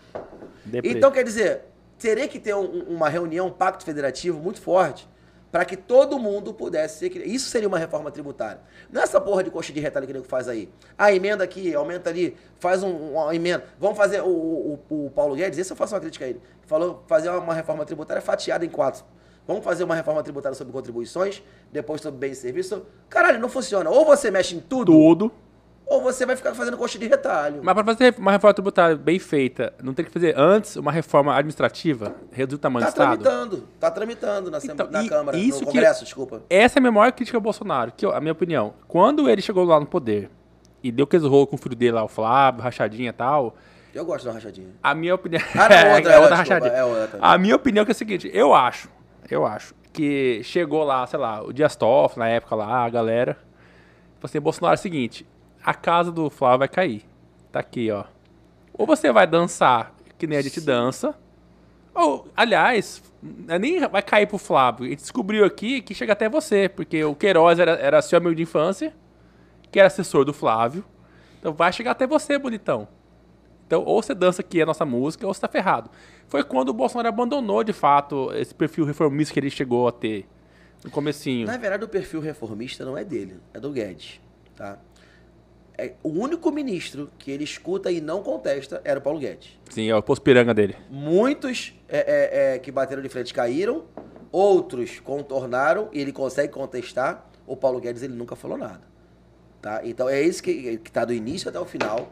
[0.83, 1.61] Então, quer dizer,
[1.97, 5.07] teria que ter um- uma reunião, um pacto federativo muito forte
[5.53, 7.15] para que todo mundo pudesse ser.
[7.27, 8.59] Isso seria uma reforma tributária.
[8.91, 10.67] Não é porra de coxa de retalho que o nego faz aí.
[10.97, 13.63] A emenda aqui, aumenta ali, faz um- uma emenda.
[13.79, 14.21] Vamos fazer.
[14.21, 16.41] O, o- o Paulo Guedes, esse eu faço uma crítica a ele.
[16.65, 19.05] Falou fazer uma reforma tributária fatiada em quatro.
[19.45, 22.81] Vamos fazer uma reforma tributária sobre contribuições, depois sobre bens e serviços.
[23.07, 23.91] Caralho, não funciona.
[23.91, 25.31] Ou você mexe em tudo, Tudo.
[25.85, 27.59] Ou você vai ficar fazendo coxa de retalho.
[27.63, 31.33] Mas para fazer uma reforma tributária bem feita, não tem que fazer antes uma reforma
[31.35, 32.15] administrativa?
[32.31, 33.21] Reduzir o tamanho Tá do Estado?
[33.21, 33.67] tramitando.
[33.79, 36.41] Tá tramitando na, Então, na Câmara, isso no que- Congresso, desculpa.
[36.49, 38.73] Essa é a minha maior crítica ao Bolsonaro, que a minha opinião.
[38.87, 40.29] Quando ele chegou lá no poder
[40.81, 43.55] e deu aqueles rolos com o filho dele lá, o Flávio, rachadinha e tal,
[43.93, 44.69] Eu gosto da rachadinha.
[44.81, 45.41] a minha opinião...
[45.53, 46.71] Ah, não, outra, é, é outra outra, rachadinha.
[46.71, 47.19] desculpa, é outra.
[47.21, 48.89] A minha opinião é, que é o seguinte, eu acho,
[49.29, 53.33] eu acho, que chegou lá, sei lá, o Dias Toffoli, na época lá, a galera,
[53.35, 55.25] falou assim, Bolsonaro, é o seguinte,
[55.63, 57.05] a casa do Flávio vai cair.
[57.51, 58.05] Tá aqui, ó.
[58.73, 61.15] Ou você vai dançar, que nem a gente dança,
[61.93, 63.03] ou, aliás,
[63.47, 64.87] é nem vai cair pro Flávio.
[64.87, 68.41] Gente descobriu aqui que chega até você, porque o Queiroz era, era seu amigo de
[68.41, 68.93] infância,
[69.71, 70.83] que era assessor do Flávio.
[71.39, 72.87] Então vai chegar até você, bonitão.
[73.67, 75.89] Então, ou você dança aqui a nossa música, ou você tá ferrado.
[76.27, 80.27] Foi quando o Bolsonaro abandonou, de fato, esse perfil reformista que ele chegou a ter
[80.83, 81.47] no comecinho.
[81.47, 84.19] Na verdade, o perfil reformista não é dele, é do Guedes.
[84.55, 84.77] Tá?
[85.77, 89.57] É, o único ministro que ele escuta e não contesta era o Paulo Guedes.
[89.69, 90.75] Sim, é o posto piranga dele.
[90.89, 93.85] Muitos é, é, é, que bateram de frente caíram,
[94.31, 97.27] outros contornaram e ele consegue contestar.
[97.47, 98.81] O Paulo Guedes ele nunca falou nada.
[99.61, 99.81] Tá?
[99.83, 102.11] Então é esse que, que tá do início até o final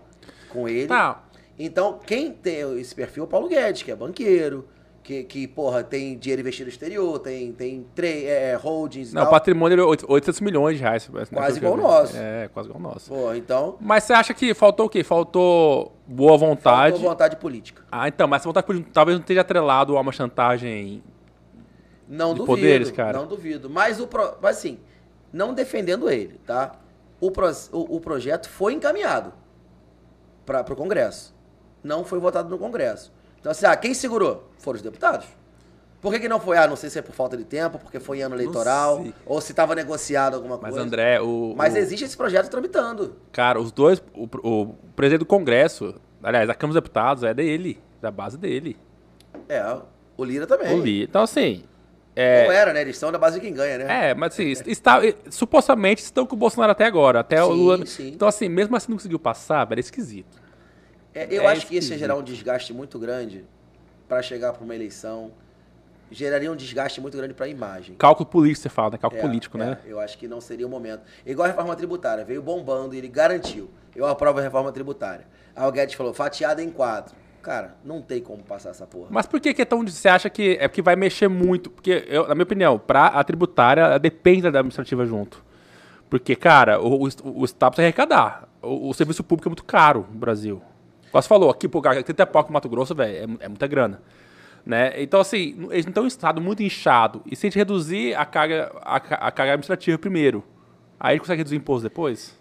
[0.50, 0.88] com ele.
[0.88, 1.24] Tá.
[1.60, 4.68] Então, quem tem esse perfil é o Paulo Guedes, que é banqueiro,
[5.04, 9.24] que, que porra, tem dinheiro investido no exterior, tem, tem tre- é, holdings e Não,
[9.24, 11.10] o patrimônio é 800 milhões de reais.
[11.10, 12.16] né, Quase igual o nosso.
[12.18, 13.10] É, quase igual o nosso.
[13.10, 15.04] Porra, então, Mas você acha que faltou o quê?
[15.04, 16.92] Faltou boa vontade.
[16.94, 17.84] faltou vontade política.
[17.92, 21.04] Ah, então, mas essa vontade política talvez não esteja atrelado a uma chantagem.
[22.08, 23.18] Não De duvido, poderes, cara.
[23.18, 23.70] não duvido.
[23.70, 24.80] Mas, o pro, mas assim,
[25.32, 26.74] não defendendo ele, tá?
[27.20, 29.34] O, pro- o, o projeto foi encaminhado
[30.46, 31.34] para o Congresso.
[31.84, 33.12] não foi votado no Congresso.
[33.42, 34.50] Então, assim, ah, quem segurou?
[34.60, 35.26] Foram os deputados.
[36.00, 36.58] Por que, que não foi?
[36.58, 39.40] Ah, não sei se é por falta de tempo, porque foi em ano eleitoral, ou
[39.42, 40.88] se estava negociado alguma Mas, coisa.
[40.88, 41.54] André, o.
[41.56, 43.16] Mas o- existe esse projeto tramitando.
[43.32, 44.02] Cara, os dois.
[44.16, 48.78] O, o presidente do Congresso, aliás, a Câmara dos Deputados é dele, da base dele.
[49.48, 49.64] É,
[50.18, 50.74] o Lira também.
[50.74, 51.04] O Li.
[51.04, 51.64] Então, assim.
[52.16, 52.82] É, Não era, né?
[52.82, 54.10] Eles estão da base de quem ganha, né?
[54.10, 57.86] É, mas assim, está, supostamente estão com o Bolsonaro até agora, até o Sim, Lula.
[57.86, 58.08] sim.
[58.10, 60.41] Então, assim, mesmo assim não conseguiu passar, velho, é esquisito.
[61.14, 63.46] É, eu É acho que isso ia gerar um desgaste muito grande
[64.08, 65.32] para chegar para uma eleição.
[66.10, 67.96] Geraria um desgaste muito grande para a imagem.
[67.96, 68.98] Cálculo político, você fala, né?
[68.98, 69.78] Cálculo É, político, né?
[69.86, 71.04] é, eu acho que não seria o momento.
[71.26, 73.70] Igual a reforma tributária, veio bombando e ele garantiu.
[73.96, 75.26] Eu aprovo a reforma tributária.
[75.56, 77.16] Aí o Guedes falou, fatiada em quatro.
[77.42, 79.08] Cara, não tem como passar essa porra.
[79.10, 79.88] Mas por que, que é tão.
[79.88, 81.70] Você acha que é porque vai mexer muito?
[81.70, 85.44] Porque, eu, na minha opinião, pra a tributária, ela depende da administrativa junto.
[86.10, 87.10] Porque, cara, o, o,
[87.40, 88.48] o Estado precisa arrecadar.
[88.62, 90.62] O, o serviço público é muito caro no Brasil.
[91.12, 94.02] Você falou, aqui, pô, cara, 30 pau no Mato Grosso, velho, é, é muita grana.
[94.66, 95.02] Né?
[95.02, 97.22] Então, assim, eles não estão em estado muito inchado.
[97.26, 100.44] E se a gente reduzir a carga, a, a carga administrativa primeiro,
[101.00, 102.40] aí a gente consegue reduzir o imposto depois?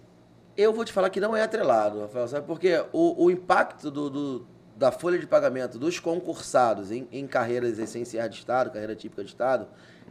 [0.56, 2.46] Eu vou te falar que não é atrelado, Rafael, sabe?
[2.46, 4.46] Porque o, o impacto do, do-
[4.76, 9.30] da folha de pagamento dos concursados em, em carreiras essenciais de Estado, carreira típica de
[9.30, 9.66] Estado,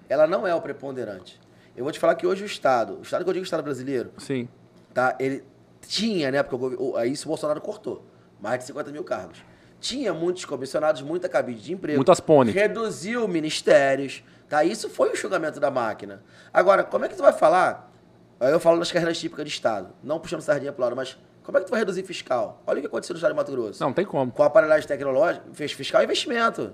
[0.08, 1.40] ela não é o preponderante.
[1.78, 3.62] Eu vou te falar que hoje o Estado, o Estado que eu digo o Estado
[3.64, 4.48] brasileiro, Sim.
[4.94, 5.16] tá?
[5.20, 5.44] Ele
[5.88, 6.42] tinha, né?
[6.42, 8.04] Porque o- aí isso o Bolsonaro cortou.
[8.42, 9.44] Mais de 50 mil cargos.
[9.80, 11.98] Tinha muitos comissionados, muita cabide de emprego.
[11.98, 12.54] Muitas pônei.
[12.54, 14.24] Reduziu ministérios.
[14.48, 14.64] Tá?
[14.64, 16.22] Isso foi o enxugamento da máquina.
[16.54, 17.92] Agora, como é que tu vai falar?
[18.40, 19.90] Eu falo nas carreiras típicas de Estado.
[20.04, 22.62] Não puxando sardinha pro lado, mas como é que tu vai reduzir fiscal?
[22.66, 23.84] Olha o que aconteceu no Estado de Mato Grosso.
[23.84, 24.32] Não, tem como.
[24.32, 26.74] Com a aparelhagem tecnológica, fez fiscal e investimento.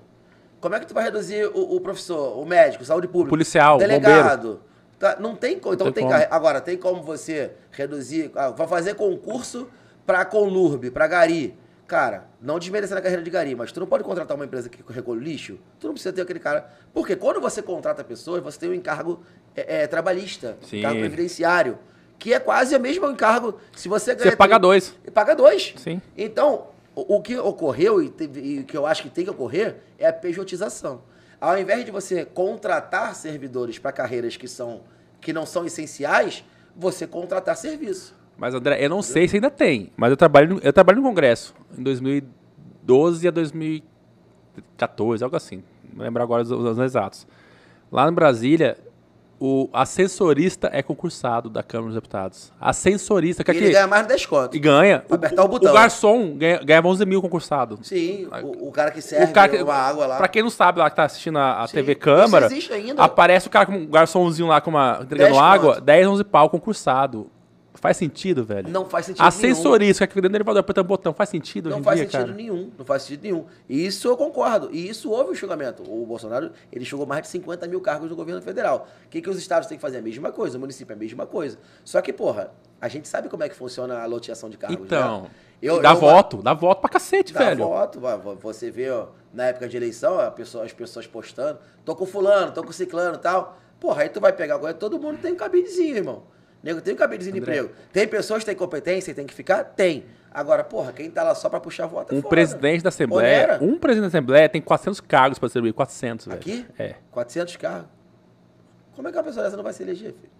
[0.59, 3.29] Como é que tu vai reduzir o, o professor, o médico, saúde pública?
[3.29, 4.61] Policial, delegado?
[4.97, 5.75] Tá, não tem como.
[5.75, 8.31] Então Tem Agora, tem como você reduzir.
[8.35, 9.67] ah, vai fazer concurso
[10.05, 11.57] pra Conlurb, pra Gari.
[11.87, 14.81] Cara, não desmerecendo a carreira de Gari, mas tu não pode contratar uma empresa que
[14.91, 15.59] recolhe lixo.
[15.79, 16.67] Tu não precisa ter aquele cara.
[16.93, 19.21] Porque quando você contrata pessoas, você tem um encargo
[19.55, 20.79] é, é, trabalhista, Sim.
[20.79, 21.77] encargo previdenciário,
[22.17, 23.59] que é quase o mesmo encargo.
[23.75, 24.31] Se você ganha.
[24.31, 24.95] Você paga dois.
[25.05, 25.75] E paga dois.
[25.77, 26.01] Sim.
[26.17, 29.29] Então, o, o que ocorreu e, teve- e o que eu acho que tem que
[29.29, 31.03] ocorrer é a pejotização.
[31.39, 34.81] Ao invés de você contratar servidores para carreiras que, são,
[35.21, 36.43] que não são essenciais,
[36.75, 38.15] você contratar serviço.
[38.37, 41.07] Mas, André, eu não sei se ainda tem, mas eu trabalho no, eu trabalho no
[41.07, 45.63] Congresso, em 2012 a 2014, algo assim.
[45.93, 47.25] Não lembro agora os, os anos exatos.
[47.91, 48.77] Lá em Brasília,
[49.39, 52.51] o ascensorista é concursado da Câmara dos Deputados.
[52.59, 53.63] Ascensorista, que E aqui...
[53.65, 54.55] ele ganha mais de 10 contos.
[54.55, 54.99] E ganha.
[54.99, 55.71] Pra apertar o botão.
[55.71, 57.79] O garçom ganha, ganhava 11 mil concursado.
[57.81, 60.17] Sim, o, o cara que serve O cara que, uma água lá.
[60.17, 63.03] Pra quem não sabe lá que tá assistindo a, a Sim, TV Câmara, existe ainda.
[63.03, 65.83] aparece o cara com um garçomzinho lá com uma, entregando 10 água, conto.
[65.83, 67.29] 10, 11 pau concursado.
[67.85, 68.69] Faz sentido, velho?
[68.69, 69.27] Não faz sentido nenhum.
[69.27, 72.33] Ascensorista, que fica dentro do elevador o botão, faz sentido Não faz dia, sentido cara?
[72.33, 72.71] nenhum.
[72.77, 73.45] Não faz sentido nenhum.
[73.69, 74.69] E isso eu concordo.
[74.71, 75.83] E isso houve o julgamento.
[75.83, 78.87] O Bolsonaro, ele chegou mais de 50 mil cargos no governo federal.
[79.05, 79.97] O que, que os estados têm que fazer?
[79.97, 80.57] A mesma coisa.
[80.57, 81.57] O município é a mesma coisa.
[81.83, 84.77] Só que, porra, a gente sabe como é que funciona a loteação de cargos.
[84.85, 85.29] Então, né?
[85.61, 87.65] Eu- dá eu- voto, dá voto pra cacete, Dá velho.
[87.65, 91.59] voto, vai, vai- você vê, ó, na época de eleição, a pessoa- as pessoas postando,
[91.85, 93.57] tô com fulano, tô com ciclano e tal.
[93.79, 96.23] Porra, aí tu vai pegar agora, todo mundo tem um cabidezinho, irmão.
[96.65, 97.69] Nego tem um cabidezinho de emprego.
[97.93, 99.63] Tem pessoas que têm competência e tem que ficar?
[99.63, 100.03] Tem.
[100.33, 102.29] Agora, porra, quem tá lá só pra puxar voto é Um foda.
[102.29, 106.39] presidente da Assembleia, um presidente da Assembleia tem 400 cargos pra distribuir, 400, velho.
[106.39, 106.65] Aqui?
[106.79, 106.95] É.
[107.11, 107.85] 400 carros.
[108.95, 110.33] Como é que uma pessoa dessa não vai se eleger, filho?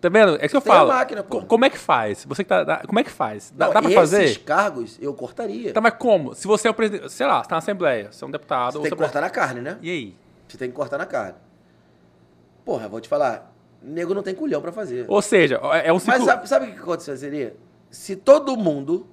[0.00, 0.36] Tá vendo?
[0.36, 0.88] É que eu Tem a falo.
[0.90, 1.40] máquina, pô.
[1.40, 2.24] Co- Como é que faz?
[2.28, 3.50] Você que tá, dá- como é que faz?
[3.56, 4.38] Dá, Não, dá pra esses fazer?
[4.44, 5.72] cargos eu cortaria.
[5.72, 6.34] Tá, mas como?
[6.34, 8.72] Se você é o presidente, sei lá, você tá na Assembleia, você é um deputado,
[8.72, 9.78] Você ou tem que cortar na carne, né?
[9.80, 10.14] E aí?
[10.46, 11.34] Você tem que cortar na carne.
[12.64, 13.52] Porra, eu vou te falar.
[13.82, 15.04] Nego não tem culhão pra fazer.
[15.08, 16.18] Ou seja, é um ciclo...
[16.18, 17.56] Mas sabe, sabe o que aconteceria?
[17.90, 19.06] Se todo mundo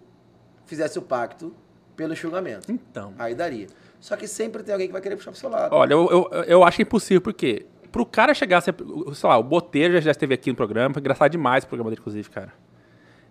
[0.66, 1.56] fizesse o pacto
[1.96, 2.72] pelo enxugamento.
[2.72, 3.14] Então.
[3.18, 3.68] Aí daria.
[4.00, 5.74] Só que sempre tem alguém que vai querer puxar pro seu lado.
[5.74, 8.76] Olha, eu, eu, eu acho impossível, porque pro cara chegar a ser,
[9.14, 12.02] sei lá, o Boteiro já, esteve aqui no programa, foi engraçado demais o programa dele,
[12.02, 12.54] inclusive, cara.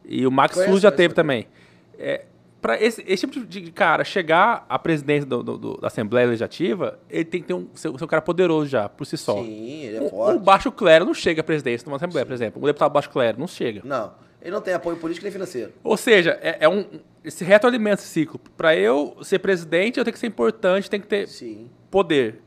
[0.05, 1.45] E o Max Conheço, já teve também.
[1.45, 2.07] também.
[2.07, 2.25] É,
[2.65, 6.99] pra esse, esse tipo de cara chegar à presidência do- do- do- da Assembleia Legislativa,
[7.11, 9.35] ele tem que ter um, ser um cara poderoso já, por si só.
[9.35, 10.39] Sim, ele é Um- forte.
[10.39, 12.63] Um baixo clero não chega à presidência de uma Assembleia, por exemplo.
[12.63, 13.83] Um deputado baixo clero não chega.
[13.85, 15.75] Não, ele não tem apoio político nem financeiro.
[15.85, 16.87] Ou seja, é, é um.
[17.23, 18.41] Esse retroalimenta esse ciclo.
[18.57, 21.69] Pra eu ser presidente, eu tenho que ser importante, tenho que ter Sim.
[21.91, 22.41] poder.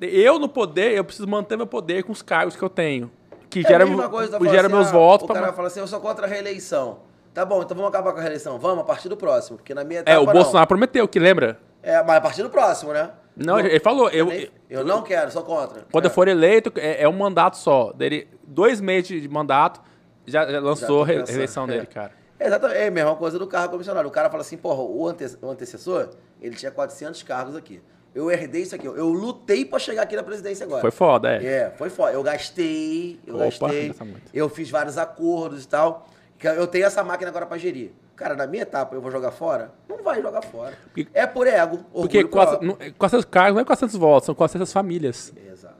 [0.00, 3.10] Eu no poder, eu preciso manter meu poder com os cargos que eu tenho.
[3.50, 5.24] Que É gera, gera falando meus assim, ah, votos.
[5.24, 7.00] O pra- cara fala assim, eu sou contra a reeleição.
[7.34, 8.58] Tá bom, então vamos acabar com a reeleição.
[8.58, 9.56] Vamos, a partir do próximo.
[9.56, 10.32] Porque na minha etapa É, o não.
[10.32, 11.58] Bolsonaro prometeu, que lembra?
[11.82, 13.10] É, mas a partir do próximo, né?
[13.34, 15.86] Não, ele falou, eu, nem- eu não quero, sou contra.
[15.90, 16.08] quando é.
[16.08, 17.90] eu for eleito, é, é um mandato só.
[17.92, 19.80] Dele, dois meses de mandato,
[20.26, 21.68] já, já lançou a reeleição É.
[21.68, 22.12] dele, cara.
[22.38, 24.08] Exatamente, é a mesma coisa do carro comissionário.
[24.08, 26.10] O cara fala assim, porra, o, ante o antecessor,
[26.40, 27.80] ele tinha 400 cargos aqui.
[28.14, 28.86] Eu herdei isso aqui.
[28.86, 30.82] Eu lutei pra chegar aqui na presidência agora.
[30.82, 31.44] Foi foda, é.
[31.44, 32.12] É, foi foda.
[32.12, 33.94] Eu gastei, eu Opa, gastei.
[34.34, 36.06] Eu fiz vários acordos e tal.
[36.42, 37.92] Que Eu tenho essa máquina agora pra gerir.
[38.16, 39.72] Cara, na minha etapa eu vou jogar fora?
[39.88, 40.76] Não vai jogar fora.
[40.92, 41.78] Porque- é por ego.
[41.92, 42.86] Porque orgulho 400, próprio.
[42.88, 45.32] não- 400 cargos não é 400 votos, são 400 famílias.
[45.50, 45.76] Exato.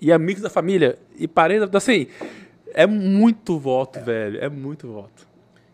[0.00, 0.96] E amigos da família.
[1.18, 2.06] E parentes, assim,
[2.72, 4.38] é muito voto, velho.
[4.42, 5.26] É muito voto.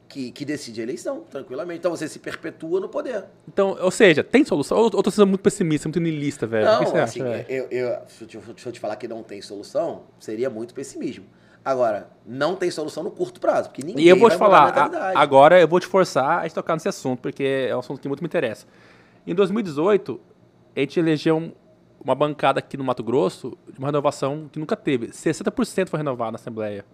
[0.08, 1.78] Que, que decide a eleição, tranquilamente.
[1.78, 3.24] Então você se perpetua no poder.
[3.48, 4.76] Então, ou seja, tem solução?
[4.78, 6.66] Ou eu tô sendo muito pessimista, muito niilista, velho?
[6.66, 9.40] o que Não, você assim, acha, eu, eu, se eu te falar que não tem
[9.40, 11.24] solução, seria muito pessimismo.
[11.64, 15.20] Agora, não tem solução no curto prazo, porque ninguém E eu vou te falar, a-
[15.20, 18.20] agora eu vou te forçar a tocar nesse assunto, porque é um assunto que muito
[18.20, 18.66] me interessa.
[19.26, 20.20] Em 2018,
[20.74, 21.52] a gente elegeu um-
[22.04, 25.12] uma bancada aqui no Mato Grosso de uma renovação que nunca teve.
[25.12, 26.84] 60% foi renovado na Assembleia.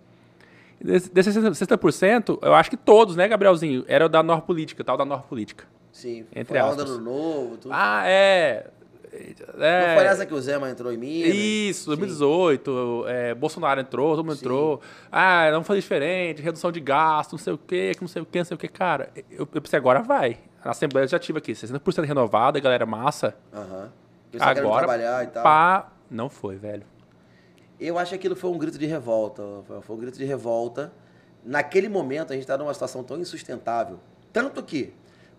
[0.80, 5.04] Desse- Desses 60%, eu acho que todos, né, Gabrielzinho, eram da Nova Política, tal da
[5.04, 5.64] Nova Política.
[5.90, 6.84] Sim, entre foi aspas.
[6.84, 7.72] do novo, tudo.
[7.74, 8.66] Ah, é.
[9.12, 11.34] É Não foi essa que o Zema entrou em Minas?
[11.34, 11.96] Isso, Sim.
[11.96, 14.44] 2018, é, Bolsonaro entrou, todo mundo Sim.
[14.44, 14.80] entrou.
[15.10, 18.26] Ah, vamos fazer diferente, redução de gasto, não sei o quê, que não sei o
[18.26, 18.68] quê, não sei o quê.
[18.68, 20.38] Cara, eu, eu pensei, agora vai.
[20.64, 23.34] A Assembleia já tive aqui, 60% renovada, galera massa.
[23.52, 23.90] Aham.
[24.30, 25.42] Pessoal querendo Agora, trabalhar e tal.
[25.42, 26.84] pá, não foi, velho.
[27.80, 29.42] Eu acho que aquilo foi um grito de revolta.
[29.82, 30.92] Foi um grito de revolta.
[31.44, 33.98] Naquele momento, a gente está numa situação tão insustentável.
[34.32, 34.92] Tanto que,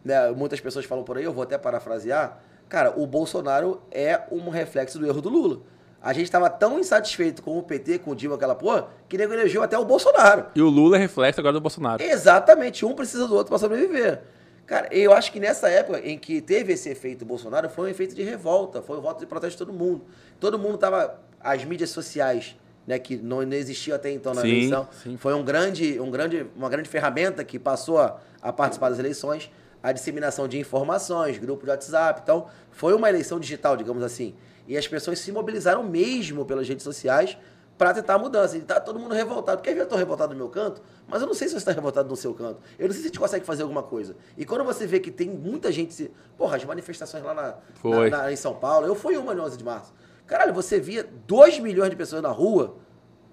[0.03, 2.39] né, muitas pessoas falam por aí, eu vou até parafrasear.
[2.69, 5.61] Cara, o Bolsonaro é um reflexo do erro do Lula.
[6.01, 9.33] A gente estava tão insatisfeito com o PT, com o Dilma, aquela porra, que nego
[9.33, 10.45] elegeu até o Bolsonaro.
[10.55, 12.01] E o Lula é reflexo agora do Bolsonaro.
[12.01, 14.21] Exatamente, um precisa do outro para sobreviver.
[14.65, 18.13] Cara, eu acho que nessa época em que teve esse efeito Bolsonaro, foi um efeito
[18.13, 20.05] de revolta, foi um voto de protesto de todo mundo.
[20.39, 21.19] Todo mundo tava.
[21.41, 22.55] As mídias sociais,
[22.85, 25.17] né, que não, não existiam até então na Sim, eleição, sim.
[25.17, 29.49] foi um grande, um grande, uma grande ferramenta que passou a, a participar das eleições,
[29.81, 32.21] a disseminação de informações, grupo de WhatsApp.
[32.23, 34.35] Então, foi uma eleição digital, digamos assim.
[34.67, 37.37] E as pessoas se mobilizaram mesmo pelas redes sociais
[37.77, 38.57] para tentar a mudança.
[38.57, 39.61] E tá todo mundo revoltado.
[39.61, 42.09] Porque eu estou revoltado no meu canto, mas eu não sei se você está revoltado
[42.09, 42.59] no seu canto.
[42.77, 44.15] Eu não sei se a gente consegue fazer alguma coisa.
[44.37, 46.11] E quando você vê que tem muita gente se.
[46.37, 47.55] Porra, as manifestações lá na,
[47.91, 49.93] na- na- em São Paulo, eu fui uma no 11 de março.
[50.27, 52.75] Caralho, você via 2 milhões de pessoas na rua,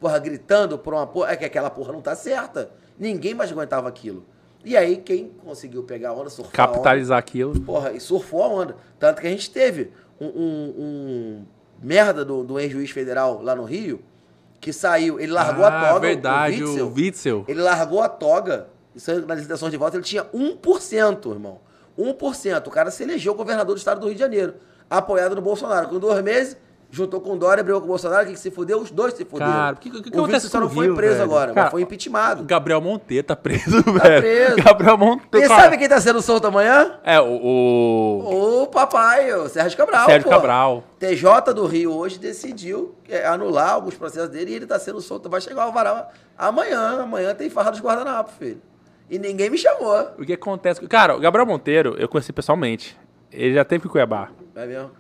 [0.01, 1.33] porra, gritando por uma porra.
[1.33, 2.71] É que aquela porra não tá certa.
[2.99, 4.25] Ninguém mais aguentava aquilo.
[4.67, 7.61] E aí, quem conseguiu pegar a onda, surfar a onda, Capitalizar aquilo.
[7.61, 8.77] Porra, e surfou a onda.
[8.99, 11.45] Tanto que a gente teve um, um- um
[11.81, 14.03] merda do, do ex-juiz federal lá no Rio,
[14.61, 16.01] que saiu, ele largou a Ah, toga.
[16.01, 17.45] verdade, o o Witzel, Witzel.
[17.47, 21.61] ele largou a toga, isso aí, nas licitações de voto, ele tinha 1%, irmão.
[21.97, 22.67] 1%.
[22.67, 24.55] O cara se elegeu governador do estado do Rio de Janeiro,
[24.91, 25.89] apoiado no Bolsonaro.
[25.89, 26.57] Com dois meses,
[26.97, 28.81] juntou com o Dória, brigou com o Bolsonaro, o que, se fudeu?
[28.81, 29.53] Os dois se fuderam.
[29.53, 31.25] Cara, o que- que- o que o acontece só não foi Rio, preso velho?
[31.25, 32.45] agora, Cara, mas foi impeachmentado.
[32.45, 34.21] Gabriel Monteiro tá preso, velho.
[34.23, 34.57] preso.
[34.57, 35.47] Gabriel Monteiro.
[35.47, 35.63] E cara.
[35.65, 36.99] sabe quem tá sendo solto amanhã?
[37.05, 37.25] É, o.
[37.27, 40.07] o O papai, o Sérgio Cabral.
[40.07, 40.31] Sérgio pô.
[40.31, 40.85] Cabral.
[40.99, 45.29] TJ do Rio hoje decidiu é, anular alguns processos dele e ele tá sendo solto.
[45.29, 47.03] Vai chegar o varal amanhã.
[47.03, 48.61] Amanhã tem farra dos guardanapos, filho.
[49.11, 50.09] E ninguém me chamou.
[50.19, 50.81] O que acontece?
[50.89, 52.99] Cara, o Gabriel Monteiro, eu conheci pessoalmente.
[53.31, 54.31] Ele já teve que Cuiabá.
[54.55, 54.91] Vai mesmo?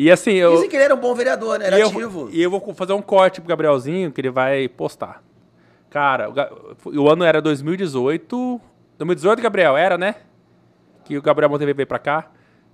[0.00, 0.54] E assim, eu.
[0.54, 1.66] Dizem que ele era um bom vereador, né?
[1.66, 2.30] Era e, eu ativo.
[2.32, 5.22] e eu vou fazer um corte pro Gabrielzinho que ele vai postar.
[5.90, 8.58] Cara, o, o ano era 2018.
[8.96, 10.14] 2018, Gabriel, era, né?
[11.04, 12.30] Que o Gabriel Monteiro veio pra cá.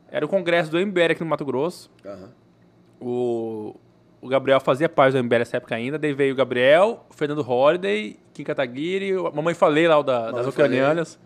[0.09, 1.91] Era o congresso do MBL aqui no Mato Grosso.
[2.05, 2.31] Aham.
[3.01, 3.75] O,
[4.21, 5.99] o Gabriel fazia parte do MBL nessa época ainda.
[5.99, 10.31] Daí veio o Gabriel, o Fernando Holliday, Kim Kataguiri, a Mamãe Falei lá, o da,
[10.31, 11.19] das ucranianas.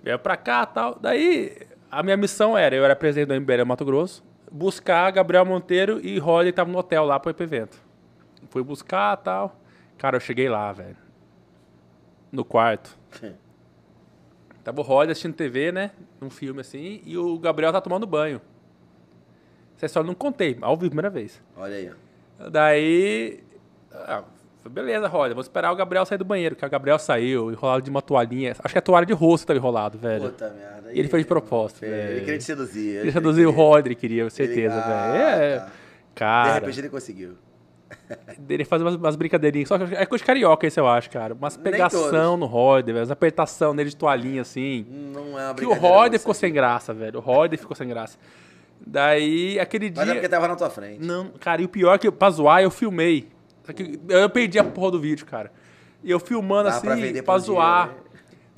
[0.00, 0.96] Veio pra cá e tal.
[1.00, 1.56] Daí,
[1.90, 6.04] a minha missão era, eu era presidente do MBL no Mato Grosso, buscar Gabriel Monteiro
[6.04, 7.80] e Holliday tava no hotel lá para o evento.
[8.48, 9.56] Fui buscar e tal.
[9.96, 10.96] Cara, eu cheguei lá, velho.
[12.32, 12.98] No quarto.
[14.64, 15.90] Tava o Holliday assistindo TV, né?
[16.20, 17.00] Um filme assim.
[17.04, 18.40] E o Gabriel tá tomando banho.
[19.76, 21.42] Essa história eu não contei, ao vivo, primeira vez.
[21.56, 21.90] Olha aí.
[22.38, 22.50] ó.
[22.50, 23.42] Daí.
[23.92, 24.22] ah,
[24.68, 27.90] beleza, Holliday, vou esperar o Gabriel sair do banheiro, que o Gabriel saiu, enrolado de
[27.90, 28.54] uma toalhinha.
[28.62, 30.30] Acho que é toalha de rosto que tava enrolado, velho.
[30.30, 30.79] Puta merda.
[30.92, 32.20] E ele fez de propósito, Ele velho.
[32.20, 32.96] queria te seduzir.
[32.96, 35.22] Ele reduziu o Rodri, queria, certeza, Ele- Ah, velho.
[35.22, 35.64] É, tá.
[35.66, 35.70] De
[36.14, 36.54] cara.
[36.54, 37.34] repente ele conseguiu.
[38.48, 39.68] Ele faz umas, umas brincadeirinhas.
[39.68, 41.34] Só que é coisa de carioca esse, eu acho, cara.
[41.34, 43.00] Umas pegação no Rodri, velho.
[43.02, 44.86] Umas apertação nele de toalhinha, assim.
[45.12, 47.18] Não é uma Que o brincadeira, Rodri não, ficou isso sem graça, velho.
[47.18, 48.16] O Rodri ficou sem graça.
[48.84, 50.28] Daí, aquele Mas é porque dia...
[50.28, 51.04] tava na tua frente.
[51.04, 53.28] Não, cara, e o pior é que pra zoar, eu filmei.
[53.64, 55.50] Só que eu perdi a porra do vídeo, cara.
[56.02, 57.88] E eu filmando pra assim, pra por zoar.
[57.88, 58.02] dia, né?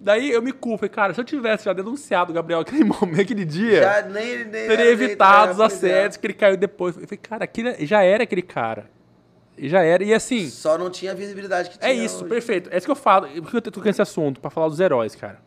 [0.03, 3.21] Daí eu me culpo, falei, cara, se eu tivesse já denunciado o Gabriel aquele momento,
[3.21, 5.65] aquele dia, Já nem, nem teria evitado os é.
[5.65, 6.97] assédios que ele caiu depois.
[6.97, 8.91] Eu falei, cara, aquele já era aquele cara.
[9.57, 10.03] E já era.
[10.03, 10.49] E assim.
[10.49, 11.89] Só não tinha a visibilidade que tinha.
[11.89, 12.29] É isso, hoje.
[12.29, 12.71] perfeito.
[12.73, 13.29] É isso que eu falo.
[13.29, 14.41] Por que eu tô com esse assunto?
[14.41, 15.39] Pra falar dos heróis, cara.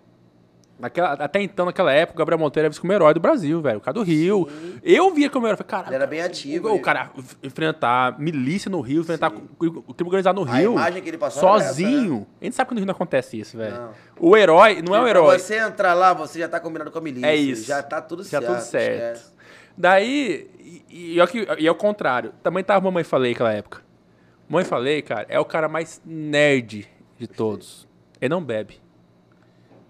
[0.78, 3.78] Naquela, até então, naquela época, o Gabriel Monteiro era visto como herói do Brasil, velho.
[3.78, 4.48] O cara do Rio.
[4.84, 5.56] Eu via como herói.
[5.56, 7.12] Falei, Cara, Ele era bem ativo, O, cara
[7.42, 10.74] enfrentar milícia no Rio, enfrentar o o crime organizado no A Rio.
[10.74, 12.28] imagem que ele passou era essa, Sozinho.
[12.42, 13.90] A gente sabe que no Rio não acontece isso, velho.
[14.20, 15.40] O herói não é um herói.
[15.40, 17.28] você entrar lá, você já tá combinado com a milícia.
[17.28, 17.66] É isso.
[17.66, 18.46] Já tá tudo Já certo.
[18.48, 19.16] tudo certo.
[19.16, 19.36] esquece.
[19.78, 21.26] Daí, e, e, é
[21.60, 22.34] e é o contrário.
[22.44, 23.82] Também tava Mamãe Falei naquela época.
[24.50, 26.88] Mamãe Falei, cara, é o cara mais nerd
[27.18, 27.88] de todos.
[28.22, 28.84] Ele não bebe.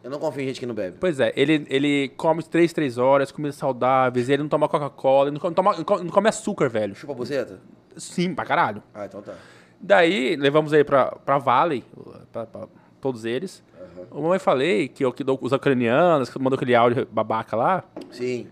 [0.05, 0.97] Eu não confio em gente que não bebe.
[0.99, 5.39] Pois é, ele, ele come 3, 3 horas, comidas saudáveis, ele não toma Coca-Cola, ele
[5.39, 6.93] não come, não come- não come açúcar, velho.
[6.93, 7.59] Chupa a buceta?
[7.97, 8.83] Sim, pra caralho.
[8.93, 9.33] Ah, então tá.
[9.81, 11.83] Daí, levamos aí pra, pra Valley,
[12.31, 12.67] pra, pra
[13.01, 13.63] todos eles.
[14.11, 17.83] O Mamãe Falei, que o que dou os ucranianos, que mandou aquele áudio babaca lá,
[18.11, 18.47] Sim.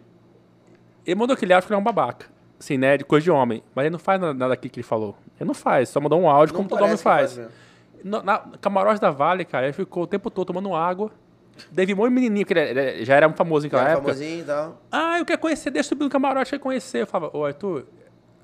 [1.06, 2.26] ele mandou aquele áudio porque ele é um babaca.
[2.60, 3.62] Assim, né, de coisa de homem.
[3.76, 5.16] Mas ele não faz nada, aqui que ele falou.
[5.40, 7.38] Ele não faz, só mandou um áudio Não como todo homem que faz.
[7.38, 7.52] mesmo.
[8.04, 11.12] No, na camarote da Vale, cara, ele ficou o tempo todo tomando água.
[11.72, 14.08] David Moore, menininho, que ele, ele já era famoso naquela Era época.
[14.14, 14.82] famosinho e tal.
[14.92, 17.02] Ah, eu quero conhecer, deixa eu subir no camarote, quer conhecer.
[17.02, 17.86] Eu falava, ô Arthur,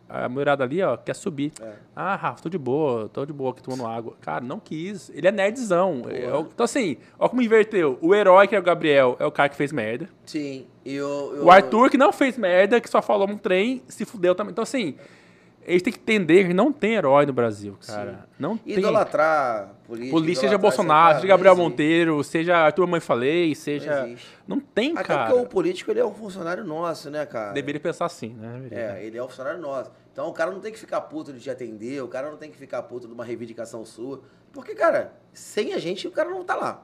[0.07, 1.51] a mulherada ali, ó, quer subir.
[1.61, 1.73] É.
[1.95, 4.15] Ah, Rafa, tô de boa, tô de boa aqui tomando água.
[4.21, 5.09] Cara, não quis.
[5.13, 6.03] Ele é nerdzão.
[6.09, 7.97] É o- então, assim, ó como inverteu.
[8.01, 10.09] O herói, que é o Gabriel, é o cara que fez merda.
[10.25, 10.65] Sim.
[10.85, 14.33] E o, O Arthur, que não fez merda, que só falou um trem, se fudeu
[14.33, 14.51] também.
[14.51, 14.95] Então, assim,
[15.65, 18.27] eles têm que entender que não tem herói no Brasil, cara.
[18.39, 18.77] Não tem.
[18.77, 20.11] Idolatrar político.
[20.11, 21.71] Polícia, seja Bolsonaro, seja Gabriel não existe.
[21.71, 24.05] Monteiro, seja Arthur Mãe Falei, seja.
[24.05, 24.15] Não.
[24.47, 25.29] Não tem, Até cara.
[25.29, 27.51] porque o político ele é um funcionário nosso, né, cara?
[27.53, 28.59] Deveria pensar assim, né?
[28.61, 28.97] Deveria.
[28.97, 29.91] É, ele é um funcionário nosso.
[30.11, 32.49] Então o cara não tem que ficar puto de te atender, o cara não tem
[32.49, 34.21] que ficar puto de uma reivindicação sua.
[34.51, 36.83] Porque, cara, sem a gente o cara não tá lá.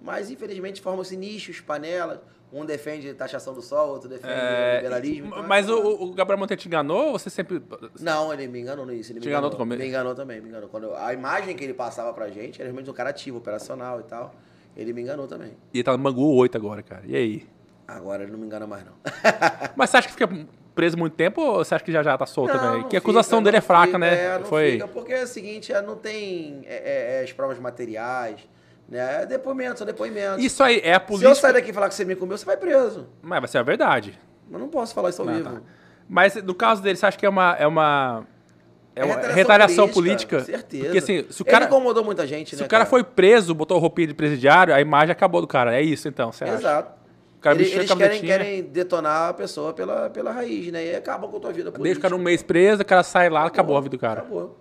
[0.00, 2.18] Mas, infelizmente, formam-se nichos, panelas.
[2.50, 5.26] Um defende taxação do sol, outro defende É, liberalismo.
[5.28, 7.62] então é mas o, o Gabriel Monteiro te enganou ou você sempre.
[8.00, 9.12] Não, ele me enganou nisso.
[9.12, 9.78] Ele me Te enganou enganou, também?
[9.78, 10.68] me enganou também, me enganou.
[10.70, 14.00] Quando eu- a imagem que ele passava pra gente era realmente um cara ativo, operacional
[14.00, 14.34] e tal.
[14.74, 15.52] Ele me enganou também.
[15.74, 17.02] E ele tá no Bangu 8 agora, cara.
[17.06, 17.46] E aí?
[17.86, 18.92] Agora ele não me engana mais, não.
[19.76, 20.28] Mas você acha que fica
[20.74, 22.80] preso muito tempo ou você acha que já já tá solto Não, também?
[22.82, 24.24] não Que a acusação fica, dele é fraca, fica, né?
[24.24, 24.72] É, não Foi.
[24.72, 28.40] fica, porque é o seguinte, é, não tem é, é, as provas materiais,
[28.88, 29.22] né?
[29.22, 30.42] É depoimento, são depoimentos.
[30.44, 31.34] Isso aí é a Se eu polícia.
[31.34, 33.06] sair daqui e falar que você me comeu, você vai preso.
[33.22, 34.18] Mas vai ser a verdade.
[34.50, 35.50] Mas não posso falar isso ao Ah, vivo.
[35.50, 35.60] tá.
[36.08, 37.54] Mas no caso dele, você acha que é uma.
[37.58, 38.26] É uma.
[38.96, 40.40] É uma retaliação retaliação política?
[40.40, 40.84] Certeza.
[40.84, 41.66] Porque assim, se o Ele cara.
[41.66, 42.66] incomodou muita gente, Se né?
[42.66, 45.72] o cara foi preso, botou roupinha de presidiário, a imagem acabou do cara.
[45.76, 46.54] É isso então, você acha?
[46.54, 46.98] Exato.
[47.36, 50.84] O cara Eles, eles querem, querem detonar a pessoa pela, pela raiz, né?
[50.84, 51.84] E acabam com a tua vida política.
[51.84, 54.22] Deixa o cara um mês preso, o cara sai lá, acabou a vida do cara.
[54.22, 54.58] Acabou.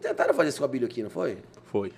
[0.00, 1.38] Tentaram fazer isso com a Bíblia aqui, não foi?
[1.64, 1.92] Foi.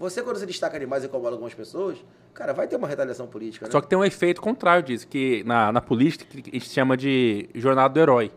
[0.00, 1.98] Você, quando se destaca demais e incomoda algumas pessoas,
[2.32, 3.70] cara, vai ter uma retaliação política, né?
[3.72, 7.50] Só que tem um efeito contrário disso, que na, na política a gente chama de
[7.54, 8.32] jornada do herói.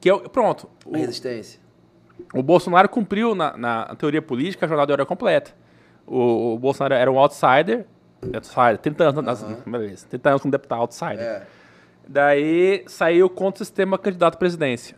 [0.00, 1.60] Que é, o- pronto, A resistência.
[2.32, 5.52] o, o Bolsonaro cumpriu na, na teoria política a jornada do herói completa.
[6.06, 7.84] O, o Bolsonaro era um outsider,
[8.32, 11.18] outsider 30 anos, nas- beleza, 30 anos como deputado outsider.
[11.18, 11.42] É.
[12.08, 14.96] Daí saiu contra o sistema candidato à presidência.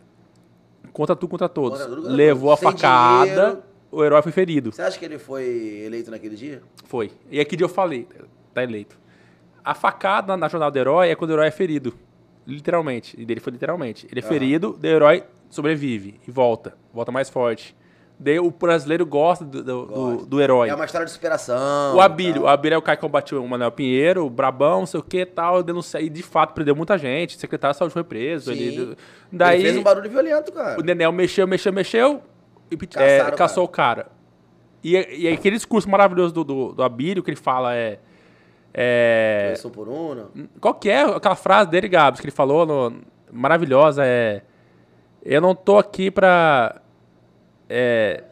[0.93, 1.79] Contra tudo, contra todos.
[1.79, 2.57] Contra tudo, contra Levou a.
[2.57, 3.63] Sem facada, dinheiro.
[3.95, 4.71] O herói foi ferido.
[4.71, 6.61] Você acha que ele foi eleito naquele dia?
[6.85, 7.11] Foi.
[7.29, 8.07] E aquele dia eu falei,
[8.53, 8.97] tá eleito.
[9.63, 11.93] A facada na jornada do herói é quando o herói é ferido.
[12.47, 13.19] Literalmente.
[13.19, 14.07] E dele foi literalmente.
[14.11, 16.75] Ele é ferido, daí o herói sobrevive e volta.
[16.93, 17.75] Volta mais forte.
[18.17, 20.69] Daí o brasileiro gosta do, do, do- do herói.
[20.69, 21.95] É uma história de superação.
[21.95, 22.43] O Abílio.
[22.43, 22.47] O.
[22.47, 25.17] Abílio é o cara que combatiu o Manuel Pinheiro, o Brabão, não sei o que
[25.21, 25.61] e tal.
[25.61, 27.35] Denuncia, e de fato prendeu muita gente.
[27.35, 28.53] O secretário de saúde foi preso.
[28.53, 28.59] Sim.
[28.61, 28.97] Ele,
[29.31, 30.79] daí Ele fez um barulho violento, cara.
[30.79, 32.21] o Nenel mexeu, mexeu, mexeu
[32.97, 34.07] é, o caçou o cara.
[34.83, 37.99] E, e aquele discurso maravilhoso do, do, do Abílio que ele fala é.
[38.73, 40.29] é por um, não?
[40.61, 43.01] qual que é aquela frase dele, Gabs, que ele falou no-
[43.31, 44.03] maravilhosa?
[44.05, 44.41] É.
[45.23, 46.81] Eu não tô aqui pra.
[47.69, 48.23] É.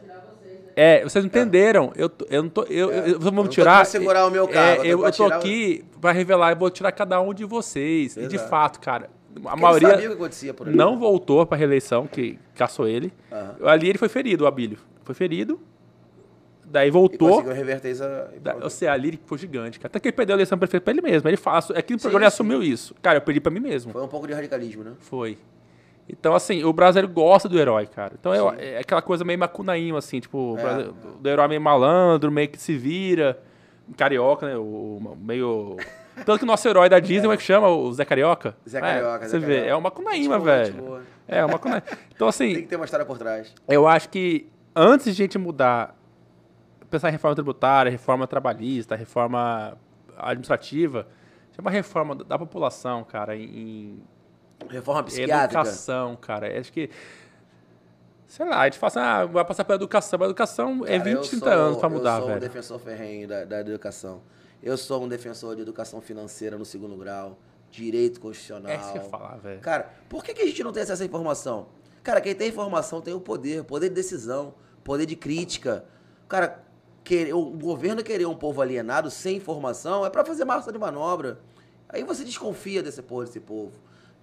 [0.76, 1.92] É, vocês entenderam.
[1.94, 2.62] Eu, tô- eu não tô.
[2.64, 3.42] Eu, eu, eu- É.
[3.42, 3.72] tô tirar.
[3.80, 5.84] aqui pra segurar o meu cargo, eu É, tô eu, eu tô tirar o- aqui
[6.00, 8.16] pra revelar, eu vou tirar cada um de vocês.
[8.16, 8.50] E de Exato.
[8.50, 10.76] fato, cara, a Porque maioria Ele sabia o que acontecia por ali.
[10.76, 13.12] não voltou pra reeleição, que caçou ele.
[13.32, 13.56] Aham.
[13.68, 14.78] Ali ele foi ferido, o Abílio.
[15.02, 15.60] Foi ferido.
[16.66, 17.28] Daí E voltou.
[17.30, 18.32] conseguiu reverter essa...
[18.40, 19.88] Da, ou seja, ali ele foi gigante, cara.
[19.90, 21.28] Até que ele perdeu a eleição prefeita pra ele mesmo.
[21.28, 22.34] Ele fala, aqui no programa ele sim.
[22.34, 22.94] assumiu isso.
[23.02, 23.92] Cara, eu perdi pra mim mesmo.
[23.92, 24.92] Foi um pouco de radicalismo, né?
[24.98, 25.38] Foi.
[26.08, 28.14] Então, assim, o brasileiro gosta do herói, cara.
[28.18, 30.88] Então eu- é aquela coisa meio macunaíma, assim, tipo, o É.
[31.20, 33.38] do herói meio malandro, meio que se vira.
[33.96, 34.56] Carioca, né?
[34.56, 35.76] O, o meio.
[36.24, 37.68] Tanto que o nosso herói da Disney, como é que chama?
[37.68, 38.56] O Zé Carioca?
[38.68, 39.70] Zé É, Carioca, Você Zé vê, Carioca.
[39.70, 41.02] é uma boa, velho.
[41.26, 41.82] É, uma macunaíma.
[42.14, 43.52] Então, assim, Tem que ter uma história por trás.
[43.68, 45.96] eu acho que antes de a gente mudar,
[46.90, 49.76] pensar em reforma tributária, reforma trabalhista, reforma
[50.16, 51.06] administrativa,
[51.56, 54.00] é uma reforma da população, cara, em,
[54.68, 55.60] Reforma psiquiátrica.
[55.60, 56.58] educação, cara.
[56.60, 56.88] Acho que
[58.26, 60.18] Sei lá, a gente fala assim, ah, vai passar pela educação.
[60.20, 62.40] A educação é Cara, 20, eu 30 sou- anos pra mudar, Eu sou um velho.
[62.40, 64.22] defensor ferrenho da, da educação.
[64.64, 67.38] Eu sou um defensor de educação financeira no segundo grau,
[67.70, 68.72] direito constitucional.
[68.72, 69.60] É isso que eu ia falar, velho.
[69.60, 71.66] Cara, por que, que a gente não tem acesso à informação?
[72.02, 75.84] Cara, quem tem informação tem o poder, poder de decisão, poder de crítica.
[76.28, 76.62] Cara,
[77.04, 81.38] querer, o governo querer um povo alienado sem informação é pra fazer massa de manobra.
[81.88, 83.72] Aí você desconfia desse povo, desse povo.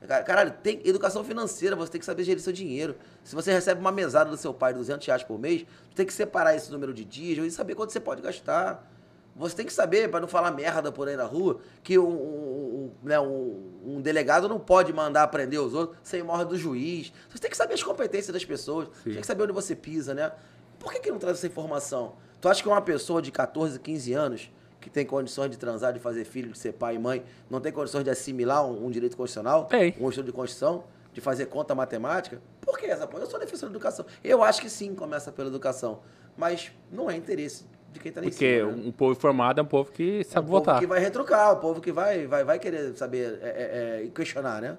[0.07, 2.95] Cara- Caralho, tem educação financeira, você tem que saber gerir seu dinheiro.
[3.23, 6.05] Se você recebe uma mesada do seu pai de 200 reais por mês, você tem
[6.07, 8.90] que separar esse número de dias e saber quanto você pode gastar.
[9.35, 12.91] Você tem que saber, para não falar merda por aí na rua, que um, um-
[13.03, 17.13] um, né, um- delegado não pode mandar prender os outros sem morre do juiz.
[17.29, 19.11] Você tem que saber as competências das pessoas, Sim.
[19.11, 20.31] tem que saber onde você pisa, né?
[20.79, 22.13] Por que, que não traz essa informação?
[22.41, 25.99] Tu acha que uma pessoa de 14, 15 anos, que tem condições de transar, de
[25.99, 29.15] fazer filho, de ser pai e mãe, não tem condições de assimilar um, um direito
[29.15, 29.65] constitucional?
[29.65, 29.95] Tem.
[29.99, 30.83] Um estudo de Constituição?
[31.13, 32.41] De fazer conta matemática?
[32.61, 33.23] Por que essa porra?
[33.23, 34.05] Eu sou defensor da educação.
[34.23, 35.99] Eu acho que sim, começa pela educação.
[36.37, 38.71] Mas não é interesse de quem tá em Porque cima.
[38.71, 38.83] né?
[38.87, 40.79] um povo informado é um povo que É sabe o povo votar.
[40.79, 44.61] que vai retrucar, o povo que vai, vai, vai querer saber é, é, é, questionar,
[44.61, 44.77] né?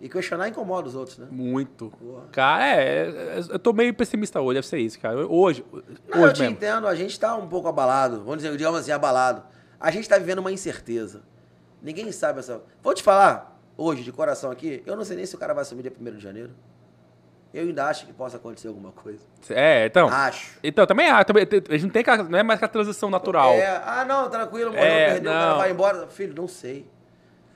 [0.00, 1.26] E questionar incomoda os outros, né?
[1.30, 1.92] Muito.
[2.30, 5.26] Cara, é, é, eu tô meio pessimista hoje, deve ser isso, cara.
[5.26, 5.64] Hoje,
[6.08, 6.54] Não, eu hoje te mesmo.
[6.56, 9.42] entendo, a gente tá um pouco abalado, vamos dizer, digamos assim, abalado.
[9.80, 11.22] A gente tá vivendo uma incerteza.
[11.82, 12.60] Ninguém sabe essa.
[12.82, 15.62] Vou te falar, hoje, de coração aqui, eu não sei nem se o cara vai
[15.62, 16.50] assumir dia 1 de janeiro.
[17.52, 19.20] Eu ainda acho que possa acontecer alguma coisa.
[19.50, 20.08] É, então.
[20.08, 20.58] Acho.
[20.62, 21.24] Então, também há.
[21.24, 23.52] Também, a gente não tem não é mais aquela transição natural.
[23.54, 25.56] É, ah, não, tranquilo, morreu, É, perdeu, o cara não.
[25.58, 26.06] vai embora.
[26.08, 26.86] Filho, não sei.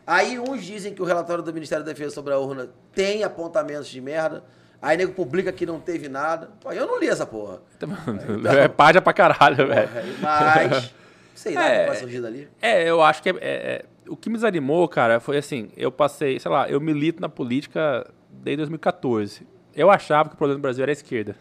[0.06, 3.86] Aí uns dizem que o relatório do Ministério da Defesa sobre a urna tem apontamentos
[3.88, 4.42] de merda.
[4.80, 6.50] Aí nego publica que não teve nada.
[6.60, 7.60] Pô, eu não li essa porra.
[8.58, 9.88] É página pra caralho, velho.
[10.20, 10.92] Mas,
[11.36, 11.80] sei lá o É.
[11.82, 12.48] que vai surgir dali.
[12.60, 15.92] É, eu acho que é, é- é- o que me desanimou, cara, foi assim, eu
[15.92, 19.46] passei, sei lá, eu milito na política desde 2014.
[19.74, 21.36] Eu achava que o problema do Brasil era a esquerda.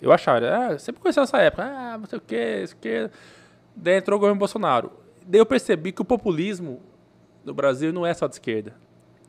[0.00, 3.10] Eu achava, ah, sempre conheci essa época, ah, não sei o que, esquerda.
[3.74, 4.92] Daí entrou o governo Bolsonaro.
[5.26, 6.82] Daí eu percebi que o populismo
[7.44, 8.74] no Brasil não é só de esquerda.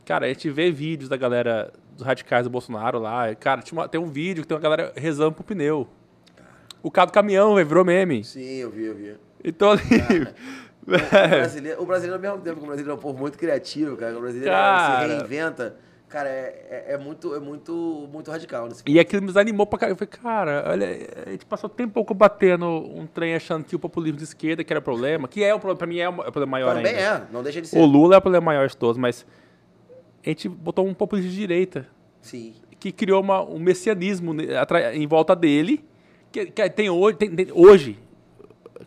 [0.06, 3.34] Cara, a gente vê vídeos da galera, dos radicais do Bolsonaro lá.
[3.36, 5.88] Cara, tem um vídeo que tem uma galera rezando pro pneu.
[6.84, 8.24] O carro do caminhão, velho, virou meme.
[8.24, 9.16] Sim, eu vi, eu vi.
[9.44, 9.82] Então, ali.
[10.88, 13.98] O brasileiro, o brasileiro, ao mesmo tempo que o brasileiro é um povo muito criativo,
[13.98, 14.18] cara.
[14.18, 15.02] O brasileiro Cara.
[15.02, 15.76] se reinventa.
[16.10, 19.78] Cara, é, é, é muito, é muito, muito radical nesse E aquilo me desanimou pra
[19.78, 19.94] caralho.
[19.94, 20.88] Eu falei, cara, olha,
[21.26, 24.72] a gente passou tempo pouco batendo um trem achando que o populismo de esquerda que
[24.72, 26.96] era o problema, que é o problema, pra mim é o é problema maior Também
[26.96, 27.26] ainda.
[27.30, 27.78] é, não deixa de ser.
[27.78, 29.26] O Lula é o problema maior de todos, mas
[30.26, 31.86] a gente botou um populismo de direita
[32.22, 32.54] Sim.
[32.80, 34.34] que criou uma, um messianismo
[34.94, 35.84] em volta dele,
[36.32, 38.00] que, que tem, hoje, tem, tem- hoje,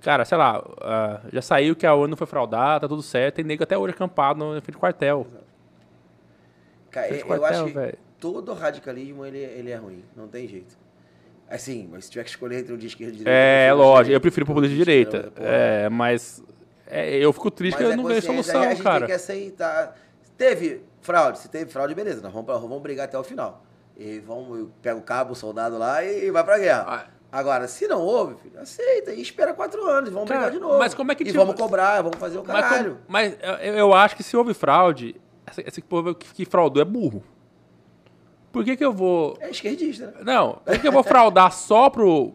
[0.00, 3.44] cara, sei lá, ah, já saiu que a ONU foi fraudada, tá tudo certo, tem
[3.44, 5.26] nego até hoje acampado no frente do quartel.
[5.30, 5.49] Cara,
[6.94, 7.98] Eu, quartel, acho que velho.
[8.18, 10.76] todo radicalismo ele, ele é ruim, não tem jeito.
[11.48, 13.38] Assim, mas se tiver que escolher entre um de esquerda e de direita.
[13.40, 15.32] É, lógico, eu prefiro o populismo de direita.
[15.36, 16.42] É, mas
[16.86, 18.98] é, eu fico triste Mas que é eu não vejo consciência, solução, a gente cara.
[19.00, 19.96] tem que aceitar.
[20.38, 23.64] Teve fraude, se teve fraude, beleza, nós vamos, vamos brigar até o final.
[23.96, 26.84] E vamos, pega o cabo, o soldado lá e vai pra guerra.
[26.88, 27.06] Ah.
[27.32, 30.78] Agora, se não houve, filho, aceita e espera quatro anos, vamos Cara, brigar de novo.
[30.78, 32.90] mas como é que E te- vamos cobrar, vamos fazer o Mas, caralho.
[32.92, 35.14] como- mas eu, eu acho que se houve fraude,
[35.50, 37.22] esse, esse povo que, que fraudou é burro.
[38.52, 39.36] Por que, que eu vou.
[39.40, 40.12] É esquerdista, né?
[40.24, 42.32] Não, por que, que eu vou fraudar só pro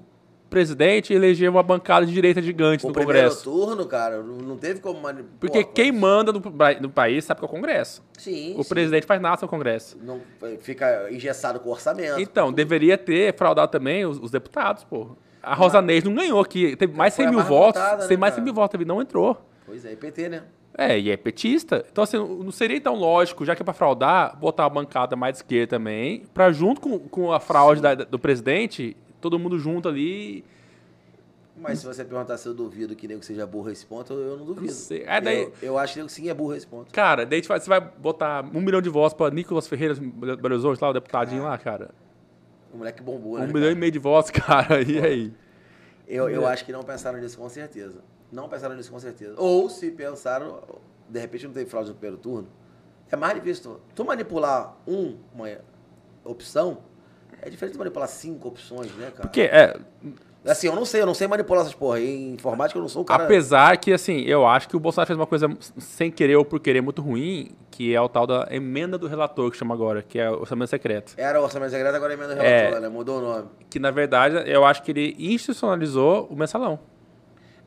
[0.50, 3.44] presidente e eleger uma bancada de direita gigante O no primeiro Congresso?
[3.44, 6.40] turno, cara, não teve como mani- Porque Pô, quem manda no,
[6.82, 8.02] no país sabe que é o Congresso.
[8.18, 8.70] Sim, O sim.
[8.70, 9.98] presidente faz nada no Congresso.
[10.02, 10.22] Não
[10.62, 12.22] fica engessado com o orçamento.
[12.22, 15.10] Então, deveria ter fraudado também os, os deputados, pô.
[15.44, 16.76] A Rosa Neves não ganhou aqui.
[16.78, 17.82] Teve mais Foi 100 a mil votos.
[17.82, 18.46] votada, né, tem mais 100 cara?
[18.46, 19.38] mil votos, ele não entrou.
[19.66, 20.44] Pois é, PT, né?
[20.78, 21.86] É, e é petista.
[21.90, 25.34] Então, assim, não seria tão lógico, já que é pra fraudar, botar a bancada mais
[25.34, 29.88] de esquerda também, pra junto com, com a fraude da- do presidente, todo mundo junto
[29.88, 30.44] ali.
[31.58, 34.46] Mas se você perguntar se eu duvido que nego seja burro esse ponto, eu não
[34.46, 34.74] duvido.
[34.74, 35.04] sei.
[35.08, 36.92] É, daí- eu, eu acho que nego sim é burro esse ponto.
[36.92, 40.90] Cara, daí você vai botar um milhão de votos pra Nicolas Ferreira Belo Horizonte, lá,
[40.90, 41.92] o deputadinho lá, cara.
[42.74, 43.48] O moleque bombou, Um né?
[43.48, 43.72] milhão cara?
[43.72, 44.82] e meio de votos, cara.
[44.82, 45.34] E aí?
[46.06, 46.52] Eu, eu É.
[46.52, 48.04] acho que não pensaram nisso com certeza.
[48.32, 49.36] Não pensaram nisso com certeza.
[49.38, 50.62] Ou se pensaram,
[51.10, 52.48] de repente não teve fraude no primeiro turno.
[53.12, 53.80] É mais difícil.
[53.94, 55.48] Tu, manipular um, uma
[56.24, 56.80] opção
[57.42, 59.22] é diferente de manipular cinco opções, né, cara?
[59.28, 59.80] Porque, é,
[60.46, 62.00] Assim, eu não sei, eu não sei manipular essas porra.
[62.00, 63.24] Em informática eu não sou o cara.
[63.24, 65.50] Apesar que, assim, eu acho que o Bolsonaro fez uma coisa
[65.80, 69.50] sem querer ou por querer muito ruim, que é o tal da emenda do relator,
[69.50, 71.16] que chama agora, que é o orçamento secreto.
[71.18, 72.58] Era o orçamento secreto, agora é emenda É.
[72.60, 72.90] relatora, né?
[72.90, 73.48] Mudou o nome.
[73.72, 76.80] Que, na verdade, eu acho que ele institucionalizou o mensalão.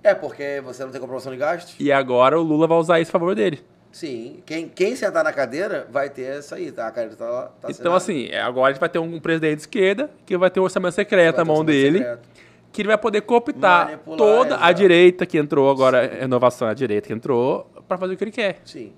[0.02, 1.74] É, porque você não tem comprovação de gastos.
[1.78, 3.62] E agora o Lula vai usar isso a favor dele.
[3.90, 4.42] Sim.
[4.44, 6.86] Quem, quem sentar na cadeira vai ter essa aí, tá?
[6.86, 7.50] A cadeira tá.
[7.60, 10.50] Tá Então, assim, é, agora a gente vai ter um presidente de esquerda que vai
[10.50, 12.28] ter um orçamento secreto Vai na mão dele, secreto.
[12.70, 16.74] que ele vai poder cooptar Manipular, toda a direita que entrou agora, a renovação, a
[16.74, 18.60] direita que entrou, pra fazer o que ele quer.
[18.64, 18.92] Sim.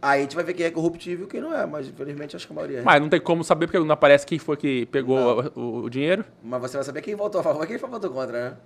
[0.00, 2.46] Aí a gente vai ver quem é corruptível e quem não é, mas infelizmente acho
[2.46, 2.82] que a maioria é.
[2.82, 6.24] Mas não tem como saber, porque não aparece quem foi que pegou o, o dinheiro.
[6.40, 8.56] Mas você vai saber quem votou a favor e quem votou contra, né?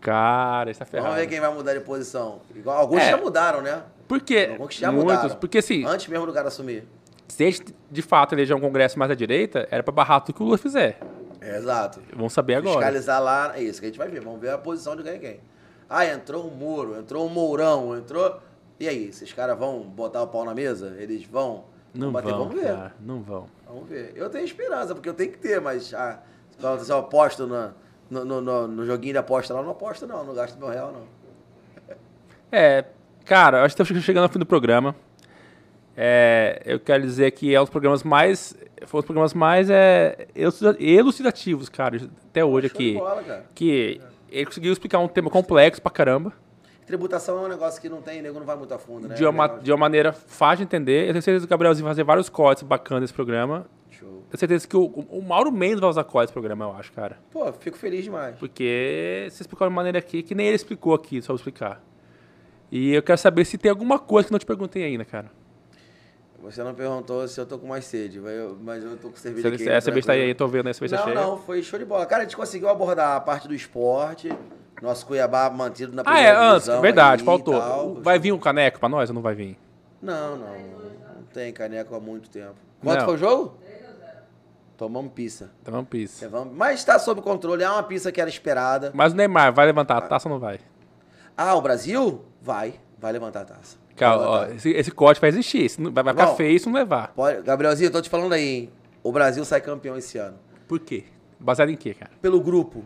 [0.00, 1.02] Cara, é ferrado.
[1.02, 2.40] Vamos ver quem vai mudar de posição.
[2.54, 3.10] Igual, alguns É.
[3.10, 3.82] já mudaram, né?
[4.06, 4.48] Por quê?
[4.52, 5.12] Alguns já Muitos.
[5.14, 5.36] mudaram.
[5.36, 6.86] Porque assim, Antes mesmo do cara assumir.
[7.26, 10.46] se de fato eleger um congresso mais à direita, era pra barrar tudo que o
[10.46, 10.98] Lula fizer.
[11.40, 12.00] É, exato.
[12.14, 12.76] Vamos saber agora.
[12.76, 14.20] Fiscalizar lá, é isso que a gente vai ver.
[14.20, 15.40] Vamos ver a posição de quem é quem.
[15.88, 18.40] Ah, entrou um Moro, entrou um Mourão, entrou.
[18.80, 20.94] E aí, esses caras vão botar o pau na mesa?
[20.98, 21.64] Eles vão?
[21.94, 22.30] Não bater?
[22.30, 22.66] vão, Vamos ver.
[22.66, 23.46] cara, não vão.
[23.66, 24.12] Vamos ver.
[24.14, 26.20] Eu tenho esperança, porque eu tenho que ter, mas ah,
[26.84, 27.72] se eu aposto na-
[28.10, 30.92] no, no, no- no joguinho de aposta lá, não aposto não, não gasto meu real
[30.92, 31.18] não.
[32.50, 32.84] É,
[33.24, 34.94] cara, acho que estamos chegando ao fim do programa.
[35.96, 38.56] É, eu quero dizer que é um dos programas mais.
[38.86, 41.98] Foi um dos programas mais é, elucida- elucidativos, cara,
[42.30, 42.94] até hoje Show aqui.
[42.94, 43.44] bola, cara.
[43.54, 46.32] Que ele conseguiu explicar um tema complexo pra caramba,
[46.86, 49.14] Tributação é um negócio que não tem, nego não vai muito a fundo, né?
[49.14, 51.02] de, uma, de uma maneira fácil de entender.
[51.08, 53.66] Eu tenho certeza que o Gabrielzinho vai fazer vários cortes bacanas nesse programa.
[53.98, 54.22] Show.
[54.30, 57.18] Tenho certeza que o, o Mauro Mendes vai usar cortes nesse programa, eu acho, cara.
[57.30, 58.36] Pô, fico feliz demais.
[58.38, 61.82] Porque você explicou de uma maneira aqui que nem ele explicou aqui, só vou explicar.
[62.70, 65.30] E eu quero saber se tem alguma coisa que não te perguntei ainda, cara.
[66.40, 69.16] Você não perguntou se eu tô com mais sede, mas eu, mas eu tô com
[69.16, 71.14] cerveja quente, essa cerveja tá aí, tô vendo aí, cerveja Não, cheia.
[71.20, 72.06] não, foi show de bola.
[72.06, 74.30] Cara, a gente conseguiu abordar a parte do esporte,
[74.80, 77.58] nosso Cuiabá mantido na Ah, primeira é, antes, verdade, faltou.
[77.58, 77.94] tal.
[77.96, 79.58] Vai vir um caneco pra nós ou não vai vir?
[80.00, 80.46] Não, não,
[81.16, 82.54] não tem caneco há muito tempo.
[82.80, 83.04] Quanto Não.
[83.06, 83.58] foi o jogo?
[84.78, 85.50] Tomamos pizza.
[85.64, 86.24] Vamos pizza.
[86.24, 88.92] Levamos- Mas está sob controle, é uma pizza que era esperada.
[88.94, 90.60] Mas o Neymar vai levantar a taça ou não vai?
[91.36, 92.24] Ah, o Brasil?
[92.40, 93.76] Vai, vai levantar a taça.
[93.98, 95.64] Vai ó, esse, esse corte vai existir.
[95.64, 96.36] esse não- vai vai ficar Bom.
[96.36, 97.08] feio se não levar.
[97.12, 98.72] Pode- Gabrielzinho, eu tô te falando aí, hein?
[99.02, 100.38] O Brasil sai campeão esse ano.
[100.68, 101.04] Por quê?
[101.40, 102.12] Baseado em quê, cara?
[102.22, 102.84] Pelo grupo.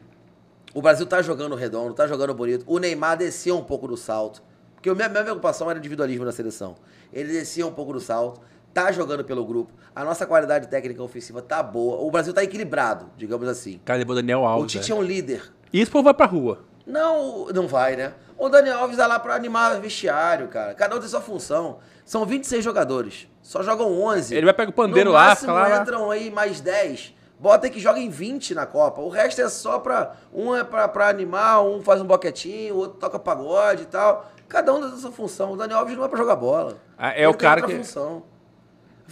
[0.75, 2.65] O Brasil tá jogando redondo, tá jogando bonito.
[2.67, 4.43] O Neymar desceu um pouco do salto.
[4.75, 6.75] Porque a minha, minha preocupação era individualismo na seleção.
[7.13, 8.41] Ele descia um pouco do salto,
[8.73, 9.73] tá jogando pelo grupo.
[9.95, 11.99] A nossa qualidade técnica ofensiva tá boa.
[12.01, 13.77] O Brasil tá equilibrado, digamos assim.
[13.77, 14.73] O cara levou o Daniel O Alves.
[14.73, 15.01] Tite velho.
[15.01, 15.53] é um líder.
[15.73, 16.61] E esse povo vai pra rua.
[16.87, 18.13] Não, não vai, né?
[18.37, 20.75] O Daniel Alves é lá pra animar vestiário, cara.
[20.75, 21.79] Cada um tem sua função.
[22.05, 23.29] São 26 jogadores.
[23.41, 24.35] Só jogam 11.
[24.35, 27.15] Ele vai pegar o pandeiro no lá, máximo lá, entram aí mais 10.
[27.39, 29.01] Bota aí que joguem 20 na Copa.
[29.01, 30.13] O resto é só pra...
[30.33, 34.31] Um é pra, pra animar, um faz um boquetinho, o outro toca pagode e tal.
[34.49, 35.53] Cada um tem sua função.
[35.53, 36.77] O Daniel Alves não é pra jogar bola.
[36.99, 38.23] Ah, é Ele o cara que- função.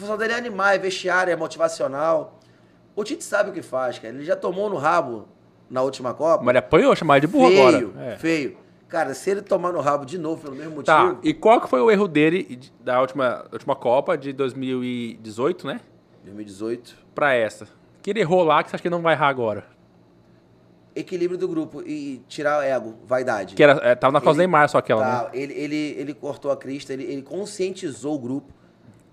[0.01, 2.41] A função dele é animar, é vestiário, é motivacional.
[2.97, 4.15] O Tite sabe o que faz, cara.
[4.15, 5.29] Ele já tomou no rabo
[5.69, 6.43] na última Copa.
[6.43, 8.13] Mas ele apanhou, chamar de burro feio, agora.
[8.13, 8.17] É.
[8.17, 8.57] feio.
[8.89, 11.69] Cara, se ele tomar no rabo de novo pelo mesmo motivo, Tá, e qual que
[11.69, 15.81] foi o erro dele de- da última, última Copa de 2018, né?
[16.25, 17.69] 2018, Pra essa.
[18.03, 19.65] Que ele errou lá, que você acha que não vai errar agora?
[20.93, 23.55] equilíbrio do grupo e tirar ego, vaidade.
[23.55, 25.31] Que era, é, tava na causa Ele- Neymar só aquela, Tá, né?
[25.35, 28.53] ele, ele, ele cortou a crista, ele, ele conscientizou o grupo,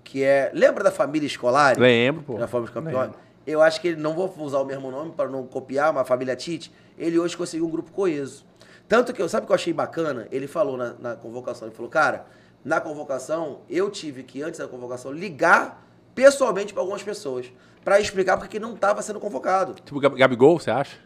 [0.08, 0.52] que é...
[0.54, 1.78] Lembra da família escolar?
[1.78, 2.38] Lembro, pô.
[2.38, 3.12] Na Fomos Campeões?
[3.46, 6.06] Eu acho que ele, não vou usar o mesmo nome para não copiar, mas a
[6.06, 8.46] família Tite, ele hoje conseguiu um grupo coeso.
[8.88, 10.28] Tanto que eu, sabe o que eu achei bacana?
[10.32, 12.26] Ele falou na, na convocação, ele falou, cara,
[12.64, 15.86] na convocação, eu tive que, antes da convocação, ligar
[16.16, 17.52] pessoalmente para algumas pessoas,
[17.86, 19.74] para explicar porque não estava sendo convocado.
[19.76, 20.98] Tipo, Gab- Gabigol, você acha?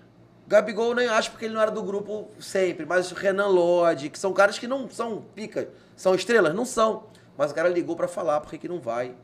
[0.48, 4.18] Gabigol nem acho porque ele não era do grupo sempre, mas o Renan Lodge, que
[4.19, 7.03] são caras que não são pica, são estrelas, não são.
[7.41, 9.15] Mas o cara ligou pra falar porque que não vai.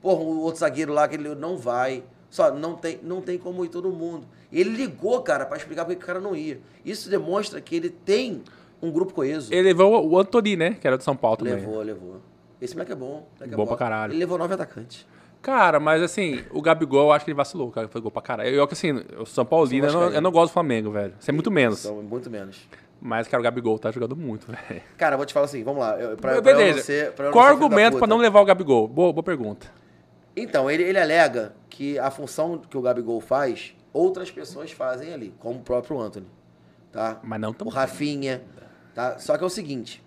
[0.00, 2.02] Porra, o outro zagueiro lá que ele não vai.
[2.30, 4.26] Só não tem, não tem como ir todo mundo.
[4.50, 6.58] Ele ligou, cara, pra explicar porque que o cara não ia.
[6.82, 8.40] Isso demonstra que ele tem
[8.80, 9.52] um grupo coeso.
[9.52, 10.78] Ele levou o Antoni, né?
[10.80, 11.56] Que era do São Paulo também.
[11.56, 12.20] levou, levou.
[12.58, 13.28] Esse moleque é bom.
[13.34, 14.12] moleque é Bom pra caralho.
[14.14, 15.06] Ele levou nove atacantes.
[15.42, 17.86] Cara, mas assim, o Gabigol, eu acho que ele vacilou, cara.
[17.86, 18.48] Foi gol pra caralho.
[18.48, 21.12] Eu, que assim, o São Paulino, eu não, eu não gosto do Flamengo, velho.
[21.20, 21.80] Isso é muito menos.
[21.80, 22.66] São muito menos.
[23.04, 24.80] Mas, cara, o Gabigol tá jogando muito, velho.
[24.96, 25.98] Cara, eu vou te falar assim, vamos lá.
[25.98, 26.76] Eu, pra, pra Beleza.
[26.76, 28.86] não ser- pra Qual argumento pra não levar o Gabigol?
[28.86, 29.66] Boa, boa pergunta.
[30.36, 35.34] Então, ele, ele alega que a função que o Gabigol faz, outras pessoas fazem ali,
[35.40, 36.26] como o próprio Anthony.
[36.92, 37.18] Tá?
[37.24, 38.40] Mas não tão O Rafinha.
[38.94, 39.18] Tá?
[39.18, 40.00] Só que é o seguinte: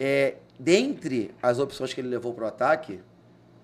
[0.00, 3.00] é, dentre as opções que ele levou pro ataque,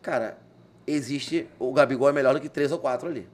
[0.00, 0.38] cara,
[0.86, 1.48] existe.
[1.59, 3.26] O Gabigol é melhor do que três ou quatro ali.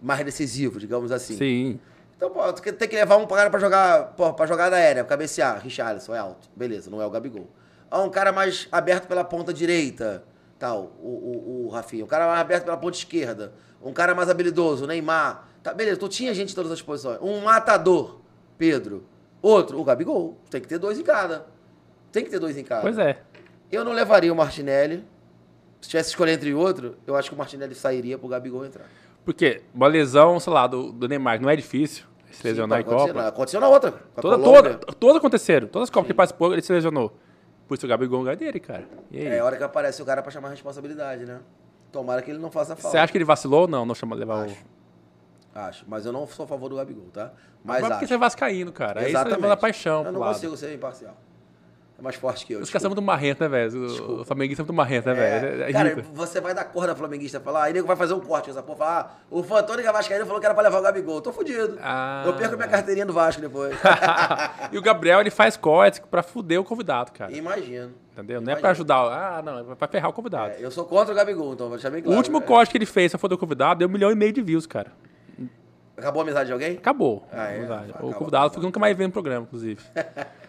[0.00, 1.36] Mais decisivo, digamos assim.
[1.36, 1.80] Sim.
[2.22, 5.16] Então, pô, tu tem que levar um cara pra jogar, pô, pra jogada aérea, pra
[5.16, 5.60] cabecear.
[5.60, 6.48] Richarlison é alto.
[6.54, 7.50] Beleza, não é o Gabigol.
[7.90, 10.22] Ah, um cara mais aberto pela ponta direita,
[10.56, 12.04] tal, o, o, o Rafinha.
[12.04, 13.52] Um cara mais aberto pela ponta esquerda.
[13.82, 15.48] Um cara mais habilidoso, o Neymar.
[15.64, 17.18] Tá, beleza, tu tinha gente em todas as posições.
[17.20, 18.20] Um matador,
[18.56, 19.04] Pedro.
[19.42, 20.38] Outro, o Gabigol.
[20.48, 21.46] Tem que ter dois em cada.
[22.12, 22.82] Tem que ter dois em cada.
[22.82, 23.20] Pois é.
[23.68, 25.04] Eu não levaria o Martinelli.
[25.80, 28.86] Se tivesse escolher entre outro, eu acho que o Martinelli sairia pro Gabigol entrar.
[29.24, 32.84] Porque uma lesão, sei lá, do, do Neymar não é difícil se lesionar Sim, em
[32.84, 33.22] pode acontecer, Copa.
[33.22, 33.28] não.
[33.28, 33.92] Aconteceu na outra.
[34.20, 35.66] Toda, toda, todas aconteceram.
[35.68, 37.16] Todas as Copas que ele participou, ele se lesionou.
[37.68, 38.84] Por isso o Gabigol é lugar dele, cara.
[39.12, 39.24] Aí?
[39.26, 41.40] É a hora que aparece o cara pra chamar a responsabilidade, né?
[41.90, 42.90] Tomara que ele não faça falta.
[42.90, 43.84] Você acha que ele vacilou ou não?
[43.86, 44.54] Não chama levar Acho.
[45.54, 45.58] o.
[45.58, 45.84] Acho.
[45.86, 47.32] Mas eu não sou a favor do Gabigol, tá?
[47.64, 48.08] Mas, Mas, porque acho.
[48.08, 49.00] você é vascaíno, cara.
[49.00, 49.36] Aí você Exatamente.
[49.36, 50.34] levando a paixão Eu não lado.
[50.34, 51.14] consigo ser imparcial.
[51.98, 52.60] É mais forte que eu.
[52.60, 53.86] Os caras são muito marrentos, né, velho?
[54.02, 55.62] O- O flamenguista é muito marrento, né, É, velho?
[55.62, 56.14] É cara, ridículo.
[56.16, 58.78] você vai dar cor na flamenguista falar, aí nego vai fazer um corte, essa porra,
[58.78, 61.20] falar, ah, o Fantônio Vascaíno falou que era pra levar o Gabigol.
[61.20, 61.78] Tô fudido.
[61.80, 63.76] Ah, eu perco minha carteirinha do Vasco depois.
[64.72, 67.30] e o Gabriel, ele faz cortes pra fuder o convidado, cara.
[67.30, 67.92] Imagino.
[68.12, 68.40] Entendeu?
[68.40, 68.96] Não é pra ajudar.
[68.98, 69.72] Ah, não.
[69.72, 70.52] É pra ferrar o convidado.
[70.54, 72.16] É, eu sou contra o Gabigol, então vou deixar bem o claro.
[72.18, 72.46] último né?
[72.46, 74.66] corte que ele fez pra foder o convidado deu um milhão e meio de views,
[74.66, 74.90] cara.
[75.96, 76.76] Acabou a amizade de alguém?
[76.78, 77.26] Acabou.
[77.32, 77.62] Ah, é?
[78.00, 79.80] O convidado fica nunca mais vendo o programa, inclusive.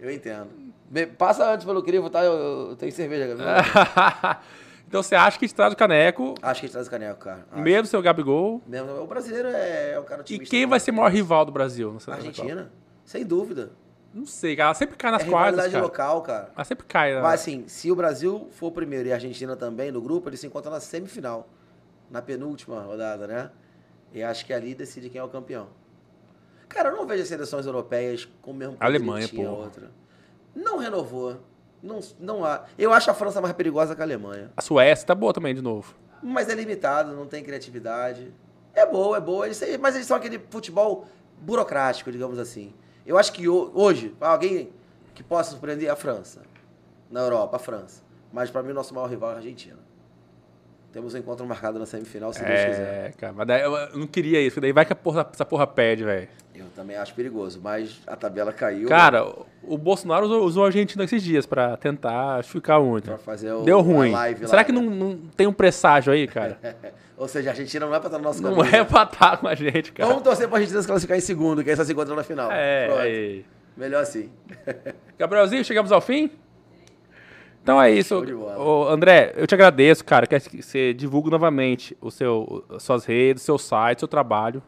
[0.00, 0.48] Eu entendo.
[0.88, 2.24] Be- Passa antes pelo crivo, tá?
[2.24, 3.28] Eu, eu tenho cerveja,
[4.88, 7.46] então você acha que te traz o caneco, Acho que ele traz o caneco, cara.
[7.52, 7.62] Acho.
[7.62, 8.60] medo do seu Gabigol.
[8.66, 8.90] Mesmo.
[9.02, 10.50] O brasileiro é, é um cara E otimista.
[10.50, 11.92] quem vai ser o maior rival do Brasil?
[11.92, 12.70] Não sei Argentina.
[13.04, 13.70] Sem dúvida.
[14.12, 14.68] Não sei, cara.
[14.68, 15.84] Ela sempre cai nas é quartas, rivalidade cara.
[15.84, 16.50] local, cara.
[16.56, 17.14] Ela sempre cai.
[17.14, 17.20] né?
[17.20, 20.40] Mas assim, se o Brasil for o primeiro e a Argentina também no grupo, eles
[20.40, 21.48] se encontram na semifinal.
[22.10, 23.50] Na penúltima rodada, né?
[24.12, 25.68] E acho que ali decide quem é o campeão.
[26.70, 29.90] Cara, eu não vejo as seleções europeias com o mesmo poder Alemanha, que tinha outra.
[30.54, 31.36] Não renovou.
[31.82, 32.64] Não, não há.
[32.78, 34.50] Eu acho a França mais perigosa que a Alemanha.
[34.56, 35.94] A Suécia tá boa também, de novo.
[36.22, 38.32] Mas é limitado, não tem criatividade.
[38.74, 39.46] É boa, é boa.
[39.46, 41.06] Eles, mas eles são aquele futebol
[41.40, 42.72] burocrático, digamos assim.
[43.06, 44.70] Eu acho que ho- hoje, alguém
[45.14, 46.42] que possa surpreender é a França.
[47.10, 48.02] Na Europa, a França.
[48.32, 49.78] Mas pra mim, o nosso maior rival é a Argentina.
[50.92, 53.06] Temos um encontro marcado na semifinal, se Deus quiser.
[53.06, 53.32] É, cara.
[53.32, 56.02] Mas daí eu não queria isso, porque daí vai que a porra- essa porra perde,
[56.04, 56.28] velho.
[56.52, 58.88] Eu também acho perigoso, mas a tabela caiu.
[58.88, 63.04] Cara, o- o Bolsonaro usou, usou a Argentina esses dias pra tentar justificar muito.
[63.04, 64.10] Pra fazer o, Deu ruim.
[64.44, 64.80] Será lá, que né?
[64.80, 66.58] não, não tem um presságio aí, cara?
[67.16, 68.74] Ou seja, a Argentina não é pra estar no nosso não caminho.
[68.76, 70.08] é pra estar com a gente, cara.
[70.08, 72.50] Vamos torcer pra Argentina se classificar em segundo, que aí só se encontra na final.
[72.50, 73.44] É, aí.
[73.76, 74.28] Melhor assim.
[75.18, 76.30] Gabrielzinho, chegamos ao fim?
[77.62, 78.16] Então é isso.
[78.56, 80.26] Ô, André, eu te agradeço, cara.
[80.26, 84.62] Quero que você divulgue novamente o seu, as suas redes, seu site, seu trabalho.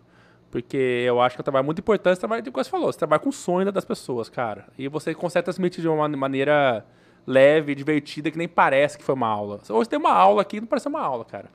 [0.51, 2.13] Porque eu acho que é um trabalho muito importante.
[2.13, 4.67] Esse trabalho, como você falou, você trabalha com o sonho das pessoas, cara.
[4.77, 6.85] E você consegue transmitir de uma maneira
[7.27, 9.61] leve, divertida, que nem parece que foi uma aula.
[9.71, 11.49] Hoje tem uma aula aqui, não parece uma aula, cara.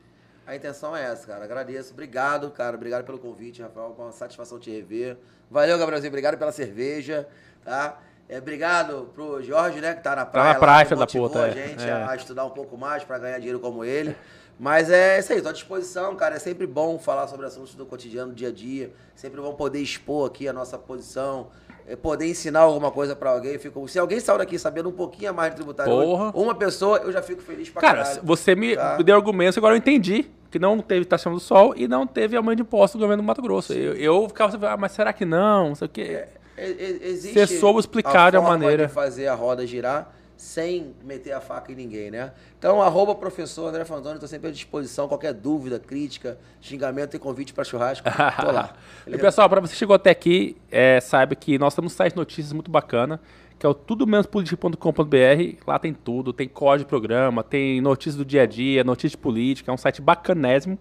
[0.48, 1.44] A intenção é essa, cara.
[1.44, 1.94] Agradeço.
[1.94, 2.76] Obrigado, cara.
[2.76, 3.94] Obrigado pelo convite, Rafael.
[3.98, 5.18] Uma satisfação te rever.
[5.52, 6.10] Valeu, Gabrielzinho.
[6.10, 7.28] Obrigado pela cerveja,
[7.64, 8.00] tá?
[8.30, 10.54] É, obrigado pro Jorge, né, que tá na praia.
[10.54, 11.52] lá, praia, que filho da puta, a é.
[11.52, 11.92] gente É.
[11.94, 14.16] a estudar um pouco mais pra ganhar dinheiro como ele.
[14.60, 16.36] Mas é isso aí, tô à disposição, cara.
[16.36, 18.92] É sempre bom falar sobre assuntos do cotidiano, do dia a dia.
[19.16, 21.48] Sempre bom poder expor aqui a nossa posição,
[21.88, 23.58] é, poder ensinar alguma coisa pra alguém.
[23.60, 26.32] Fico, se alguém saiu daqui sabendo um pouquinho a mais de tributário, Porra.
[26.34, 28.22] uma pessoa, eu já fico feliz pra Cara, caralho.
[28.24, 28.98] você me, Tá.
[28.98, 32.56] deu argumentos, agora eu entendi que não teve taxação do sol e não teve aumento
[32.58, 33.74] de imposto do governo do Mato Grosso.
[33.74, 35.70] Eu, eu ficava assim, ah, mas será que não?
[35.70, 36.26] Não sei o quê.
[36.34, 41.32] E- Existe Você soube explicar a forma maneira- de fazer a roda girar sem meter
[41.32, 42.32] a faca em ninguém, né?
[42.60, 45.08] Então, arroba professor André Fantoni, estou sempre à disposição.
[45.08, 48.08] Qualquer dúvida, crítica, xingamento e convite para churrasco,
[48.42, 48.74] tô lá.
[49.08, 52.14] E pessoal, para você que chegou até aqui, é, saiba que nós temos um site
[52.14, 53.20] de notícias muito bacana,
[53.58, 55.56] que é o tudomenospolitica.com.br.
[55.66, 59.18] Lá tem tudo, tem código de programa, tem notícias do dia a dia, notícias de
[59.18, 60.78] política, é um site bacanésimo.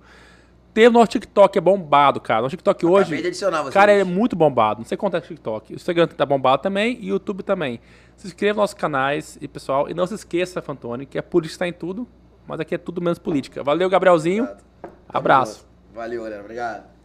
[0.84, 2.44] O nosso TikTok, é bombado, cara.
[2.44, 3.02] O TikTok hoje.
[3.02, 3.74] Acabei de adicionar vocês.
[3.74, 4.80] Cara, é muito bombado.
[4.80, 5.72] Não sei quanto é o TikTok.
[5.72, 7.80] O Instagram tá bombado também e o YouTube também.
[8.16, 11.54] Se inscreva nos nossos canais e, pessoal, e não se esqueça, Fantoni, que a política
[11.54, 12.06] está em tudo,
[12.46, 13.62] mas aqui é tudo menos política.
[13.62, 14.44] Valeu, Gabrielzinho.
[14.44, 14.64] Obrigado.
[15.08, 15.66] Abraço.
[15.94, 16.42] Valeu, galera.
[16.42, 16.95] Obrigado.